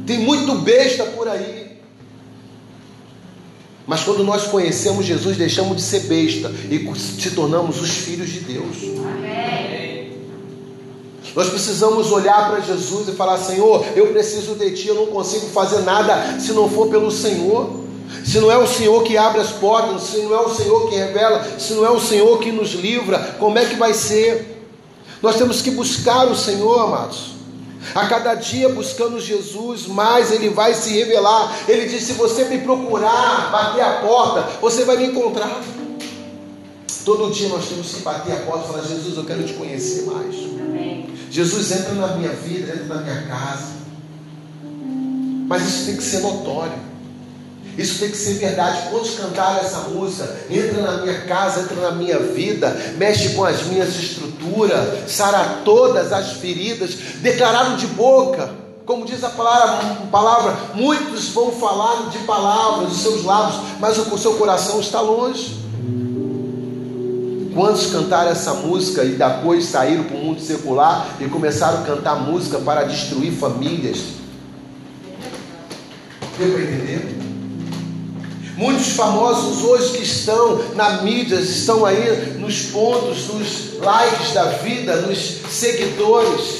Tem 0.06 0.18
muito 0.18 0.56
besta 0.56 1.04
por 1.04 1.26
aí. 1.26 1.59
Mas 3.90 4.04
quando 4.04 4.22
nós 4.22 4.44
conhecemos 4.44 5.04
Jesus, 5.04 5.36
deixamos 5.36 5.74
de 5.74 5.82
ser 5.82 6.02
besta 6.04 6.48
e 6.70 6.78
se 6.96 7.32
tornamos 7.32 7.82
os 7.82 7.90
filhos 7.90 8.28
de 8.28 8.38
Deus. 8.38 8.76
Amém. 8.84 10.12
Nós 11.34 11.48
precisamos 11.48 12.12
olhar 12.12 12.52
para 12.52 12.60
Jesus 12.60 13.08
e 13.08 13.12
falar: 13.16 13.36
Senhor, 13.38 13.84
eu 13.96 14.06
preciso 14.12 14.54
de 14.54 14.70
Ti, 14.70 14.86
eu 14.86 14.94
não 14.94 15.06
consigo 15.06 15.46
fazer 15.46 15.80
nada 15.80 16.38
se 16.38 16.52
não 16.52 16.70
for 16.70 16.86
pelo 16.86 17.10
Senhor. 17.10 17.80
Se 18.24 18.38
não 18.38 18.48
é 18.48 18.56
o 18.56 18.66
Senhor 18.66 19.02
que 19.02 19.16
abre 19.16 19.40
as 19.40 19.50
portas, 19.50 20.02
se 20.02 20.18
não 20.18 20.34
é 20.36 20.40
o 20.40 20.54
Senhor 20.54 20.88
que 20.88 20.94
revela, 20.94 21.44
se 21.58 21.72
não 21.72 21.84
é 21.84 21.90
o 21.90 21.98
Senhor 21.98 22.38
que 22.38 22.52
nos 22.52 22.74
livra, 22.74 23.18
como 23.40 23.58
é 23.58 23.64
que 23.64 23.74
vai 23.74 23.92
ser? 23.92 24.68
Nós 25.20 25.34
temos 25.34 25.62
que 25.62 25.72
buscar 25.72 26.28
o 26.28 26.36
Senhor, 26.36 26.78
amados. 26.78 27.39
A 27.94 28.06
cada 28.06 28.34
dia 28.34 28.68
buscando 28.68 29.18
Jesus, 29.18 29.86
mais 29.86 30.30
Ele 30.30 30.50
vai 30.50 30.74
se 30.74 30.90
revelar. 30.90 31.64
Ele 31.66 31.86
diz: 31.86 32.04
se 32.04 32.12
você 32.12 32.44
me 32.44 32.58
procurar, 32.58 33.50
bater 33.50 33.82
a 33.82 34.00
porta, 34.00 34.42
você 34.60 34.84
vai 34.84 34.96
me 34.96 35.06
encontrar. 35.06 35.62
Todo 37.04 37.32
dia 37.32 37.48
nós 37.48 37.66
temos 37.68 37.94
que 37.94 38.02
bater 38.02 38.32
a 38.32 38.40
porta 38.40 38.64
e 38.64 38.72
falar: 38.72 38.82
Jesus, 38.84 39.16
eu 39.16 39.24
quero 39.24 39.42
te 39.42 39.54
conhecer 39.54 40.02
mais. 40.02 40.34
Amém. 40.60 41.08
Jesus 41.30 41.70
entra 41.72 41.94
na 41.94 42.08
minha 42.16 42.30
vida, 42.30 42.72
entra 42.72 42.94
na 42.96 43.02
minha 43.02 43.22
casa. 43.22 43.80
Mas 45.46 45.66
isso 45.66 45.86
tem 45.86 45.96
que 45.96 46.02
ser 46.02 46.20
notório. 46.20 46.89
Isso 47.78 47.98
tem 47.98 48.10
que 48.10 48.16
ser 48.16 48.34
verdade. 48.34 48.88
Quantos 48.90 49.14
cantaram 49.14 49.60
essa 49.60 49.78
música? 49.88 50.36
Entra 50.50 50.82
na 50.82 51.02
minha 51.02 51.20
casa, 51.22 51.60
entra 51.60 51.76
na 51.76 51.92
minha 51.92 52.18
vida, 52.18 52.76
mexe 52.96 53.30
com 53.30 53.44
as 53.44 53.62
minhas 53.64 53.96
estruturas, 53.96 55.10
sara 55.10 55.60
todas 55.64 56.12
as 56.12 56.32
feridas. 56.32 56.94
Declararam 57.20 57.76
de 57.76 57.86
boca, 57.86 58.50
como 58.84 59.04
diz 59.06 59.22
a 59.22 59.30
palavra, 59.30 60.06
palavra, 60.10 60.56
muitos 60.74 61.28
vão 61.28 61.52
falar 61.52 62.10
de 62.10 62.18
palavras 62.20 62.88
dos 62.88 63.00
seus 63.00 63.24
lábios, 63.24 63.60
mas 63.78 63.96
o 63.98 64.18
seu 64.18 64.34
coração 64.34 64.80
está 64.80 65.00
longe. 65.00 65.60
Quantos 67.54 67.86
cantaram 67.86 68.30
essa 68.30 68.54
música 68.54 69.04
e 69.04 69.10
depois 69.10 69.66
saíram 69.66 70.04
para 70.04 70.16
o 70.16 70.20
mundo 70.20 70.40
secular 70.40 71.16
e 71.20 71.26
começaram 71.26 71.80
a 71.80 71.82
cantar 71.82 72.16
música 72.16 72.58
para 72.58 72.84
destruir 72.84 73.32
famílias? 73.32 73.98
Deu 76.38 76.52
para 76.52 76.62
entender? 76.62 77.09
Muitos 78.60 78.88
famosos 78.88 79.64
hoje 79.64 79.96
que 79.96 80.02
estão 80.02 80.60
na 80.74 81.00
mídia, 81.00 81.36
estão 81.36 81.86
aí 81.86 82.34
nos 82.38 82.64
pontos, 82.64 83.28
nos 83.28 83.78
likes 83.80 84.34
da 84.34 84.44
vida, 84.58 84.96
nos 84.96 85.38
seguidores, 85.48 86.58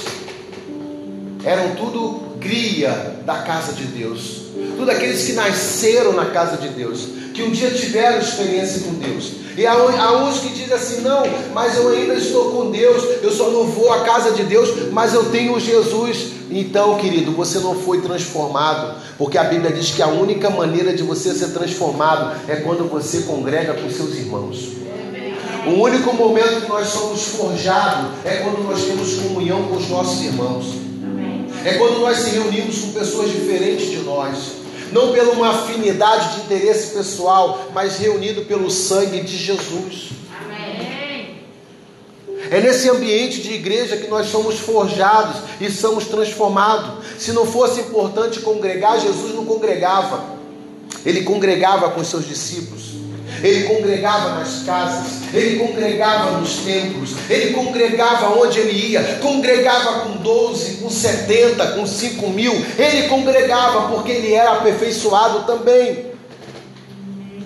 eram 1.45 1.77
tudo 1.77 2.39
cria 2.41 3.21
da 3.27 3.43
casa 3.43 3.75
de 3.75 3.85
Deus, 3.85 4.45
tudo 4.79 4.91
aqueles 4.91 5.27
que 5.27 5.35
nasceram 5.35 6.15
na 6.15 6.25
casa 6.31 6.57
de 6.57 6.69
Deus, 6.69 7.01
que 7.35 7.43
um 7.43 7.51
dia 7.51 7.71
tiveram 7.71 8.19
experiência 8.19 8.81
com 8.81 8.95
Deus. 8.95 9.33
E 9.59 9.67
há, 9.67 9.73
há 9.75 10.25
uns 10.25 10.39
que 10.39 10.49
dizem 10.55 10.73
assim: 10.73 11.03
não, 11.03 11.23
mas 11.53 11.77
eu 11.77 11.87
ainda 11.91 12.15
estou 12.15 12.53
com 12.53 12.71
Deus, 12.71 13.05
eu 13.23 13.31
só 13.31 13.51
não 13.51 13.67
vou 13.67 13.93
à 13.93 14.05
casa 14.05 14.31
de 14.31 14.45
Deus, 14.45 14.91
mas 14.91 15.13
eu 15.13 15.27
tenho 15.27 15.61
Jesus. 15.61 16.39
Então, 16.51 16.99
querido, 16.99 17.33
você 17.33 17.59
não 17.61 17.75
foi 17.75 18.01
transformado, 18.01 18.97
porque 19.17 19.39
a 19.39 19.45
Bíblia 19.45 19.73
diz 19.73 19.91
que 19.91 20.03
a 20.03 20.09
única 20.09 20.51
maneira 20.51 20.93
de 20.93 21.03
você 21.03 21.33
ser 21.33 21.49
transformado 21.49 22.41
é 22.49 22.57
quando 22.57 22.89
você 22.89 23.21
congrega 23.23 23.75
com 23.75 23.89
seus 23.91 24.17
irmãos. 24.17 24.71
O 25.67 25.83
único 25.83 26.15
momento 26.15 26.63
que 26.63 26.69
nós 26.69 26.89
somos 26.89 27.23
forjados 27.29 28.11
é 28.25 28.37
quando 28.39 28.65
nós 28.65 28.83
temos 28.83 29.15
comunhão 29.15 29.63
com 29.65 29.77
os 29.77 29.89
nossos 29.89 30.23
irmãos. 30.25 30.67
É 31.65 31.75
quando 31.75 32.01
nós 32.01 32.19
se 32.19 32.31
reunimos 32.31 32.81
com 32.81 32.93
pessoas 32.93 33.31
diferentes 33.31 33.91
de 33.91 33.99
nós 33.99 34.61
não 34.93 35.13
pela 35.13 35.33
uma 35.33 35.51
afinidade 35.51 36.35
de 36.35 36.41
interesse 36.43 36.95
pessoal, 36.95 37.71
mas 37.73 37.99
reunido 37.99 38.43
pelo 38.43 38.71
sangue 38.71 39.21
de 39.21 39.37
Jesus. 39.37 40.11
É 42.51 42.61
nesse 42.61 42.91
ambiente 42.91 43.41
de 43.41 43.55
igreja 43.55 43.97
que 43.97 44.09
nós 44.09 44.27
somos 44.27 44.59
forjados 44.59 45.37
e 45.61 45.71
somos 45.71 46.07
transformados. 46.07 47.05
Se 47.19 47.33
não 47.33 47.47
fosse 47.47 47.81
importante 47.81 48.41
congregar, 48.41 49.01
Jesus 49.01 49.35
não 49.35 49.45
congregava. 49.45 50.25
Ele 51.07 51.23
congregava 51.23 51.91
com 51.91 52.03
seus 52.03 52.27
discípulos 52.27 52.91
ele 53.43 53.65
congregava 53.65 54.39
nas 54.39 54.63
casas, 54.65 55.23
ele 55.33 55.59
congregava 55.59 56.39
nos 56.39 56.57
templos, 56.57 57.15
ele 57.29 57.53
congregava 57.53 58.39
onde 58.39 58.59
ele 58.59 58.91
ia, 58.91 59.19
congregava 59.21 60.01
com 60.01 60.17
12, 60.19 60.77
com 60.77 60.91
70, 60.91 61.67
com 61.69 61.87
5 61.87 62.29
mil, 62.31 62.53
ele 62.79 63.09
congregava 63.09 63.89
porque 63.95 64.13
ele 64.13 64.35
era 64.35 64.53
aperfeiçoado 64.53 65.47
também. 65.47 66.11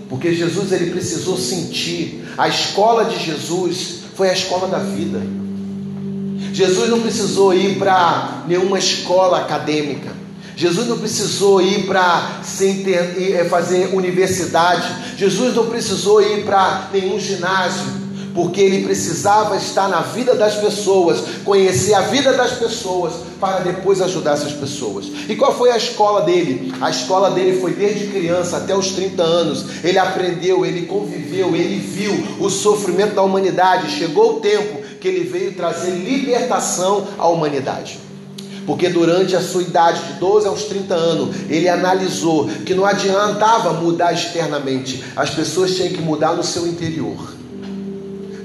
Porque 0.08 0.34
Jesus 0.34 0.72
ele 0.72 0.90
precisou 0.90 1.36
sentir, 1.36 2.24
a 2.36 2.48
escola 2.48 3.04
de 3.04 3.24
Jesus 3.24 4.03
foi 4.14 4.30
a 4.30 4.32
escola 4.32 4.68
da 4.68 4.78
vida. 4.78 5.20
Jesus 6.52 6.88
não 6.88 7.00
precisou 7.00 7.52
ir 7.52 7.78
para 7.78 8.44
nenhuma 8.46 8.78
escola 8.78 9.38
acadêmica. 9.38 10.12
Jesus 10.56 10.86
não 10.86 10.98
precisou 10.98 11.60
ir 11.60 11.84
para 11.84 12.40
é, 12.60 13.44
fazer 13.50 13.92
universidade, 13.92 15.16
Jesus 15.16 15.54
não 15.54 15.66
precisou 15.66 16.22
ir 16.22 16.44
para 16.44 16.90
nenhum 16.92 17.18
ginásio, 17.18 17.86
porque 18.32 18.60
ele 18.60 18.84
precisava 18.84 19.56
estar 19.56 19.88
na 19.88 20.00
vida 20.00 20.34
das 20.36 20.54
pessoas, 20.54 21.18
conhecer 21.44 21.94
a 21.94 22.02
vida 22.02 22.32
das 22.34 22.52
pessoas, 22.52 23.14
para 23.44 23.60
depois 23.60 24.00
ajudar 24.00 24.32
essas 24.32 24.52
pessoas. 24.52 25.04
E 25.28 25.36
qual 25.36 25.54
foi 25.54 25.70
a 25.70 25.76
escola 25.76 26.22
dele? 26.22 26.72
A 26.80 26.88
escola 26.88 27.30
dele 27.30 27.60
foi 27.60 27.74
desde 27.74 28.06
criança 28.06 28.56
até 28.56 28.74
os 28.74 28.92
30 28.92 29.22
anos. 29.22 29.66
Ele 29.84 29.98
aprendeu, 29.98 30.64
ele 30.64 30.86
conviveu, 30.86 31.54
ele 31.54 31.78
viu 31.78 32.26
o 32.40 32.48
sofrimento 32.48 33.14
da 33.14 33.20
humanidade. 33.20 33.90
Chegou 33.90 34.38
o 34.38 34.40
tempo 34.40 34.80
que 34.98 35.06
ele 35.06 35.28
veio 35.28 35.52
trazer 35.52 35.90
libertação 35.90 37.06
à 37.18 37.28
humanidade. 37.28 38.00
Porque 38.66 38.88
durante 38.88 39.36
a 39.36 39.42
sua 39.42 39.60
idade 39.60 40.02
de 40.04 40.12
12 40.14 40.48
aos 40.48 40.62
30 40.62 40.94
anos, 40.94 41.36
ele 41.50 41.68
analisou 41.68 42.48
que 42.64 42.72
não 42.72 42.86
adiantava 42.86 43.74
mudar 43.74 44.14
externamente, 44.14 45.04
as 45.14 45.28
pessoas 45.28 45.76
tinham 45.76 45.90
que 45.90 46.00
mudar 46.00 46.32
no 46.32 46.42
seu 46.42 46.66
interior. 46.66 47.34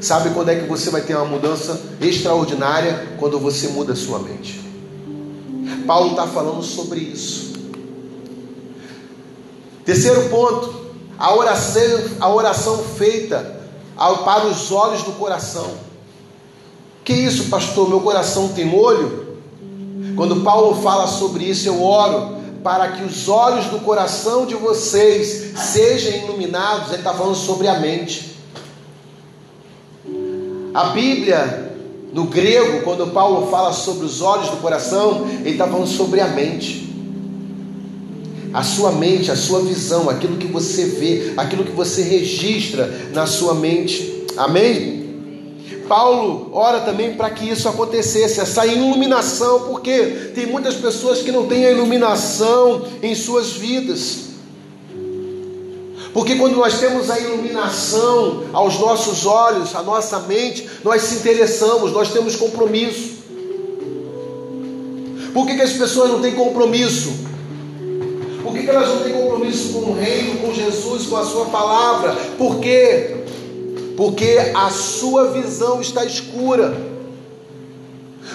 Sabe 0.01 0.31
quando 0.31 0.49
é 0.49 0.55
que 0.55 0.67
você 0.67 0.89
vai 0.89 0.99
ter 0.99 1.15
uma 1.15 1.23
mudança 1.23 1.79
extraordinária? 2.01 3.07
Quando 3.17 3.39
você 3.39 3.69
muda 3.69 3.93
a 3.93 3.95
sua 3.95 4.19
mente. 4.19 4.68
Paulo 5.89 6.11
está 6.11 6.27
falando 6.27 6.61
sobre 6.61 6.99
isso. 6.99 7.51
Terceiro 9.83 10.29
ponto, 10.29 10.71
a 11.17 11.33
oração, 11.33 11.81
a 12.19 12.31
oração 12.31 12.77
feita 12.77 13.59
para 14.23 14.45
os 14.45 14.71
olhos 14.71 15.01
do 15.01 15.13
coração. 15.13 15.67
Que 17.03 17.11
isso, 17.13 17.49
pastor? 17.49 17.89
Meu 17.89 18.01
coração 18.01 18.49
tem 18.49 18.71
olho? 18.71 19.35
Quando 20.15 20.43
Paulo 20.43 20.79
fala 20.79 21.07
sobre 21.07 21.45
isso, 21.45 21.67
eu 21.67 21.81
oro 21.81 22.37
para 22.63 22.91
que 22.91 23.03
os 23.03 23.27
olhos 23.27 23.65
do 23.65 23.79
coração 23.79 24.45
de 24.45 24.53
vocês 24.53 25.57
sejam 25.57 26.23
iluminados. 26.23 26.89
Ele 26.89 26.97
está 26.97 27.15
falando 27.15 27.33
sobre 27.33 27.67
a 27.67 27.79
mente. 27.79 28.37
A 30.71 30.83
Bíblia, 30.89 31.68
no 32.11 32.25
grego, 32.25 32.81
quando 32.83 33.07
Paulo 33.07 33.47
fala 33.47 33.71
sobre 33.71 34.05
os 34.05 34.21
olhos 34.21 34.49
do 34.49 34.57
coração, 34.57 35.27
ele 35.41 35.51
está 35.51 35.67
falando 35.67 35.87
sobre 35.87 36.19
a 36.21 36.27
mente. 36.27 36.89
A 38.51 38.63
sua 38.63 38.91
mente, 38.91 39.29
a 39.29 39.35
sua 39.35 39.61
visão, 39.61 40.09
aquilo 40.09 40.37
que 40.37 40.47
você 40.47 40.85
vê, 40.85 41.33
aquilo 41.37 41.63
que 41.63 41.71
você 41.71 42.01
registra 42.01 43.11
na 43.13 43.27
sua 43.27 43.53
mente. 43.53 44.25
Amém? 44.35 44.99
Paulo 45.87 46.51
ora 46.53 46.79
também 46.81 47.15
para 47.15 47.31
que 47.31 47.49
isso 47.49 47.67
acontecesse, 47.67 48.39
essa 48.39 48.65
iluminação, 48.65 49.61
porque 49.61 50.31
tem 50.35 50.45
muitas 50.45 50.75
pessoas 50.75 51.21
que 51.21 51.31
não 51.31 51.47
têm 51.47 51.65
a 51.65 51.71
iluminação 51.71 52.83
em 53.01 53.13
suas 53.15 53.51
vidas. 53.53 54.28
Porque 56.13 56.35
quando 56.35 56.55
nós 56.55 56.79
temos 56.79 57.09
a 57.09 57.19
iluminação 57.19 58.43
aos 58.51 58.79
nossos 58.79 59.25
olhos, 59.25 59.75
à 59.75 59.83
nossa 59.83 60.19
mente, 60.19 60.67
nós 60.83 61.03
se 61.03 61.15
interessamos, 61.15 61.91
nós 61.91 62.11
temos 62.11 62.35
compromisso. 62.35 63.19
Por 65.33 65.45
que, 65.45 65.55
que 65.55 65.61
as 65.61 65.73
pessoas 65.73 66.09
não 66.09 66.21
têm 66.21 66.33
compromisso? 66.33 67.11
Por 68.41 68.53
que, 68.53 68.63
que 68.63 68.69
elas 68.69 68.89
não 68.89 69.03
têm 69.03 69.13
compromisso 69.13 69.73
com 69.73 69.91
o 69.91 69.93
reino, 69.93 70.39
com 70.39 70.53
Jesus, 70.53 71.05
com 71.05 71.17
a 71.17 71.25
sua 71.25 71.45
palavra? 71.45 72.15
Por 72.37 72.59
quê? 72.59 73.17
Porque 73.95 74.37
a 74.55 74.69
sua 74.71 75.27
visão 75.27 75.79
está 75.79 76.03
escura. 76.03 76.75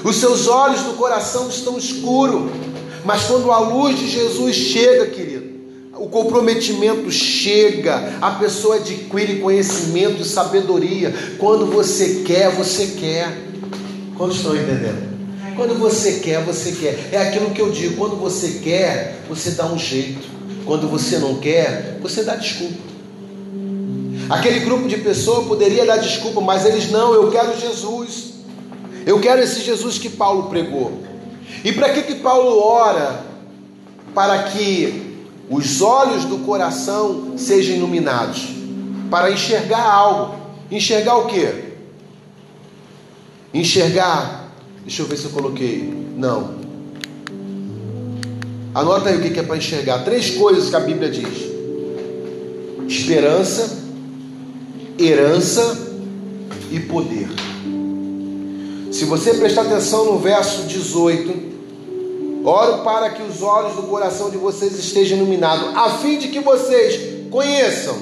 Os 0.05 0.17
seus 0.17 0.47
olhos 0.47 0.83
do 0.83 0.93
coração 0.93 1.49
estão 1.49 1.77
escuros. 1.77 2.51
Mas 3.05 3.25
quando 3.25 3.51
a 3.51 3.59
luz 3.59 3.99
de 3.99 4.09
Jesus 4.09 4.55
chega, 4.55 5.07
querido, 5.07 5.44
o 5.97 6.09
comprometimento 6.09 7.11
chega, 7.11 8.19
a 8.21 8.33
pessoa 8.33 8.77
adquire 8.77 9.41
conhecimento 9.41 10.23
e 10.23 10.25
sabedoria. 10.25 11.15
Quando 11.39 11.67
você 11.67 12.23
quer, 12.27 12.51
você 12.51 12.95
quer. 12.99 13.45
Quando 14.17 14.35
estão 14.35 14.57
entendendo? 14.57 15.15
Quando 15.57 15.79
você 15.79 16.15
quer, 16.15 16.43
você 16.43 16.73
quer. 16.73 17.11
É 17.13 17.19
aquilo 17.19 17.51
que 17.51 17.61
eu 17.61 17.71
digo: 17.71 17.97
quando 17.97 18.17
você 18.17 18.61
quer, 18.63 19.21
você 19.29 19.53
dá 19.53 19.67
um 19.67 19.79
jeito. 19.79 20.35
Quando 20.65 20.89
você 20.89 21.19
não 21.19 21.37
quer, 21.37 21.99
você 22.01 22.25
dá 22.25 22.35
desculpa. 22.35 22.95
Aquele 24.31 24.61
grupo 24.61 24.89
de 24.89 24.97
pessoas 24.97 25.47
poderia 25.47 25.85
dar 25.85 25.99
desculpa, 25.99 26.41
mas 26.41 26.65
eles 26.65 26.91
não. 26.91 27.13
Eu 27.13 27.31
quero 27.31 27.59
Jesus. 27.59 28.35
Eu 29.07 29.21
quero 29.21 29.43
esse 29.43 29.61
Jesus 29.61 29.99
que 29.99 30.09
Paulo 30.09 30.45
pregou. 30.45 31.03
E 31.63 31.73
para 31.73 31.91
que 31.91 32.03
que 32.03 32.15
Paulo 32.17 32.59
ora? 32.59 33.23
Para 34.15 34.45
que 34.45 35.14
os 35.49 35.83
olhos 35.83 36.25
do 36.25 36.39
coração 36.39 37.35
sejam 37.37 37.77
iluminados 37.77 38.49
para 39.11 39.31
enxergar 39.31 39.83
algo. 39.83 40.37
Enxergar 40.71 41.17
o 41.17 41.27
que? 41.27 41.65
Enxergar. 43.53 44.53
Deixa 44.83 45.03
eu 45.03 45.07
ver 45.07 45.17
se 45.17 45.27
eu 45.27 45.31
coloquei. 45.31 45.93
Não. 46.17 46.65
Anota 48.75 49.11
aí 49.11 49.19
o 49.19 49.21
que 49.21 49.39
é 49.39 49.43
para 49.43 49.57
enxergar. 49.57 50.01
Três 50.01 50.31
coisas 50.31 50.69
que 50.69 50.77
a 50.77 50.81
Bíblia 50.81 51.11
diz: 51.11 51.45
esperança, 52.89 53.85
herança 54.99 55.79
e 56.73 56.81
poder. 56.81 57.29
Se 58.91 59.05
você 59.05 59.35
prestar 59.35 59.63
atenção 59.63 60.07
no 60.07 60.19
verso 60.19 60.63
18, 60.63 61.54
Oro 62.45 62.83
para 62.83 63.11
que 63.11 63.23
os 63.23 63.41
olhos 63.43 63.75
do 63.75 63.85
coração 63.85 64.31
de 64.31 64.37
vocês 64.37 64.79
estejam 64.79 65.17
iluminados, 65.17 65.75
a 65.75 65.99
fim 65.99 66.19
de 66.19 66.29
que 66.29 66.41
vocês 66.41 67.29
conheçam 67.31 67.97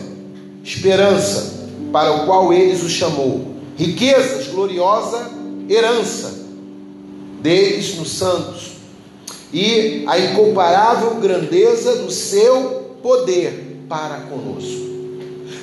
esperança 0.65 1.69
para 1.93 2.13
o 2.13 2.27
qual 2.27 2.53
eles 2.53 2.83
os 2.83 2.91
chamou, 2.91 3.55
riquezas, 3.77 4.49
gloriosa 4.49 5.31
herança 5.69 6.43
deles 7.41 7.97
nos 7.97 8.11
santos 8.11 8.73
e 9.53 10.05
a 10.09 10.19
incomparável 10.19 11.15
grandeza 11.17 11.97
do 11.97 12.11
seu 12.11 12.97
poder 13.03 13.85
para 13.89 14.23
conosco. 14.23 14.91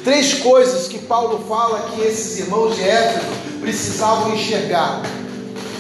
Três 0.04 0.36
coisas 0.36 0.88
que 0.88 1.00
Paulo 1.00 1.44
fala 1.48 1.90
que 1.92 2.02
esses 2.02 2.40
irmãos 2.40 2.76
de 2.76 2.84
Éfeso 2.84 3.26
precisavam 3.60 4.34
enxergar. 4.34 5.02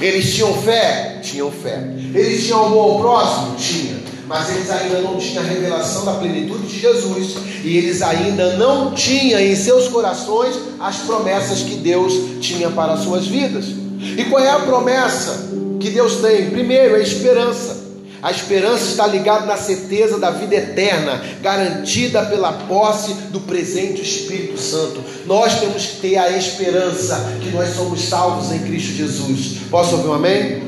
Eles 0.02 0.34
tinham 0.34 0.54
fé? 0.62 1.20
Tinham 1.22 1.52
fé. 1.52 1.84
Eles 2.14 2.46
tinham 2.46 2.66
amor 2.66 2.92
ao 2.92 3.00
próximo? 3.00 3.56
Tinha. 3.58 4.00
Mas 4.28 4.50
eles 4.50 4.70
ainda 4.70 5.02
não 5.02 5.18
tinham 5.18 5.44
a 5.44 5.48
revelação 5.48 6.06
da 6.06 6.14
plenitude 6.14 6.68
de 6.68 6.80
Jesus. 6.80 7.36
E 7.64 7.78
eles 7.78 8.02
ainda 8.02 8.58
não 8.58 8.94
tinham 8.94 9.40
em 9.40 9.56
seus 9.56 9.88
corações 9.88 10.56
as 10.80 10.98
promessas 10.98 11.62
que 11.64 11.76
Deus 11.76 12.14
tinha 12.40 12.70
para 12.70 12.94
as 12.94 13.02
suas 13.02 13.28
vidas. 13.28 13.66
E 13.66 14.24
qual 14.30 14.44
é 14.44 14.50
a 14.50 14.60
promessa 14.60 15.50
que 15.80 15.90
Deus 15.90 16.18
tem? 16.18 16.50
Primeiro, 16.50 16.96
a 16.96 17.00
esperança. 17.00 17.79
A 18.21 18.32
esperança 18.32 18.84
está 18.86 19.08
ligada 19.08 19.45
na 19.45 19.55
certeza 19.55 20.19
da 20.19 20.29
vida 20.29 20.55
eterna, 20.55 21.23
garantida 21.41 22.25
pela 22.25 22.51
posse 22.51 23.13
do 23.32 23.39
presente 23.39 24.01
Espírito 24.01 24.60
Santo. 24.60 25.01
Nós 25.25 25.60
temos 25.60 25.86
que 25.86 25.95
ter 26.01 26.17
a 26.17 26.38
esperança 26.38 27.15
que 27.41 27.49
nós 27.49 27.69
somos 27.75 28.01
salvos 28.10 28.51
em 28.51 28.60
Cristo 28.60 28.93
Jesus. 28.93 29.60
Posso 29.71 29.95
ouvir 29.95 30.10
um 30.10 30.13
amém? 30.13 30.63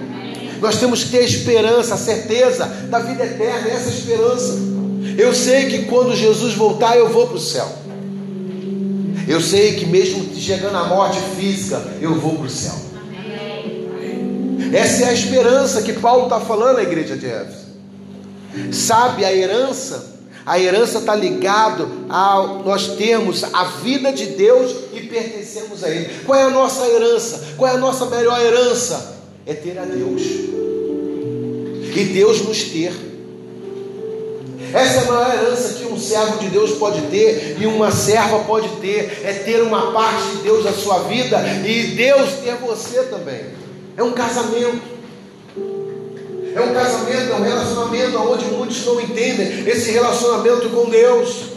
Nós 0.61 0.77
temos 0.77 1.03
que 1.03 1.09
ter 1.09 1.19
a 1.19 1.25
esperança, 1.25 1.95
a 1.95 1.97
certeza 1.97 2.65
da 2.89 2.99
vida 2.99 3.25
eterna, 3.25 3.67
essa 3.67 3.89
esperança. 3.89 4.57
Eu 5.17 5.33
sei 5.33 5.65
que 5.65 5.85
quando 5.85 6.15
Jesus 6.15 6.53
voltar, 6.53 6.95
eu 6.95 7.09
vou 7.09 7.27
para 7.27 7.35
o 7.35 7.39
céu. 7.39 7.67
Eu 9.27 9.41
sei 9.41 9.75
que 9.75 9.85
mesmo 9.85 10.33
chegando 10.35 10.77
à 10.77 10.85
morte 10.85 11.19
física, 11.37 11.81
eu 11.99 12.19
vou 12.19 12.35
para 12.35 12.45
o 12.45 12.49
céu. 12.49 12.90
Essa 14.73 15.03
é 15.03 15.10
a 15.10 15.13
esperança 15.13 15.81
que 15.81 15.93
Paulo 15.93 16.23
está 16.23 16.39
falando 16.39 16.79
à 16.79 16.84
igreja 16.84 17.15
de 17.17 17.25
Éfeso. 17.25 17.71
Sabe 18.71 19.25
a 19.25 19.34
herança? 19.34 20.12
A 20.45 20.60
herança 20.60 20.99
está 20.99 21.15
ligado 21.15 21.88
a 22.10 22.62
nós 22.65 22.95
termos 22.95 23.43
a 23.43 23.65
vida 23.84 24.12
de 24.12 24.27
Deus 24.27 24.75
e 24.93 25.01
pertencemos 25.01 25.84
a 25.84 25.89
Ele. 25.89 26.10
Qual 26.25 26.38
é 26.38 26.43
a 26.43 26.49
nossa 26.49 26.86
herança? 26.88 27.53
Qual 27.57 27.69
é 27.69 27.75
a 27.75 27.77
nossa 27.77 28.05
melhor 28.07 28.39
herança? 28.41 29.19
É 29.45 29.53
ter 29.53 29.77
a 29.77 29.86
Deus. 29.86 30.21
E 31.95 32.03
Deus 32.13 32.41
nos 32.41 32.63
ter. 32.63 32.93
Essa 34.73 35.01
é 35.01 35.03
a 35.03 35.12
maior 35.12 35.34
herança 35.34 35.73
que 35.73 35.86
um 35.86 35.99
servo 35.99 36.39
de 36.39 36.47
Deus 36.47 36.71
pode 36.71 37.01
ter 37.07 37.57
e 37.60 37.67
uma 37.67 37.91
serva 37.91 38.39
pode 38.39 38.69
ter, 38.79 39.21
é 39.23 39.34
ter 39.34 39.62
uma 39.62 39.91
parte 39.91 40.23
de 40.29 40.43
Deus 40.43 40.63
na 40.63 40.71
sua 40.71 40.99
vida 40.99 41.38
e 41.65 41.88
Deus 41.88 42.29
ter 42.43 42.55
você 42.55 43.03
também. 43.03 43.61
É 44.01 44.03
um 44.03 44.13
casamento. 44.13 44.81
É 46.55 46.59
um 46.59 46.73
casamento, 46.73 47.31
é 47.31 47.35
um 47.35 47.43
relacionamento 47.43 48.17
onde 48.17 48.45
muitos 48.45 48.83
não 48.83 48.99
entendem 48.99 49.69
esse 49.69 49.91
relacionamento 49.91 50.69
com 50.69 50.89
Deus. 50.89 51.51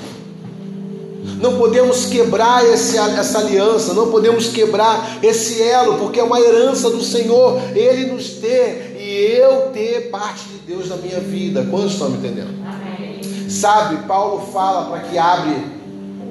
Não 1.40 1.56
podemos 1.56 2.04
quebrar 2.04 2.62
esse, 2.66 2.98
essa 2.98 3.38
aliança, 3.38 3.94
não 3.94 4.10
podemos 4.10 4.48
quebrar 4.48 5.18
esse 5.22 5.62
elo, 5.62 5.96
porque 5.98 6.20
é 6.20 6.22
uma 6.22 6.38
herança 6.38 6.90
do 6.90 7.02
Senhor, 7.02 7.58
Ele 7.74 8.12
nos 8.12 8.28
ter 8.28 8.94
e 9.00 9.38
eu 9.38 9.70
ter 9.72 10.10
parte 10.10 10.44
de 10.44 10.58
Deus 10.66 10.90
na 10.90 10.96
minha 10.96 11.20
vida. 11.20 11.66
Quantos 11.70 11.92
estão 11.92 12.10
me 12.10 12.18
entendendo? 12.18 12.54
Amém. 12.66 13.48
Sabe, 13.48 14.06
Paulo 14.06 14.52
fala 14.52 14.90
para 14.90 15.00
que 15.00 15.16
abre, 15.16 15.56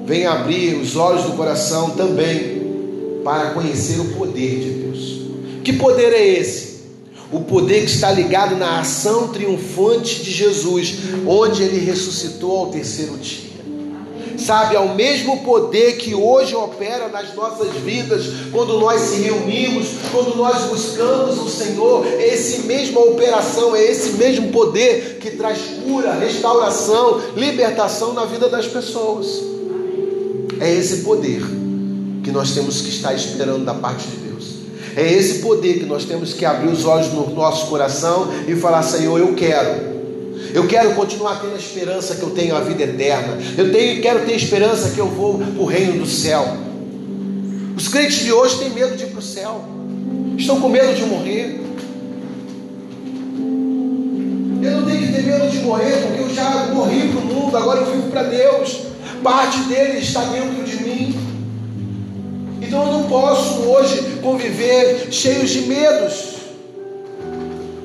venha 0.06 0.30
abrir 0.30 0.76
os 0.76 0.94
olhos 0.94 1.24
do 1.24 1.32
coração 1.32 1.90
também, 1.90 2.62
para 3.24 3.50
conhecer 3.50 3.98
o 3.98 4.14
poder 4.14 4.60
de 4.60 4.70
Deus. 4.70 4.83
Que 5.64 5.72
poder 5.72 6.12
é 6.12 6.24
esse? 6.24 6.74
o 7.34 7.40
poder 7.40 7.80
que 7.80 7.90
está 7.90 8.12
ligado 8.12 8.56
na 8.56 8.78
ação 8.78 9.28
triunfante 9.28 10.22
de 10.22 10.30
Jesus, 10.30 10.94
onde 11.26 11.64
ele 11.64 11.84
ressuscitou 11.84 12.58
ao 12.58 12.66
terceiro 12.68 13.16
dia. 13.16 13.54
Sabe, 14.38 14.76
é 14.76 14.80
o 14.80 14.94
mesmo 14.94 15.38
poder 15.38 15.96
que 15.96 16.14
hoje 16.14 16.54
opera 16.54 17.08
nas 17.08 17.34
nossas 17.34 17.72
vidas, 17.76 18.26
quando 18.52 18.78
nós 18.78 19.00
se 19.00 19.22
reunimos, 19.22 19.88
quando 20.12 20.36
nós 20.36 20.64
buscamos 20.64 21.38
o 21.38 21.48
Senhor, 21.48 22.06
é 22.06 22.34
esse 22.34 22.62
mesma 22.62 23.00
operação, 23.00 23.74
é 23.74 23.82
esse 23.82 24.12
mesmo 24.12 24.52
poder 24.52 25.18
que 25.20 25.30
traz 25.30 25.58
cura, 25.84 26.12
restauração, 26.14 27.20
libertação 27.36 28.12
na 28.12 28.24
vida 28.26 28.48
das 28.48 28.66
pessoas. 28.66 29.42
É 30.60 30.72
esse 30.72 30.98
poder 30.98 31.42
que 32.22 32.30
nós 32.30 32.52
temos 32.52 32.80
que 32.80 32.90
estar 32.90 33.14
esperando 33.14 33.64
da 33.64 33.74
parte 33.74 34.06
de. 34.06 34.23
É 34.96 35.12
esse 35.12 35.40
poder 35.40 35.80
que 35.80 35.86
nós 35.86 36.04
temos 36.04 36.32
que 36.32 36.44
abrir 36.44 36.68
os 36.68 36.84
olhos 36.84 37.12
no 37.12 37.30
nosso 37.34 37.66
coração 37.66 38.28
e 38.46 38.54
falar: 38.54 38.82
Senhor, 38.82 39.18
eu 39.18 39.34
quero. 39.34 39.94
Eu 40.52 40.68
quero 40.68 40.94
continuar 40.94 41.40
tendo 41.40 41.54
a 41.54 41.58
esperança 41.58 42.14
que 42.14 42.22
eu 42.22 42.30
tenho 42.30 42.54
a 42.54 42.60
vida 42.60 42.84
eterna. 42.84 43.38
Eu 43.58 43.72
tenho, 43.72 44.00
quero 44.00 44.24
ter 44.24 44.36
esperança 44.36 44.90
que 44.90 45.00
eu 45.00 45.08
vou 45.08 45.38
para 45.38 45.60
o 45.60 45.64
reino 45.64 45.98
do 45.98 46.06
céu. 46.06 46.46
Os 47.76 47.88
crentes 47.88 48.18
de 48.18 48.32
hoje 48.32 48.58
têm 48.60 48.70
medo 48.70 48.96
de 48.96 49.02
ir 49.02 49.08
para 49.08 49.18
o 49.18 49.22
céu. 49.22 49.64
Estão 50.38 50.60
com 50.60 50.68
medo 50.68 50.94
de 50.94 51.04
morrer. 51.06 51.60
Eu 54.62 54.70
não 54.80 54.86
tenho 54.86 55.06
que 55.06 55.12
ter 55.12 55.22
medo 55.24 55.50
de 55.50 55.58
morrer, 55.58 56.02
porque 56.02 56.22
eu 56.22 56.34
já 56.34 56.66
morri 56.72 57.08
para 57.08 57.20
o 57.20 57.24
mundo, 57.24 57.56
agora 57.56 57.80
eu 57.80 57.92
vivo 57.92 58.10
para 58.10 58.22
Deus. 58.22 58.82
Parte 59.24 59.58
dele 59.62 59.98
está 59.98 60.22
dentro 60.24 60.62
de 60.62 60.76
mim. 60.76 60.83
Então 62.66 62.86
eu 62.86 62.92
não 62.92 63.08
posso 63.08 63.60
hoje 63.68 64.20
conviver 64.22 65.12
cheios 65.12 65.50
de 65.50 65.62
medos, 65.62 66.34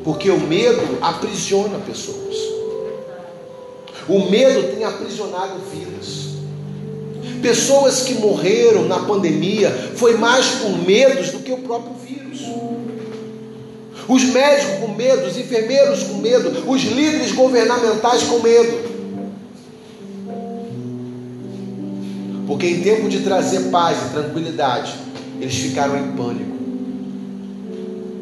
porque 0.06 0.30
o 0.30 0.40
medo 0.40 0.98
aprisiona 1.02 1.78
pessoas. 1.80 2.36
O 4.08 4.30
medo 4.30 4.74
tem 4.74 4.86
aprisionado 4.86 5.60
vidas. 5.72 6.30
Pessoas 7.42 8.02
que 8.04 8.14
morreram 8.16 8.86
na 8.86 9.00
pandemia 9.00 9.70
foi 9.96 10.16
mais 10.18 10.46
por 10.46 10.78
medos 10.86 11.32
do 11.32 11.40
que 11.40 11.52
o 11.52 11.58
próprio 11.58 11.94
vírus. 11.96 12.40
Os 14.08 14.24
médicos 14.24 14.80
com 14.80 14.88
medo, 14.96 15.28
os 15.28 15.38
enfermeiros 15.38 16.04
com 16.04 16.16
medo, 16.16 16.70
os 16.70 16.82
líderes 16.84 17.34
governamentais 17.34 18.24
com 18.24 18.40
medo. 18.40 18.99
Porque 22.50 22.66
em 22.66 22.82
tempo 22.82 23.08
de 23.08 23.20
trazer 23.20 23.70
paz 23.70 24.08
e 24.08 24.10
tranquilidade, 24.10 24.96
eles 25.40 25.54
ficaram 25.54 25.96
em 25.96 26.14
pânico. 26.14 26.58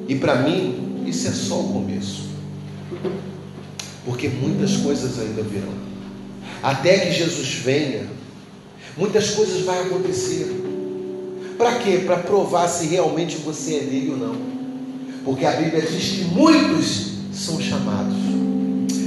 E 0.05 0.15
para 0.15 0.35
mim, 0.41 1.05
isso 1.07 1.29
é 1.29 1.31
só 1.31 1.61
o 1.61 1.71
começo. 1.71 2.23
Porque 4.03 4.27
muitas 4.27 4.75
coisas 4.75 5.17
ainda 5.17 5.41
virão. 5.43 5.71
Até 6.61 6.99
que 6.99 7.13
Jesus 7.13 7.53
venha, 7.53 8.05
muitas 8.97 9.29
coisas 9.29 9.61
vão 9.61 9.79
acontecer. 9.79 10.61
Para 11.57 11.75
quê? 11.75 11.99
Para 12.05 12.17
provar 12.17 12.67
se 12.67 12.85
realmente 12.87 13.37
você 13.37 13.75
é 13.75 13.79
dele 13.79 14.11
ou 14.11 14.17
não. 14.17 14.35
Porque 15.23 15.45
a 15.45 15.53
Bíblia 15.53 15.83
diz 15.83 16.03
que 16.03 16.25
muitos 16.25 17.13
são 17.31 17.61
chamados, 17.61 18.17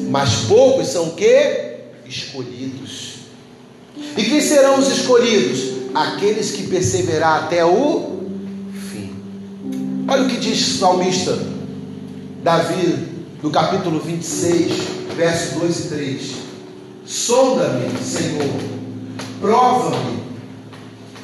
mas 0.09 0.47
poucos 0.49 0.87
são 0.89 1.11
quê? 1.11 1.81
Escolhidos. 2.07 3.20
E 3.97 4.25
quem 4.25 4.41
serão 4.41 4.79
os 4.79 4.89
escolhidos? 4.89 5.81
Aqueles 5.95 6.53
que 6.53 6.65
perseverar 6.69 7.45
até 7.45 7.65
o 7.65 8.21
fim. 8.91 9.15
Olha 10.09 10.23
o 10.23 10.29
que 10.29 10.37
diz 10.37 10.75
o 10.75 10.79
salmista 10.79 11.39
Davi, 12.43 13.09
no 13.43 13.51
capítulo 13.51 14.01
26, 14.01 14.73
versos 15.17 15.61
2 15.61 15.79
e 15.79 15.89
3. 15.89 16.31
Sonda-me, 17.05 17.99
Senhor, 18.03 18.49
prova-me, 19.41 20.23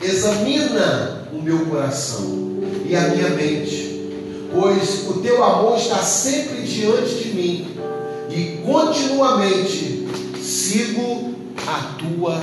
examina 0.03 1.29
o 1.33 1.41
meu 1.41 1.67
coração 1.67 2.59
e 2.85 2.97
a 2.97 3.09
minha 3.09 3.31
mente, 3.31 4.11
pois 4.53 5.09
o 5.09 5.21
teu 5.21 5.43
amor 5.45 5.79
está 5.79 5.99
sempre 5.99 6.63
diante 6.63 7.15
de 7.15 7.29
mim 7.35 7.69
e 8.31 8.63
continuamente 8.65 10.07
sigo 10.43 11.36
a 11.67 11.95
tua 11.99 12.43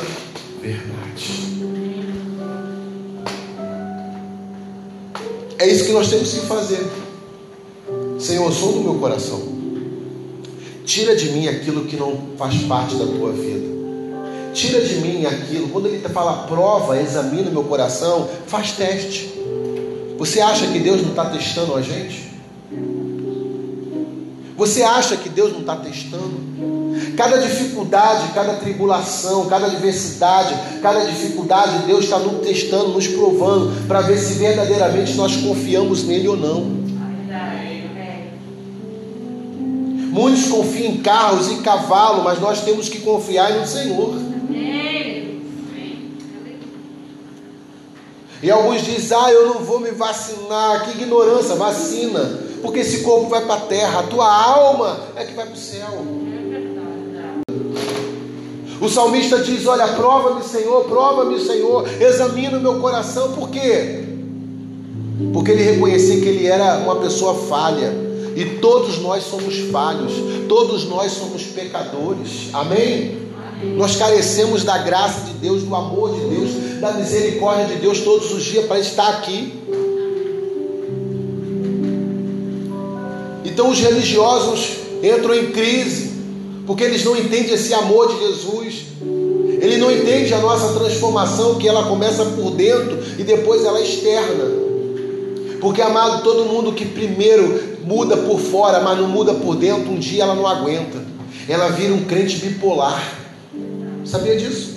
verdade. 0.62 1.54
É 5.60 5.67
isso 5.67 5.86
que 5.86 5.91
nós 5.93 6.10
temos 6.10 6.34
que 6.34 6.45
fazer. 6.45 6.86
Senhor, 8.19 8.52
sou 8.52 8.73
do 8.73 8.82
meu 8.82 8.95
coração. 8.95 9.41
Tira 10.86 11.15
de 11.15 11.30
mim 11.30 11.47
aquilo 11.47 11.86
que 11.86 11.95
não 11.95 12.17
faz 12.38 12.62
parte 12.63 12.95
da 12.95 13.06
tua 13.06 13.32
vida. 13.32 13.65
Tira 14.54 14.82
de 14.82 14.95
mim 14.95 15.26
aquilo. 15.26 15.69
Quando 15.69 15.88
ele 15.88 15.99
fala 16.10 16.47
prova, 16.47 16.99
examina 16.99 17.49
o 17.49 17.54
meu 17.54 17.63
coração, 17.63 18.30
faz 18.47 18.73
teste. 18.73 19.32
Você 20.17 20.41
acha 20.41 20.67
que 20.67 20.80
Deus 20.80 21.02
não 21.02 21.10
está 21.10 21.26
testando 21.26 21.76
a 21.76 21.82
gente? 21.82 22.32
Você 24.56 24.84
acha 24.84 25.17
que 25.17 25.30
Deus 25.30 25.52
não 25.52 25.62
está 25.62 25.76
testando? 25.78 26.82
Cada 27.15 27.38
dificuldade, 27.38 28.34
cada 28.34 28.54
tribulação, 28.56 29.45
cada 29.45 29.67
adversidade, 29.67 30.56
cada 30.82 31.06
dificuldade, 31.06 31.86
Deus 31.86 32.06
está 32.06 32.17
nos 32.17 32.45
testando, 32.45 32.89
nos 32.89 33.08
provando, 33.08 33.88
para 33.88 34.02
ver 34.02 34.17
se 34.17 34.34
verdadeiramente 34.34 35.13
nós 35.13 35.36
confiamos 35.38 36.04
nele 36.04 36.28
ou 36.28 36.38
não. 36.38 36.84
Muitos 40.13 40.45
confiam 40.45 40.91
em 40.91 40.97
carros 40.97 41.52
e 41.52 41.56
cavalo, 41.56 42.23
mas 42.23 42.39
nós 42.39 42.62
temos 42.62 42.88
que 42.88 42.99
confiar 42.99 43.52
no 43.54 43.65
Senhor. 43.65 44.13
E 48.43 48.52
alguns 48.52 48.84
dizem, 48.84 49.17
ah, 49.17 49.32
eu 49.32 49.47
não 49.47 49.63
vou 49.63 49.80
me 49.80 49.91
vacinar, 49.91 50.84
que 50.84 51.02
ignorância, 51.02 51.56
vacina, 51.56 52.41
porque 52.62 52.80
esse 52.80 53.02
corpo 53.02 53.30
vai 53.30 53.45
para 53.45 53.56
a 53.56 53.62
terra, 53.62 54.02
a 54.02 54.04
tua 54.04 54.28
alma 54.28 54.99
é 55.15 55.23
que 55.23 55.34
vai 55.34 55.45
para 55.45 55.56
o 55.56 55.58
céu. 55.58 56.22
O 58.83 58.89
salmista 58.89 59.39
diz: 59.39 59.65
Olha, 59.65 59.87
prova-me, 59.87 60.43
Senhor, 60.43 60.83
prova-me, 60.83 61.39
Senhor, 61.39 61.87
examina 62.01 62.57
o 62.57 62.61
meu 62.61 62.81
coração, 62.81 63.31
por 63.31 63.49
quê? 63.49 64.03
Porque 65.31 65.51
ele 65.51 65.63
reconhecia 65.63 66.19
que 66.19 66.27
ele 66.27 66.45
era 66.45 66.79
uma 66.79 66.97
pessoa 66.97 67.33
falha, 67.33 67.93
e 68.35 68.43
todos 68.59 68.99
nós 68.99 69.23
somos 69.23 69.57
falhos, 69.71 70.11
todos 70.49 70.83
nós 70.83 71.13
somos 71.13 71.43
pecadores, 71.43 72.49
amém? 72.51 73.19
Nós 73.77 73.95
carecemos 73.95 74.65
da 74.65 74.77
graça 74.79 75.27
de 75.27 75.33
Deus, 75.35 75.63
do 75.63 75.73
amor 75.73 76.13
de 76.13 76.35
Deus, 76.35 76.81
da 76.81 76.91
misericórdia 76.91 77.67
de 77.67 77.75
Deus 77.75 78.01
todos 78.01 78.33
os 78.33 78.43
dias 78.43 78.65
para 78.65 78.79
estar 78.79 79.07
aqui. 79.07 79.53
Então 83.45 83.69
os 83.69 83.79
religiosos 83.79 84.71
entram 85.01 85.33
em 85.35 85.51
crise, 85.53 86.12
porque 86.65 86.84
eles 86.84 87.04
não 87.04 87.15
entendem 87.15 87.54
esse 87.54 87.73
amor 87.73 88.08
de 88.08 88.19
Jesus. 88.19 88.86
Ele 89.62 89.78
não 89.78 89.91
entende 89.91 90.34
a 90.34 90.39
nossa 90.39 90.78
transformação, 90.78 91.56
que 91.56 91.67
ela 91.67 91.84
começa 91.84 92.26
por 92.26 92.52
dentro 92.52 92.99
e 93.17 93.23
depois 93.23 93.63
ela 93.63 93.80
é 93.80 93.84
externa. 93.84 94.43
Porque, 95.62 95.82
amado, 95.82 96.23
todo 96.23 96.45
mundo 96.45 96.73
que 96.73 96.86
primeiro 96.86 97.78
muda 97.86 98.17
por 98.17 98.39
fora, 98.39 98.82
mas 98.82 98.97
não 98.97 99.08
muda 99.08 99.34
por 99.34 99.56
dentro, 99.56 99.91
um 99.91 99.99
dia 99.99 100.23
ela 100.23 100.36
não 100.36 100.45
aguenta. 100.45 101.02
Ela 101.47 101.69
vira 101.69 101.93
um 101.93 102.04
crente 102.04 102.38
bipolar. 102.38 103.17
Sabia 104.04 104.36
disso? 104.36 104.72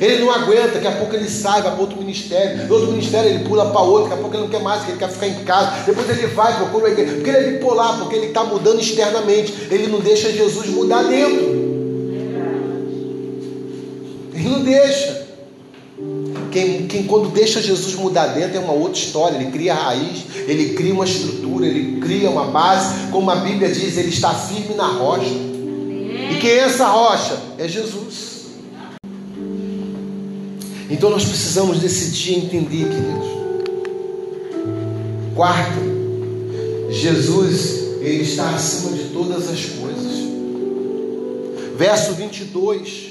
Ele 0.00 0.24
não 0.24 0.30
aguenta, 0.30 0.72
daqui 0.72 0.86
a 0.86 0.92
pouco 0.92 1.14
ele 1.14 1.28
sai, 1.28 1.62
vai 1.62 1.72
para 1.72 1.80
outro 1.80 1.98
ministério, 1.98 2.66
do 2.66 2.74
outro 2.74 2.90
ministério 2.90 3.30
ele 3.30 3.44
pula 3.44 3.70
para 3.70 3.80
outro, 3.80 4.10
daqui 4.10 4.14
a 4.14 4.22
pouco 4.22 4.36
ele 4.36 4.42
não 4.42 4.50
quer 4.50 4.60
mais, 4.60 4.86
ele 4.88 4.98
quer 4.98 5.08
ficar 5.08 5.28
em 5.28 5.44
casa, 5.44 5.84
depois 5.86 6.08
ele 6.10 6.26
vai, 6.28 6.56
procura 6.56 6.88
a 6.88 6.90
igreja, 6.90 7.14
porque 7.14 7.30
ele 7.30 7.38
é 7.38 7.50
bipolar, 7.52 7.98
porque 7.98 8.14
ele 8.16 8.26
está 8.26 8.44
mudando 8.44 8.80
externamente, 8.80 9.54
ele 9.70 9.86
não 9.86 10.00
deixa 10.00 10.30
Jesus 10.32 10.66
mudar 10.68 11.02
dentro. 11.04 11.66
Ele 14.34 14.48
não 14.48 14.62
deixa. 14.62 15.26
Quem, 16.52 16.86
quem 16.86 17.04
quando 17.04 17.30
deixa 17.30 17.60
Jesus 17.60 17.94
mudar 17.94 18.28
dentro 18.28 18.56
é 18.56 18.60
uma 18.60 18.72
outra 18.72 18.98
história, 18.98 19.36
ele 19.36 19.50
cria 19.50 19.74
raiz, 19.74 20.24
ele 20.46 20.74
cria 20.74 20.92
uma 20.92 21.04
estrutura, 21.04 21.66
ele 21.66 22.00
cria 22.00 22.30
uma 22.30 22.44
base, 22.44 23.10
como 23.10 23.30
a 23.30 23.36
Bíblia 23.36 23.70
diz, 23.70 23.96
ele 23.96 24.08
está 24.08 24.34
firme 24.34 24.74
na 24.74 24.86
rocha. 24.86 25.24
E 25.26 26.38
quem 26.40 26.50
é 26.50 26.58
essa 26.58 26.86
rocha? 26.86 27.38
É 27.58 27.66
Jesus. 27.66 28.35
Então 30.88 31.10
nós 31.10 31.24
precisamos 31.24 31.78
decidir 31.78 32.38
entender, 32.38 32.88
queridos. 32.88 33.26
Quarto, 35.34 35.80
Jesus, 36.90 38.00
Ele 38.00 38.22
está 38.22 38.50
acima 38.50 38.96
de 38.96 39.08
todas 39.08 39.48
as 39.48 39.64
coisas. 39.64 40.12
Verso 41.76 42.12
22. 42.12 43.06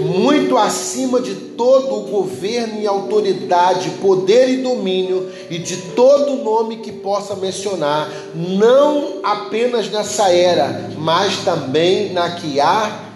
Muito 0.00 0.58
acima 0.58 1.20
de 1.20 1.34
todo 1.34 1.94
o 1.94 2.00
governo 2.10 2.80
e 2.80 2.86
autoridade, 2.86 3.90
poder 4.02 4.48
e 4.48 4.56
domínio 4.56 5.30
e 5.48 5.58
de 5.58 5.76
todo 5.94 6.42
nome 6.42 6.78
que 6.78 6.90
possa 6.90 7.36
mencionar, 7.36 8.10
não 8.34 9.20
apenas 9.22 9.88
nessa 9.88 10.30
era, 10.30 10.90
mas 10.98 11.44
também 11.44 12.12
na 12.12 12.30
que 12.32 12.58
há 12.58 13.09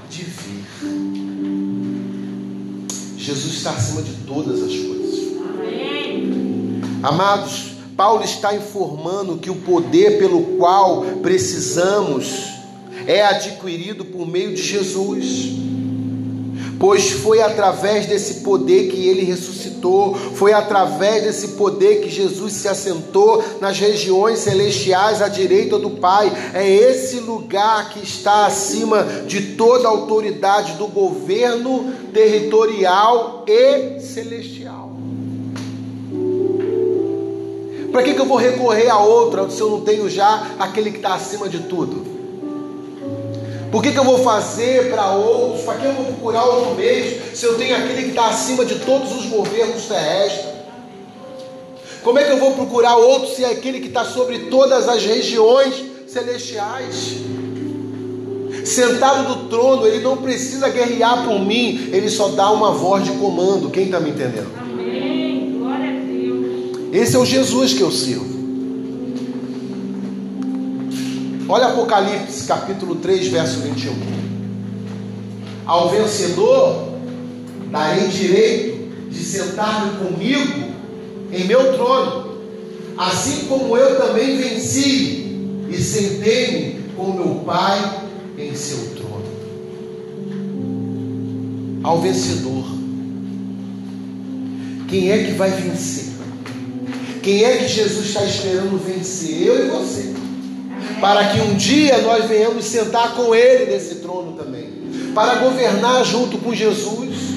Jesus 3.25 3.55
está 3.55 3.71
acima 3.71 4.03
de 4.03 4.13
todas 4.27 4.63
as 4.63 4.77
coisas. 4.77 5.39
Amém. 5.59 6.81
Amados, 7.03 7.73
Paulo 7.97 8.23
está 8.23 8.55
informando 8.55 9.39
que 9.39 9.49
o 9.49 9.55
poder 9.55 10.19
pelo 10.19 10.59
qual 10.59 11.01
precisamos 11.23 12.51
é 13.07 13.25
adquirido 13.25 14.05
por 14.05 14.27
meio 14.27 14.55
de 14.55 14.63
Jesus 14.63 15.53
pois 16.85 17.13
foi 17.13 17.41
através 17.41 18.05
desse 18.05 18.43
poder 18.43 18.91
que 18.91 19.09
ele 19.09 19.25
ressuscitou, 19.25 20.15
foi 20.15 20.53
através 20.53 21.25
desse 21.25 21.49
poder 21.57 22.03
que 22.03 22.11
Jesus 22.11 22.53
se 22.53 22.69
assentou 22.69 23.43
nas 23.59 23.79
regiões 23.79 24.41
celestiais 24.41 25.23
à 25.23 25.29
direita 25.29 25.79
do 25.79 25.93
Pai. 25.93 26.31
É 26.53 26.69
esse 26.69 27.21
lugar 27.21 27.89
que 27.89 28.05
está 28.05 28.45
acima 28.45 29.03
de 29.27 29.55
toda 29.55 29.89
autoridade 29.89 30.75
do 30.75 30.87
governo 30.87 31.91
territorial 32.13 33.47
e 33.49 33.99
celestial. 33.99 34.93
Para 37.91 38.03
que, 38.03 38.13
que 38.13 38.21
eu 38.21 38.27
vou 38.27 38.37
recorrer 38.37 38.91
a 38.91 38.99
outra 38.99 39.49
se 39.49 39.59
eu 39.59 39.71
não 39.71 39.81
tenho 39.81 40.07
já 40.11 40.49
aquele 40.59 40.91
que 40.91 40.99
está 40.99 41.15
acima 41.15 41.49
de 41.49 41.61
tudo? 41.61 42.14
Por 43.75 43.83
que, 43.83 43.91
que 43.91 43.99
eu 43.99 44.05
vou 44.05 44.19
fazer 44.19 44.89
para 44.89 45.11
outros? 45.11 45.65
Para 45.65 45.79
que 45.79 45.85
eu 45.85 45.93
vou 45.95 46.05
procurar 46.05 46.45
outro 46.45 46.77
meio 46.77 47.21
se 47.35 47.45
eu 47.45 47.59
tenho 47.59 47.75
aquele 47.75 48.05
que 48.05 48.09
está 48.11 48.29
acima 48.29 48.65
de 48.65 48.77
todos 48.77 49.11
os 49.11 49.27
governos 49.27 49.87
terrestres? 49.87 50.47
Como 52.05 52.17
é 52.17 52.23
que 52.23 52.31
eu 52.31 52.39
vou 52.39 52.53
procurar 52.53 52.97
outro 52.97 53.35
se 53.35 53.43
é 53.43 53.51
aquele 53.51 53.81
que 53.81 53.89
está 53.89 54.05
sobre 54.05 54.49
todas 54.49 54.89
as 54.89 55.05
regiões 55.05 55.75
celestiais? 56.07 57.17
Sentado 58.65 59.29
no 59.29 59.49
trono, 59.49 59.89
ele 59.89 60.05
não 60.05 60.19
precisa 60.19 60.69
guerrear 60.69 61.25
por 61.25 61.41
mim, 61.41 61.91
ele 61.93 62.09
só 62.09 62.29
dá 62.29 62.53
uma 62.53 62.71
voz 62.71 63.03
de 63.03 63.11
comando. 63.19 63.71
Quem 63.71 63.87
está 63.87 63.99
me 63.99 64.11
entendendo? 64.11 64.53
Amém. 64.57 65.59
Glória 65.59 65.91
a 65.91 66.01
Deus. 66.01 66.93
Esse 66.93 67.17
é 67.17 67.19
o 67.19 67.27
Jesus 67.27 67.73
que 67.73 67.81
eu 67.81 67.91
sirvo. 67.91 68.34
Olha 71.55 71.67
Apocalipse 71.67 72.49
capítulo 72.49 72.97
3, 72.97 73.29
verso 73.29 73.61
21. 73.61 73.95
Ao 75.65 75.89
vencedor 75.89 76.99
darei 77.71 78.09
direito 78.09 79.09
de 79.09 79.23
sentar-me 79.23 80.05
comigo 80.05 80.73
em 81.33 81.45
meu 81.45 81.75
trono, 81.75 82.39
assim 82.99 83.45
como 83.45 83.77
eu 83.77 84.01
também 84.01 84.37
venci 84.37 85.63
e 85.71 85.77
sentei-me 85.81 86.91
com 86.97 87.13
meu 87.13 87.37
Pai 87.47 88.03
em 88.37 88.53
seu 88.57 88.93
trono. 88.97 89.25
Ao 91.85 92.01
vencedor. 92.01 92.65
Quem 94.89 95.13
é 95.13 95.23
que 95.23 95.33
vai 95.35 95.51
vencer? 95.51 96.15
Quem 97.23 97.45
é 97.45 97.59
que 97.59 97.69
Jesus 97.69 98.07
está 98.07 98.25
esperando 98.25 98.77
vencer? 98.85 99.41
Eu 99.41 99.67
e 99.67 99.71
você 99.71 100.14
para 101.01 101.29
que 101.29 101.41
um 101.41 101.55
dia 101.55 101.99
nós 101.99 102.25
venhamos 102.27 102.65
sentar 102.65 103.15
com 103.15 103.35
Ele 103.35 103.71
nesse 103.71 103.97
trono 103.97 104.33
também, 104.33 104.71
para 105.15 105.37
governar 105.37 106.05
junto 106.05 106.39
com 106.39 106.55
Jesus. 106.55 107.35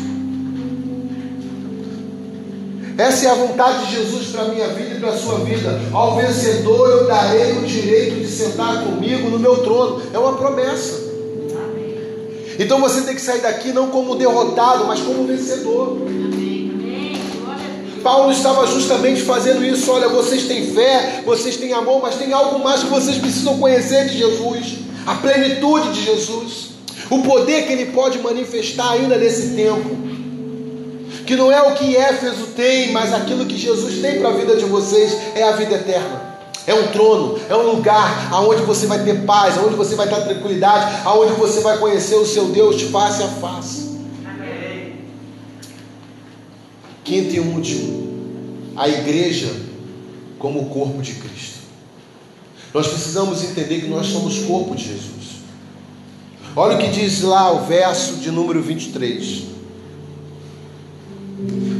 Essa 2.97 3.27
é 3.27 3.29
a 3.29 3.35
vontade 3.35 3.85
de 3.85 3.95
Jesus 3.95 4.27
para 4.29 4.41
a 4.41 4.47
minha 4.47 4.67
vida 4.69 4.95
e 4.95 4.99
para 4.99 5.09
a 5.09 5.17
sua 5.17 5.39
vida. 5.39 5.79
Ao 5.93 6.15
vencedor 6.15 6.89
eu 6.89 7.07
darei 7.07 7.51
o 7.59 7.61
direito 7.61 8.15
de 8.15 8.27
sentar 8.27 8.83
comigo 8.83 9.29
no 9.29 9.37
meu 9.37 9.57
trono. 9.57 10.01
É 10.11 10.17
uma 10.17 10.33
promessa. 10.33 11.05
Então 12.57 12.81
você 12.81 13.01
tem 13.01 13.13
que 13.13 13.21
sair 13.21 13.41
daqui 13.41 13.71
não 13.71 13.91
como 13.91 14.15
derrotado, 14.15 14.85
mas 14.85 14.99
como 14.99 15.27
vencedor. 15.27 15.97
Paulo 18.07 18.31
estava 18.31 18.65
justamente 18.65 19.21
fazendo 19.23 19.65
isso. 19.65 19.91
Olha, 19.91 20.07
vocês 20.07 20.45
têm 20.45 20.73
fé, 20.73 21.23
vocês 21.25 21.57
têm 21.57 21.73
amor, 21.73 22.01
mas 22.01 22.15
tem 22.15 22.31
algo 22.31 22.57
mais 22.63 22.81
que 22.81 22.89
vocês 22.89 23.17
precisam 23.17 23.57
conhecer 23.57 24.07
de 24.07 24.17
Jesus 24.17 24.77
a 25.05 25.15
plenitude 25.15 25.91
de 25.91 26.05
Jesus, 26.05 26.69
o 27.09 27.21
poder 27.21 27.67
que 27.67 27.73
ele 27.73 27.87
pode 27.87 28.19
manifestar 28.19 28.91
ainda 28.91 29.17
nesse 29.17 29.55
tempo. 29.57 29.89
Que 31.25 31.35
não 31.35 31.51
é 31.51 31.61
o 31.63 31.75
que 31.75 31.97
Éfeso 31.97 32.47
tem, 32.55 32.93
mas 32.93 33.13
aquilo 33.13 33.45
que 33.45 33.57
Jesus 33.57 34.01
tem 34.01 34.19
para 34.19 34.29
a 34.29 34.33
vida 34.33 34.55
de 34.55 34.63
vocês 34.63 35.17
é 35.35 35.43
a 35.43 35.51
vida 35.51 35.75
eterna. 35.75 36.37
É 36.65 36.73
um 36.73 36.87
trono, 36.87 37.37
é 37.49 37.55
um 37.57 37.75
lugar 37.75 38.29
aonde 38.31 38.61
você 38.61 38.85
vai 38.85 39.03
ter 39.03 39.25
paz, 39.25 39.57
aonde 39.57 39.75
você 39.75 39.95
vai 39.95 40.07
ter 40.07 40.23
tranquilidade, 40.23 41.01
aonde 41.03 41.33
você 41.33 41.59
vai 41.59 41.77
conhecer 41.77 42.15
o 42.15 42.25
seu 42.25 42.45
Deus 42.45 42.77
de 42.77 42.85
face 42.85 43.21
a 43.21 43.27
face. 43.27 43.86
Quinto 47.07 47.33
e 47.33 47.39
último, 47.39 48.73
a 48.75 48.89
igreja 48.89 49.49
como 50.37 50.63
o 50.63 50.65
corpo 50.65 51.01
de 51.01 51.13
Cristo. 51.13 51.59
Nós 52.73 52.85
precisamos 52.85 53.45
entender 53.45 53.79
que 53.79 53.87
nós 53.87 54.07
somos 54.07 54.39
corpo 54.39 54.75
de 54.75 54.83
Jesus. 54.83 55.37
Olha 56.53 56.75
o 56.75 56.77
que 56.77 56.89
diz 56.89 57.21
lá 57.21 57.49
o 57.53 57.65
verso 57.65 58.15
de 58.15 58.29
número 58.29 58.61
23. 58.61 59.43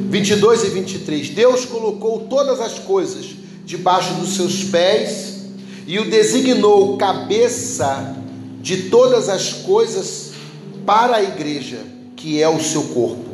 22 0.09 0.63
e 0.63 0.69
23. 0.69 1.30
Deus 1.32 1.65
colocou 1.65 2.21
todas 2.30 2.61
as 2.61 2.80
coisas 2.80 3.25
debaixo 3.65 4.13
dos 4.13 4.30
seus 4.30 4.63
pés 4.63 5.41
e 5.86 5.99
o 5.99 6.09
designou 6.09 6.95
cabeça 6.95 8.15
de 8.61 8.84
todas 8.84 9.28
as 9.28 9.51
coisas 9.51 10.32
para 10.86 11.17
a 11.17 11.23
igreja, 11.23 11.82
que 12.15 12.41
é 12.41 12.47
o 12.47 12.61
seu 12.61 12.84
corpo 12.84 13.26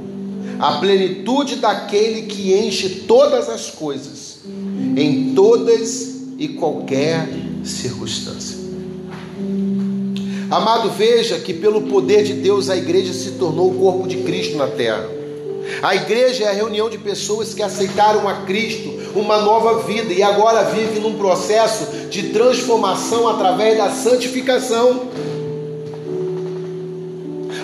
a 0.63 0.77
plenitude 0.79 1.57
daquele 1.57 2.21
que 2.21 2.53
enche 2.53 3.03
todas 3.05 3.49
as 3.49 3.69
coisas, 3.69 4.37
em 4.95 5.33
todas 5.35 6.15
e 6.39 6.47
qualquer 6.47 7.27
circunstância. 7.65 8.59
Amado, 10.49 10.89
veja 10.91 11.37
que 11.37 11.53
pelo 11.53 11.81
poder 11.81 12.23
de 12.23 12.31
Deus 12.35 12.69
a 12.69 12.77
igreja 12.77 13.11
se 13.11 13.31
tornou 13.31 13.71
o 13.71 13.73
corpo 13.77 14.07
de 14.07 14.23
Cristo 14.23 14.55
na 14.55 14.67
terra. 14.67 15.05
A 15.81 15.97
igreja 15.97 16.45
é 16.45 16.47
a 16.47 16.53
reunião 16.53 16.89
de 16.89 16.97
pessoas 16.97 17.53
que 17.53 17.61
aceitaram 17.61 18.29
a 18.29 18.43
Cristo, 18.43 18.89
uma 19.15 19.41
nova 19.41 19.83
vida 19.83 20.13
e 20.13 20.23
agora 20.23 20.63
vive 20.71 21.01
num 21.01 21.17
processo 21.17 22.07
de 22.07 22.29
transformação 22.29 23.27
através 23.27 23.77
da 23.77 23.89
santificação. 23.91 25.09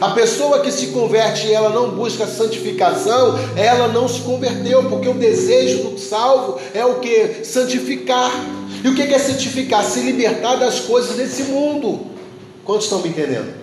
A 0.02 0.12
pessoa 0.12 0.62
que 0.62 0.72
se 0.72 0.88
converte 0.88 1.48
e 1.48 1.54
ela 1.54 1.70
não 1.70 1.92
busca 1.92 2.26
santificação, 2.26 3.38
ela 3.58 3.90
não 3.90 4.08
se 4.08 4.22
converteu, 4.22 4.90
porque 4.90 5.10
o 5.10 5.14
desejo 5.14 5.90
do 5.90 6.00
salvo 6.00 6.60
é 6.74 6.86
o 6.86 6.96
que? 6.96 7.44
Santificar. 7.44 8.32
E 8.82 8.88
o 8.88 8.96
que 8.96 9.02
é 9.02 9.20
santificar? 9.20 9.84
Se 9.84 10.00
libertar 10.00 10.56
das 10.56 10.80
coisas 10.80 11.18
desse 11.18 11.44
mundo. 11.44 12.08
Quantos 12.64 12.86
estão 12.86 13.02
me 13.02 13.10
entendendo? 13.10 13.54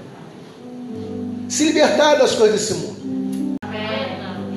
Se 1.48 1.64
libertar 1.64 2.16
das 2.16 2.32
coisas 2.32 2.60
desse 2.60 2.74
mundo. 2.74 3.56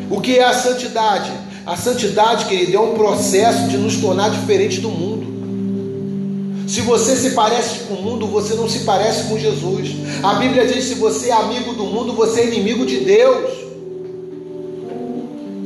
O 0.09 0.19
que 0.19 0.37
é 0.37 0.43
a 0.43 0.53
santidade? 0.53 1.31
A 1.65 1.77
santidade, 1.77 2.45
querido, 2.45 2.75
é 2.75 2.79
um 2.79 2.95
processo 2.95 3.69
de 3.69 3.77
nos 3.77 3.97
tornar 3.97 4.31
diferente 4.31 4.81
do 4.81 4.89
mundo. 4.89 5.28
Se 6.69 6.81
você 6.81 7.15
se 7.15 7.31
parece 7.31 7.79
com 7.85 7.95
o 7.95 8.01
mundo, 8.03 8.27
você 8.27 8.53
não 8.53 8.69
se 8.69 8.81
parece 8.81 9.27
com 9.27 9.39
Jesus. 9.39 9.89
A 10.21 10.35
Bíblia 10.35 10.67
diz: 10.67 10.85
se 10.85 10.93
você 10.93 11.29
é 11.29 11.33
amigo 11.33 11.73
do 11.73 11.83
mundo, 11.85 12.13
você 12.13 12.41
é 12.41 12.45
inimigo 12.45 12.85
de 12.85 12.99
Deus. 12.99 13.51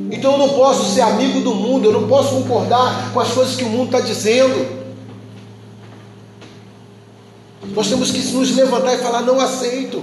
Então 0.09 0.31
eu 0.31 0.37
não 0.37 0.49
posso 0.49 0.95
ser 0.95 1.01
amigo 1.01 1.41
do 1.41 1.53
mundo, 1.55 1.89
eu 1.89 1.91
não 1.91 2.07
posso 2.07 2.29
concordar 2.35 3.11
com 3.11 3.19
as 3.19 3.33
coisas 3.33 3.53
que 3.53 3.65
o 3.65 3.69
mundo 3.69 3.87
está 3.87 3.99
dizendo. 3.99 4.65
Nós 7.75 7.89
temos 7.89 8.09
que 8.09 8.19
nos 8.19 8.55
levantar 8.55 8.93
e 8.95 8.99
falar: 8.99 9.23
não 9.23 9.41
aceito. 9.41 10.01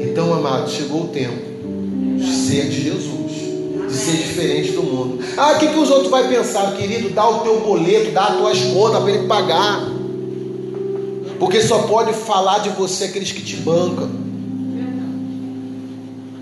Então, 0.00 0.34
amados, 0.34 0.72
chegou 0.72 1.04
o 1.04 1.08
tempo 1.08 1.54
de 2.18 2.32
ser 2.34 2.68
de 2.68 2.82
Jesus 2.82 3.23
de 3.94 4.00
ser 4.00 4.16
diferente 4.16 4.72
do 4.72 4.82
mundo. 4.82 5.24
Ah, 5.36 5.52
o 5.52 5.58
que, 5.58 5.68
que 5.68 5.78
os 5.78 5.90
outros 5.90 6.10
vão 6.10 6.28
pensar, 6.28 6.76
querido? 6.76 7.10
Dá 7.10 7.28
o 7.28 7.40
teu 7.40 7.60
boleto, 7.60 8.10
dá 8.10 8.26
as 8.26 8.36
tuas 8.36 8.58
contas 8.60 9.02
para 9.02 9.12
ele 9.12 9.26
pagar. 9.26 9.88
Porque 11.38 11.60
só 11.60 11.82
pode 11.82 12.12
falar 12.12 12.58
de 12.58 12.70
você 12.70 13.04
aqueles 13.04 13.32
que 13.32 13.42
te 13.42 13.56
bancam. 13.56 14.10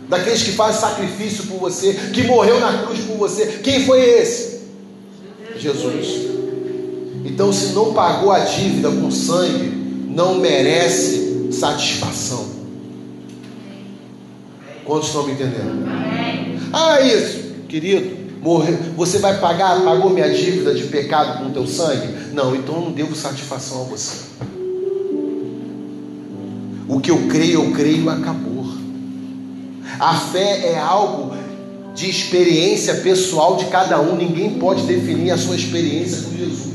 Daqueles 0.09 0.43
que 0.43 0.53
fazem 0.53 0.81
sacrifício 0.81 1.45
por 1.45 1.59
você, 1.59 1.95
que 2.13 2.23
morreu 2.25 2.61
na 2.61 2.83
cruz 2.83 3.01
por 3.01 3.17
você. 3.17 3.61
Quem 3.63 3.85
foi 3.87 4.01
esse? 4.03 4.61
Jesus. 5.57 6.33
Então, 7.25 7.53
se 7.53 7.73
não 7.73 7.95
pagou 7.95 8.31
a 8.31 8.41
dívida 8.41 8.91
com 8.91 9.11
sangue, 9.11 9.71
não 10.09 10.35
merece 10.35 11.49
satisfação. 11.53 12.47
Quantos 14.85 15.09
estão 15.09 15.25
me 15.25 15.33
entendendo? 15.33 15.87
Ah, 16.73 17.01
isso, 17.01 17.42
querido. 17.73 18.33
Morreu. 18.43 18.77
Você 18.97 19.19
vai 19.19 19.39
pagar, 19.41 19.81
pagou 19.83 20.11
minha 20.11 20.29
dívida 20.29 20.75
de 20.75 20.85
pecado 20.85 21.39
com 21.39 21.49
o 21.49 21.53
teu 21.53 21.67
sangue? 21.67 22.35
Não, 22.35 22.55
então 22.55 22.75
eu 22.75 22.81
não 22.83 22.93
devo 22.93 23.17
satisfação 23.17 23.83
a 23.83 23.85
você. 23.85 24.27
O 26.87 27.01
que 27.01 27.11
eu 27.11 27.29
creio, 27.29 27.65
eu 27.65 27.73
creio, 27.73 28.11
acabou. 28.11 28.67
A 29.99 30.15
fé 30.15 30.73
é 30.73 30.79
algo 30.79 31.35
de 31.95 32.11
experiência 32.11 32.97
pessoal 32.97 33.57
de 33.57 33.67
cada 33.67 33.99
um. 34.01 34.17
Ninguém 34.17 34.59
pode 34.59 34.83
definir 34.83 35.31
a 35.31 35.39
sua 35.39 35.57
experiência 35.57 36.23
com 36.23 36.37
Jesus. 36.37 36.72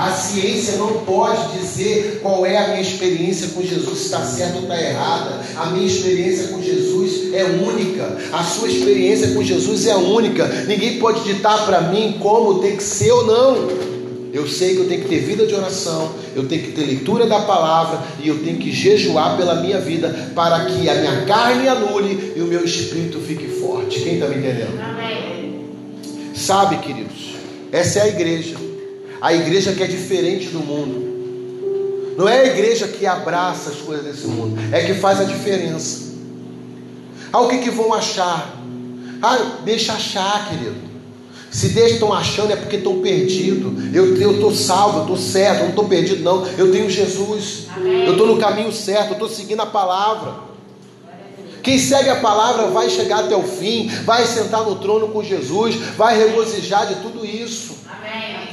A 0.00 0.12
ciência 0.12 0.78
não 0.78 1.04
pode 1.04 1.58
dizer 1.58 2.20
qual 2.22 2.46
é 2.46 2.56
a 2.56 2.68
minha 2.68 2.80
experiência 2.80 3.48
com 3.48 3.60
Jesus, 3.60 3.98
se 3.98 4.04
está 4.06 4.24
certa 4.24 4.56
ou 4.56 4.62
está 4.62 4.80
errada. 4.80 5.40
A 5.58 5.66
minha 5.66 5.86
experiência 5.86 6.48
com 6.48 6.62
Jesus 6.62 7.34
é 7.34 7.44
única. 7.44 8.16
A 8.32 8.42
sua 8.42 8.68
experiência 8.68 9.32
com 9.32 9.42
Jesus 9.42 9.86
é 9.86 9.94
única. 9.94 10.46
Ninguém 10.66 10.98
pode 10.98 11.22
ditar 11.22 11.66
para 11.66 11.82
mim 11.82 12.16
como 12.18 12.60
tem 12.60 12.78
que 12.78 12.82
ser 12.82 13.10
ou 13.10 13.26
não. 13.26 13.90
Eu 14.32 14.48
sei 14.48 14.74
que 14.74 14.80
eu 14.80 14.88
tenho 14.88 15.02
que 15.02 15.08
ter 15.08 15.18
vida 15.18 15.44
de 15.44 15.54
oração, 15.54 16.12
eu 16.34 16.48
tenho 16.48 16.62
que 16.62 16.72
ter 16.72 16.86
leitura 16.86 17.26
da 17.26 17.40
palavra 17.40 18.00
e 18.22 18.28
eu 18.28 18.42
tenho 18.42 18.56
que 18.56 18.72
jejuar 18.72 19.36
pela 19.36 19.56
minha 19.56 19.80
vida 19.80 20.30
para 20.34 20.64
que 20.64 20.88
a 20.88 20.94
minha 20.94 21.26
carne 21.26 21.68
anule 21.68 22.32
e 22.34 22.40
o 22.40 22.46
meu 22.46 22.64
espírito 22.64 23.18
fique 23.20 23.48
forte. 23.48 24.00
Quem 24.00 24.14
está 24.14 24.28
me 24.28 24.36
entendendo? 24.36 24.80
Amém. 24.80 25.66
Sabe, 26.34 26.78
queridos, 26.78 27.34
essa 27.70 27.98
é 27.98 28.02
a 28.02 28.08
igreja. 28.08 28.69
A 29.20 29.34
igreja 29.34 29.72
que 29.72 29.82
é 29.82 29.86
diferente 29.86 30.48
do 30.48 30.60
mundo. 30.60 31.10
Não 32.16 32.28
é 32.28 32.40
a 32.40 32.46
igreja 32.46 32.88
que 32.88 33.06
abraça 33.06 33.70
as 33.70 33.76
coisas 33.76 34.04
desse 34.04 34.26
mundo, 34.26 34.58
é 34.72 34.84
que 34.84 34.94
faz 34.94 35.20
a 35.20 35.24
diferença. 35.24 36.10
Ah, 37.32 37.40
o 37.40 37.48
que, 37.48 37.58
que 37.58 37.70
vão 37.70 37.94
achar? 37.94 38.56
Ah, 39.22 39.58
deixa 39.64 39.92
achar, 39.92 40.48
querido. 40.48 40.90
Se 41.50 41.70
deixam 41.70 41.94
estão 41.94 42.12
achando 42.12 42.52
é 42.52 42.56
porque 42.56 42.76
estão 42.76 43.00
perdidos. 43.00 43.94
Eu 43.94 44.32
estou 44.32 44.54
salvo, 44.54 44.98
eu 44.98 45.02
estou 45.02 45.16
certo, 45.16 45.58
eu 45.58 45.62
não 45.62 45.70
estou 45.70 45.88
perdido, 45.88 46.22
não. 46.22 46.46
Eu 46.46 46.70
tenho 46.70 46.88
Jesus. 46.88 47.66
Amém. 47.74 48.04
Eu 48.04 48.12
estou 48.12 48.26
no 48.26 48.36
caminho 48.38 48.72
certo, 48.72 49.08
eu 49.08 49.12
estou 49.14 49.28
seguindo 49.28 49.60
a 49.60 49.66
palavra. 49.66 50.50
Quem 51.62 51.78
segue 51.78 52.08
a 52.08 52.20
palavra 52.20 52.68
vai 52.68 52.88
chegar 52.88 53.24
até 53.24 53.36
o 53.36 53.42
fim, 53.42 53.88
vai 54.04 54.24
sentar 54.26 54.62
no 54.62 54.76
trono 54.76 55.08
com 55.08 55.22
Jesus, 55.22 55.76
vai 55.96 56.18
regozijar 56.18 56.86
de 56.86 56.96
tudo 56.96 57.26
isso. 57.26 57.74
Amém. 57.86 58.49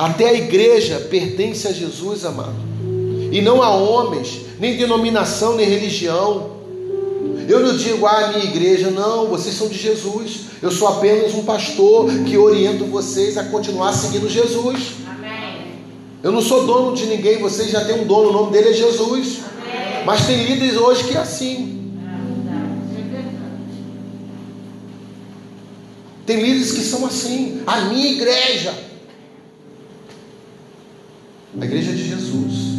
Até 0.00 0.30
a 0.30 0.32
igreja 0.32 1.08
pertence 1.10 1.68
a 1.68 1.72
Jesus, 1.72 2.24
amado, 2.24 2.56
e 3.30 3.42
não 3.42 3.62
a 3.62 3.68
homens, 3.68 4.46
nem 4.58 4.74
denominação, 4.74 5.56
nem 5.56 5.68
religião. 5.68 6.52
Eu 7.46 7.60
não 7.60 7.76
digo, 7.76 8.06
ah, 8.06 8.32
minha 8.32 8.46
igreja, 8.46 8.90
não, 8.90 9.26
vocês 9.26 9.54
são 9.54 9.68
de 9.68 9.76
Jesus. 9.76 10.44
Eu 10.62 10.70
sou 10.70 10.88
apenas 10.88 11.34
um 11.34 11.44
pastor 11.44 12.08
que 12.26 12.38
oriento 12.38 12.86
vocês 12.86 13.36
a 13.36 13.44
continuar 13.44 13.92
seguindo 13.92 14.26
Jesus. 14.26 14.92
Amém. 15.06 15.66
Eu 16.22 16.32
não 16.32 16.40
sou 16.40 16.64
dono 16.64 16.96
de 16.96 17.04
ninguém, 17.04 17.36
vocês 17.36 17.70
já 17.70 17.84
têm 17.84 18.00
um 18.00 18.06
dono, 18.06 18.30
o 18.30 18.32
nome 18.32 18.52
dele 18.52 18.70
é 18.70 18.72
Jesus. 18.72 19.40
Amém. 19.52 20.04
Mas 20.06 20.26
tem 20.26 20.44
líderes 20.44 20.78
hoje 20.78 21.04
que 21.04 21.14
é 21.14 21.18
assim. 21.18 21.92
Tem 26.24 26.40
líderes 26.40 26.72
que 26.72 26.80
são 26.80 27.04
assim. 27.04 27.60
A 27.66 27.82
minha 27.82 28.12
igreja. 28.12 28.88
A 31.60 31.64
igreja 31.64 31.92
de 31.92 32.08
Jesus. 32.08 32.70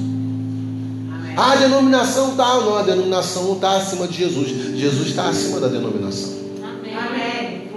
Ah, 1.38 1.54
a 1.54 1.56
denominação 1.56 2.32
está, 2.32 2.56
não, 2.60 2.78
a 2.78 2.82
denominação 2.82 3.44
não 3.46 3.54
está 3.54 3.78
acima 3.78 4.08
de 4.08 4.18
Jesus. 4.18 4.78
Jesus 4.78 5.10
está 5.10 5.30
acima 5.30 5.60
da 5.60 5.68
denominação. 5.68 6.34
Amém. 6.64 7.70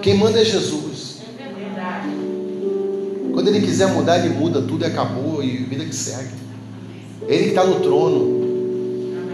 Quem 0.00 0.14
manda 0.14 0.40
é 0.40 0.44
Jesus. 0.44 1.18
É 1.38 1.52
verdade. 1.52 2.08
Quando 3.32 3.48
ele 3.48 3.60
quiser 3.60 3.88
mudar, 3.88 4.18
ele 4.18 4.34
muda 4.34 4.62
tudo 4.62 4.82
e 4.82 4.86
acabou, 4.86 5.42
e 5.42 5.58
vida 5.58 5.84
que 5.84 5.94
segue. 5.94 6.30
Ele 7.28 7.44
que 7.44 7.48
está 7.50 7.64
no 7.64 7.80
trono. 7.80 8.40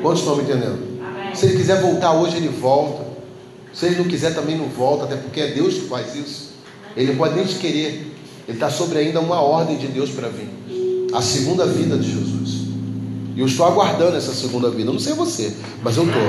Quantos 0.03 0.21
estão 0.21 0.37
me 0.37 0.43
entendendo? 0.43 1.01
Amém. 1.01 1.35
Se 1.35 1.47
ele 1.47 1.57
quiser 1.57 1.81
voltar 1.81 2.13
hoje, 2.13 2.37
ele 2.37 2.49
volta. 2.49 3.07
Se 3.73 3.87
ele 3.87 3.97
não 3.97 4.05
quiser, 4.05 4.35
também 4.35 4.57
não 4.57 4.67
volta, 4.67 5.05
até 5.05 5.17
porque 5.17 5.41
é 5.41 5.53
Deus 5.53 5.75
que 5.75 5.89
faz 5.89 6.15
isso. 6.17 6.51
Ele 6.97 7.13
não 7.13 7.17
pode 7.17 7.37
nem 7.37 7.45
te 7.45 7.55
querer. 7.57 8.13
Ele 8.49 8.57
está 8.57 8.71
sobre 8.71 8.99
ainda 8.99 9.21
uma 9.21 9.41
ordem 9.41 9.77
de 9.77 9.87
Deus 9.87 10.11
para 10.11 10.29
vir. 10.29 10.49
A 11.17 11.23
segunda 11.23 11.64
vida 11.64 11.97
de 11.97 12.12
Jesus. 12.12 12.67
E 13.35 13.41
eu 13.41 13.47
estou 13.47 13.64
aguardando 13.64 14.19
essa 14.19 14.35
segunda 14.35 14.69
vida. 14.69 14.93
Não 14.93 14.99
sei 14.99 15.14
você, 15.14 15.51
mas 15.83 15.97
eu 15.97 16.05
estou. 16.05 16.21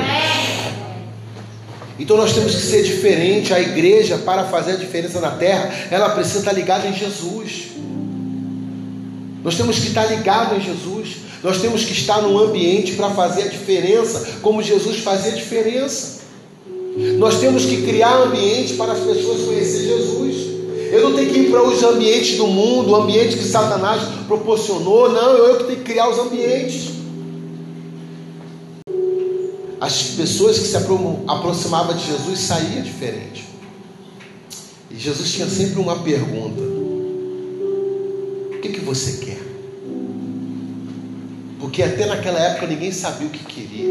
Então 2.00 2.16
nós 2.16 2.32
temos 2.32 2.56
que 2.56 2.62
ser 2.62 2.84
diferente. 2.84 3.54
A 3.54 3.60
igreja, 3.60 4.18
para 4.20 4.46
fazer 4.46 4.72
a 4.72 4.76
diferença 4.78 5.20
na 5.20 5.32
terra, 5.32 5.70
ela 5.92 6.12
precisa 6.12 6.40
estar 6.40 6.54
ligada 6.54 6.88
em 6.88 6.94
Jesus. 6.94 7.68
Nós 9.44 9.58
temos 9.58 9.78
que 9.78 9.88
estar 9.88 10.06
ligados 10.06 10.58
em 10.58 10.62
Jesus. 10.62 11.18
Nós 11.44 11.60
temos 11.60 11.84
que 11.84 11.92
estar 11.92 12.22
no 12.22 12.38
ambiente 12.40 12.94
para 12.94 13.10
fazer 13.10 13.44
a 13.44 13.48
diferença, 13.48 14.38
como 14.42 14.64
Jesus 14.64 15.00
fazia 15.00 15.34
a 15.34 15.36
diferença. 15.36 16.22
Nós 17.18 17.42
temos 17.42 17.66
que 17.66 17.82
criar 17.84 18.24
ambiente 18.24 18.76
para 18.76 18.94
as 18.94 19.00
pessoas 19.00 19.42
conhecer 19.42 19.84
Jesus. 19.84 20.37
Eu 20.92 21.10
não 21.10 21.16
tenho 21.16 21.32
que 21.32 21.40
ir 21.40 21.52
para 21.52 21.64
os 21.64 21.84
ambientes 21.84 22.38
do 22.38 22.48
mundo, 22.48 22.92
o 22.92 22.96
ambiente 22.96 23.38
que 23.38 23.44
Satanás 23.44 24.02
proporcionou. 24.28 25.12
Não, 25.12 25.34
eu 25.34 25.58
que 25.58 25.64
tenho 25.66 25.80
que 25.80 25.86
criar 25.86 26.10
os 26.10 26.20
ambientes 26.20 26.98
as 29.80 30.04
pessoas 30.16 30.58
que 30.58 30.68
se 30.68 30.76
aproximavam 30.76 31.96
de 31.96 32.06
Jesus 32.06 32.40
saíam 32.40 32.82
diferente. 32.82 33.48
E 34.90 34.98
Jesus 34.98 35.32
tinha 35.32 35.48
sempre 35.48 35.80
uma 35.80 36.00
pergunta: 36.00 36.62
O 36.62 38.60
que, 38.62 38.70
que 38.70 38.82
você 38.82 39.24
quer? 39.26 39.40
Porque 41.60 41.84
até 41.84 42.06
naquela 42.06 42.40
época 42.40 42.68
ninguém 42.68 42.92
sabia 42.92 43.28
o 43.28 43.32
que 43.32 43.44
queria. 43.44 43.88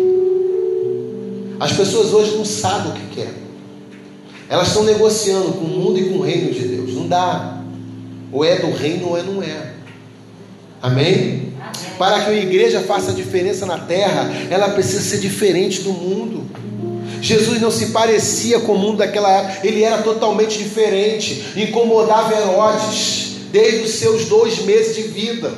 As 1.60 1.72
pessoas 1.72 2.12
hoje 2.12 2.36
não 2.36 2.44
sabem 2.44 2.92
o 2.92 2.94
que 2.94 3.14
querem. 3.14 3.45
Elas 4.48 4.68
estão 4.68 4.84
negociando 4.84 5.52
com 5.52 5.64
o 5.64 5.68
mundo 5.68 5.98
e 5.98 6.08
com 6.08 6.18
o 6.18 6.22
reino 6.22 6.52
de 6.52 6.60
Deus. 6.60 6.94
Não 6.94 7.08
dá. 7.08 7.60
Ou 8.32 8.44
é 8.44 8.56
do 8.56 8.70
reino 8.70 9.08
ou 9.08 9.18
é 9.18 9.22
não 9.22 9.42
é. 9.42 9.72
Amém? 10.82 11.52
Para 11.98 12.20
que 12.20 12.30
a 12.30 12.34
igreja 12.34 12.80
faça 12.80 13.12
diferença 13.12 13.66
na 13.66 13.78
terra, 13.78 14.30
ela 14.50 14.70
precisa 14.70 15.00
ser 15.00 15.18
diferente 15.18 15.82
do 15.82 15.92
mundo. 15.92 16.44
Jesus 17.20 17.60
não 17.60 17.70
se 17.70 17.86
parecia 17.86 18.60
com 18.60 18.74
o 18.74 18.78
mundo 18.78 18.98
daquela 18.98 19.30
época, 19.30 19.66
ele 19.66 19.82
era 19.82 20.02
totalmente 20.02 20.58
diferente, 20.58 21.54
incomodava 21.56 22.34
Herodes 22.34 23.36
desde 23.50 23.84
os 23.84 23.92
seus 23.92 24.26
dois 24.26 24.58
meses 24.60 24.94
de 24.94 25.02
vida. 25.02 25.52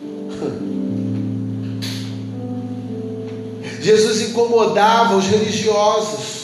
Jesus 3.82 4.22
incomodava 4.22 5.16
os 5.16 5.26
religiosos, 5.26 6.37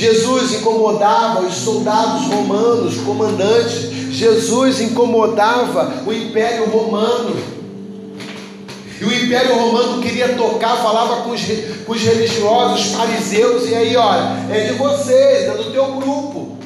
Jesus 0.00 0.54
incomodava 0.54 1.42
os 1.42 1.56
soldados 1.56 2.24
romanos, 2.24 2.96
comandantes, 3.02 3.90
Jesus 4.10 4.80
incomodava 4.80 5.92
o 6.06 6.10
Império 6.10 6.70
Romano. 6.70 7.36
E 8.98 9.04
o 9.04 9.12
Império 9.12 9.54
Romano 9.56 10.00
queria 10.00 10.28
tocar, 10.36 10.78
falava 10.78 11.16
com 11.16 11.32
os, 11.32 11.42
com 11.84 11.92
os 11.92 12.00
religiosos, 12.00 12.86
os 12.86 12.92
fariseus, 12.94 13.68
e 13.68 13.74
aí, 13.74 13.94
olha, 13.94 14.38
é 14.50 14.68
de 14.68 14.72
vocês, 14.72 15.48
é 15.48 15.54
do 15.58 15.70
teu 15.70 15.84
grupo. 15.96 16.56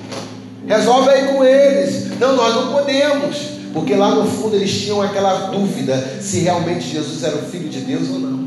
Resolve 0.65 1.11
aí 1.11 1.27
com 1.35 1.43
eles. 1.43 2.17
Não, 2.21 2.37
nós 2.37 2.55
não 2.55 2.73
podemos. 2.73 3.37
Porque 3.73 3.97
lá 3.97 4.15
no 4.15 4.31
fundo 4.31 4.55
eles 4.55 4.71
tinham 4.71 5.03
aquela 5.03 5.49
dúvida 5.49 6.19
se 6.21 6.39
realmente 6.39 6.87
Jesus 6.87 7.25
era 7.25 7.35
o 7.35 7.43
Filho 7.43 7.69
de 7.69 7.81
Deus 7.81 8.09
ou 8.11 8.21
não. 8.21 8.44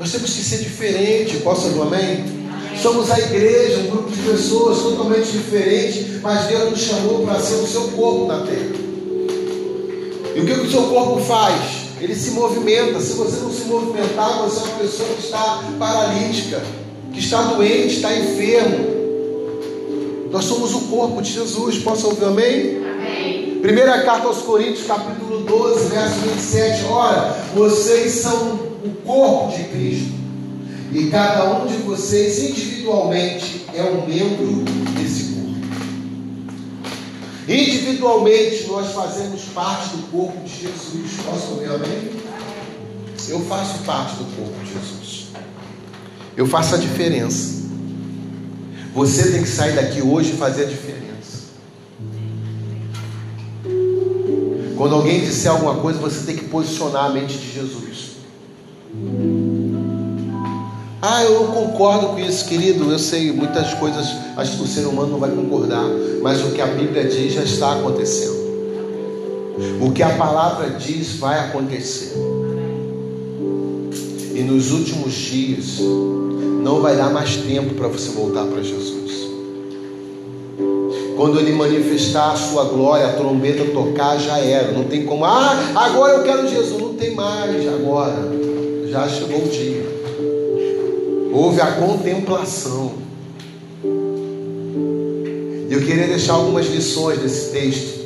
Nós 0.00 0.12
temos 0.12 0.32
que 0.32 0.42
ser 0.42 0.60
diferente. 0.60 1.36
Posso 1.40 1.66
ouvir 1.66 1.82
amém? 1.82 2.24
Somos 2.82 3.10
a 3.10 3.18
igreja, 3.18 3.80
um 3.80 3.90
grupo 3.90 4.10
de 4.10 4.22
pessoas 4.22 4.78
totalmente 4.78 5.30
diferente, 5.30 6.20
mas 6.22 6.46
Deus 6.46 6.70
nos 6.70 6.80
chamou 6.80 7.26
para 7.26 7.38
ser 7.38 7.56
o 7.56 7.66
seu 7.66 7.82
corpo 7.88 8.26
na 8.26 8.46
terra. 8.46 8.70
E 10.34 10.40
o 10.40 10.46
que 10.46 10.52
o 10.52 10.70
seu 10.70 10.84
corpo 10.84 11.20
faz? 11.20 11.60
Ele 12.00 12.14
se 12.14 12.30
movimenta. 12.30 12.98
Se 12.98 13.12
você 13.12 13.40
não 13.42 13.52
se 13.52 13.64
movimentar, 13.64 14.38
você 14.38 14.60
é 14.60 14.62
uma 14.62 14.78
pessoa 14.78 15.08
que 15.10 15.22
está 15.22 15.64
paralítica, 15.78 16.62
que 17.12 17.18
está 17.18 17.42
doente, 17.42 17.96
está 17.96 18.16
enfermo. 18.16 19.00
Nós 20.30 20.46
somos 20.46 20.74
o 20.76 20.80
corpo 20.82 21.20
de 21.20 21.30
Jesus. 21.30 21.76
Posso 21.80 22.06
ouvir 22.06 22.24
amém? 22.24 22.78
Amém. 22.78 23.58
Primeira 23.60 24.00
carta 24.00 24.28
aos 24.28 24.38
Coríntios, 24.38 24.86
capítulo 24.86 25.40
12, 25.40 25.88
verso 25.88 26.14
27. 26.20 26.84
Ora, 26.86 27.36
vocês 27.54 28.12
são 28.12 28.69
o 28.82 28.90
corpo 29.04 29.56
de 29.56 29.64
Cristo 29.64 30.20
e 30.92 31.06
cada 31.10 31.58
um 31.58 31.66
de 31.66 31.76
vocês 31.78 32.42
individualmente 32.42 33.66
é 33.74 33.82
um 33.84 34.06
membro 34.06 34.64
desse 34.94 35.34
corpo. 35.34 35.40
Individualmente 37.46 38.66
nós 38.66 38.92
fazemos 38.92 39.42
parte 39.54 39.96
do 39.96 40.10
corpo 40.10 40.38
de 40.44 40.62
Jesus. 40.62 41.20
Posso 41.24 41.52
ouvir 41.52 41.66
amém? 41.66 42.10
Eu 43.28 43.40
faço 43.40 43.78
parte 43.84 44.16
do 44.16 44.24
corpo 44.36 44.64
de 44.64 44.72
Jesus. 44.72 45.28
Eu 46.36 46.46
faço 46.46 46.74
a 46.74 46.78
diferença. 46.78 47.60
Você 48.94 49.30
tem 49.30 49.42
que 49.42 49.48
sair 49.48 49.76
daqui 49.76 50.02
hoje 50.02 50.30
e 50.30 50.36
fazer 50.36 50.64
a 50.64 50.66
diferença. 50.66 51.00
Quando 54.76 54.94
alguém 54.94 55.20
disser 55.20 55.52
alguma 55.52 55.76
coisa, 55.76 55.98
você 56.00 56.24
tem 56.24 56.36
que 56.36 56.46
posicionar 56.46 57.04
a 57.04 57.10
mente 57.10 57.36
de 57.36 57.52
Jesus. 57.52 58.09
Ah, 61.02 61.24
eu 61.24 61.44
concordo 61.44 62.08
com 62.08 62.18
isso, 62.18 62.46
querido. 62.46 62.90
Eu 62.90 62.98
sei, 62.98 63.32
muitas 63.32 63.72
coisas 63.74 64.06
acho 64.36 64.56
que 64.58 64.62
o 64.64 64.66
ser 64.66 64.86
humano 64.86 65.12
não 65.12 65.18
vai 65.18 65.30
concordar, 65.30 65.84
mas 66.22 66.42
o 66.44 66.50
que 66.50 66.60
a 66.60 66.66
Bíblia 66.66 67.04
diz 67.04 67.32
já 67.32 67.42
está 67.42 67.72
acontecendo. 67.72 68.38
O 69.80 69.92
que 69.92 70.02
a 70.02 70.10
palavra 70.10 70.70
diz 70.70 71.16
vai 71.16 71.38
acontecer. 71.38 72.14
E 74.34 74.42
nos 74.42 74.72
últimos 74.72 75.14
dias 75.14 75.78
não 76.62 76.80
vai 76.80 76.96
dar 76.96 77.10
mais 77.10 77.36
tempo 77.36 77.74
para 77.74 77.88
você 77.88 78.10
voltar 78.10 78.44
para 78.44 78.62
Jesus. 78.62 79.00
Quando 81.16 81.38
ele 81.38 81.52
manifestar 81.52 82.32
a 82.32 82.36
sua 82.36 82.64
glória, 82.64 83.06
a 83.06 83.12
trombeta 83.12 83.64
tocar, 83.72 84.18
já 84.18 84.38
era. 84.38 84.72
Não 84.72 84.84
tem 84.84 85.04
como, 85.04 85.24
ah, 85.24 85.72
agora 85.74 86.14
eu 86.14 86.22
quero 86.24 86.48
Jesus. 86.48 86.80
Não 86.80 86.94
tem 86.94 87.14
mais 87.14 87.66
agora. 87.68 88.16
Já 88.90 89.08
chegou 89.08 89.44
o 89.44 89.48
dia. 89.48 89.86
Houve 91.32 91.60
a 91.60 91.72
contemplação. 91.72 92.90
Eu 95.70 95.80
queria 95.86 96.08
deixar 96.08 96.32
algumas 96.32 96.66
lições 96.66 97.20
desse 97.20 97.52
texto. 97.52 98.00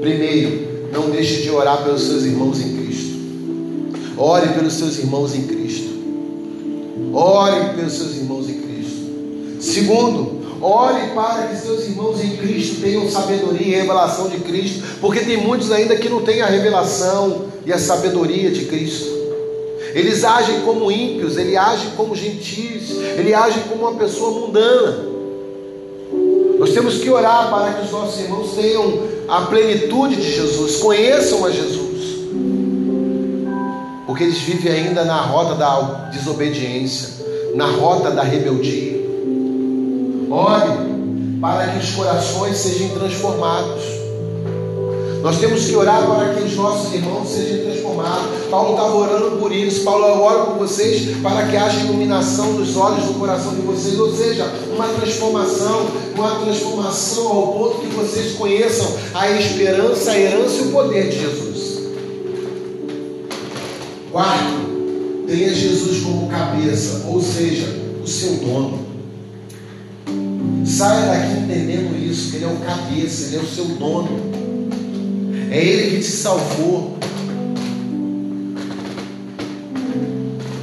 Primeiro, 0.00 0.90
não 0.92 1.08
deixe 1.08 1.42
de 1.42 1.50
orar 1.50 1.84
pelos 1.84 2.02
seus 2.02 2.24
irmãos 2.24 2.60
em 2.60 2.78
Cristo. 2.78 3.16
Ore 4.18 4.48
pelos 4.48 4.72
seus 4.72 4.98
irmãos 4.98 5.36
em 5.36 5.42
Cristo. 5.42 5.92
Ore 7.14 7.76
pelos 7.76 7.92
seus 7.92 8.16
irmãos 8.16 8.48
em 8.48 8.54
Cristo. 8.54 9.02
Segundo, 9.60 10.40
ore 10.60 11.10
para 11.14 11.46
que 11.46 11.56
seus 11.58 11.84
irmãos 11.84 12.20
em 12.20 12.36
Cristo 12.38 12.80
tenham 12.80 13.08
sabedoria 13.08 13.68
e 13.68 13.80
revelação 13.80 14.28
de 14.28 14.38
Cristo, 14.38 14.82
porque 15.00 15.20
tem 15.20 15.36
muitos 15.36 15.70
ainda 15.70 15.94
que 15.94 16.08
não 16.08 16.22
têm 16.22 16.40
a 16.40 16.46
revelação 16.46 17.44
e 17.64 17.72
a 17.72 17.78
sabedoria 17.78 18.50
de 18.50 18.64
Cristo. 18.64 19.21
Eles 19.94 20.24
agem 20.24 20.60
como 20.62 20.90
ímpios, 20.90 21.36
eles 21.36 21.56
agem 21.56 21.90
como 21.96 22.14
gentis, 22.14 22.90
eles 23.18 23.34
agem 23.34 23.62
como 23.64 23.88
uma 23.88 23.98
pessoa 23.98 24.40
mundana. 24.40 25.12
Nós 26.58 26.70
temos 26.70 26.98
que 26.98 27.10
orar 27.10 27.50
para 27.50 27.72
que 27.74 27.84
os 27.84 27.90
nossos 27.90 28.20
irmãos 28.20 28.52
tenham 28.54 29.00
a 29.28 29.42
plenitude 29.42 30.16
de 30.16 30.32
Jesus, 30.34 30.76
conheçam 30.76 31.44
a 31.44 31.50
Jesus. 31.50 31.92
Porque 34.06 34.24
eles 34.24 34.38
vivem 34.38 34.72
ainda 34.72 35.04
na 35.04 35.20
rota 35.22 35.54
da 35.54 36.10
desobediência, 36.12 37.24
na 37.54 37.66
rota 37.66 38.10
da 38.10 38.22
rebeldia. 38.22 39.00
Ore 40.30 40.92
para 41.40 41.66
que 41.68 41.78
os 41.78 41.90
corações 41.90 42.56
sejam 42.56 42.90
transformados. 42.90 44.01
Nós 45.22 45.38
temos 45.38 45.64
que 45.64 45.76
orar 45.76 46.04
para 46.04 46.34
que 46.34 46.42
os 46.42 46.56
nossos 46.56 46.92
irmãos 46.92 47.28
sejam 47.28 47.64
transformados. 47.64 48.44
Paulo 48.50 48.70
estava 48.72 48.96
orando 48.96 49.36
por 49.38 49.52
isso. 49.52 49.84
Paulo, 49.84 50.04
eu 50.04 50.20
oro 50.20 50.46
por 50.46 50.66
vocês 50.66 51.16
para 51.22 51.46
que 51.46 51.56
haja 51.56 51.84
iluminação 51.84 52.54
dos 52.54 52.76
olhos 52.76 53.04
do 53.04 53.14
coração 53.20 53.54
de 53.54 53.60
vocês, 53.60 54.00
ou 54.00 54.12
seja, 54.12 54.52
uma 54.74 54.88
transformação, 54.88 55.86
uma 56.16 56.40
transformação 56.40 57.28
ao 57.28 57.46
ponto 57.52 57.80
que 57.82 57.94
vocês 57.94 58.32
conheçam 58.32 58.96
a 59.14 59.30
esperança, 59.30 60.10
a 60.10 60.18
herança 60.18 60.56
e 60.56 60.68
o 60.68 60.72
poder 60.72 61.08
de 61.08 61.20
Jesus. 61.20 61.82
Quarto, 64.10 65.24
tenha 65.28 65.54
Jesus 65.54 66.02
como 66.02 66.28
cabeça, 66.28 67.06
ou 67.06 67.22
seja, 67.22 67.68
o 68.02 68.08
seu 68.08 68.32
dono. 68.38 68.80
Saia 70.66 71.06
daqui 71.06 71.40
entendendo 71.44 71.96
isso, 71.96 72.30
que 72.30 72.36
Ele 72.38 72.44
é 72.44 72.48
o 72.48 72.56
cabeça, 72.56 73.26
Ele 73.26 73.36
é 73.36 73.40
o 73.40 73.46
seu 73.46 73.64
dono. 73.66 74.41
É 75.52 75.62
Ele 75.62 75.90
que 75.90 76.02
te 76.02 76.10
salvou. 76.10 76.96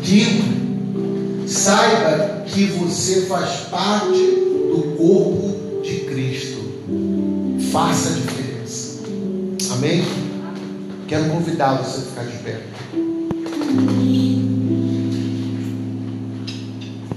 Quinto, 0.02 1.48
saiba 1.48 2.44
que 2.48 2.66
você 2.66 3.28
faz 3.28 3.68
parte 3.70 4.18
do 4.18 4.96
corpo 4.98 5.84
de 5.84 5.96
Cristo. 6.06 6.58
Faça 7.72 8.10
a 8.10 8.14
diferença. 8.14 9.04
Amém? 9.74 10.04
Quero 11.08 11.30
convidar 11.30 11.84
você 11.84 12.00
a 12.00 12.06
ficar 12.06 12.24
de 12.24 12.38
pé. 12.40 12.60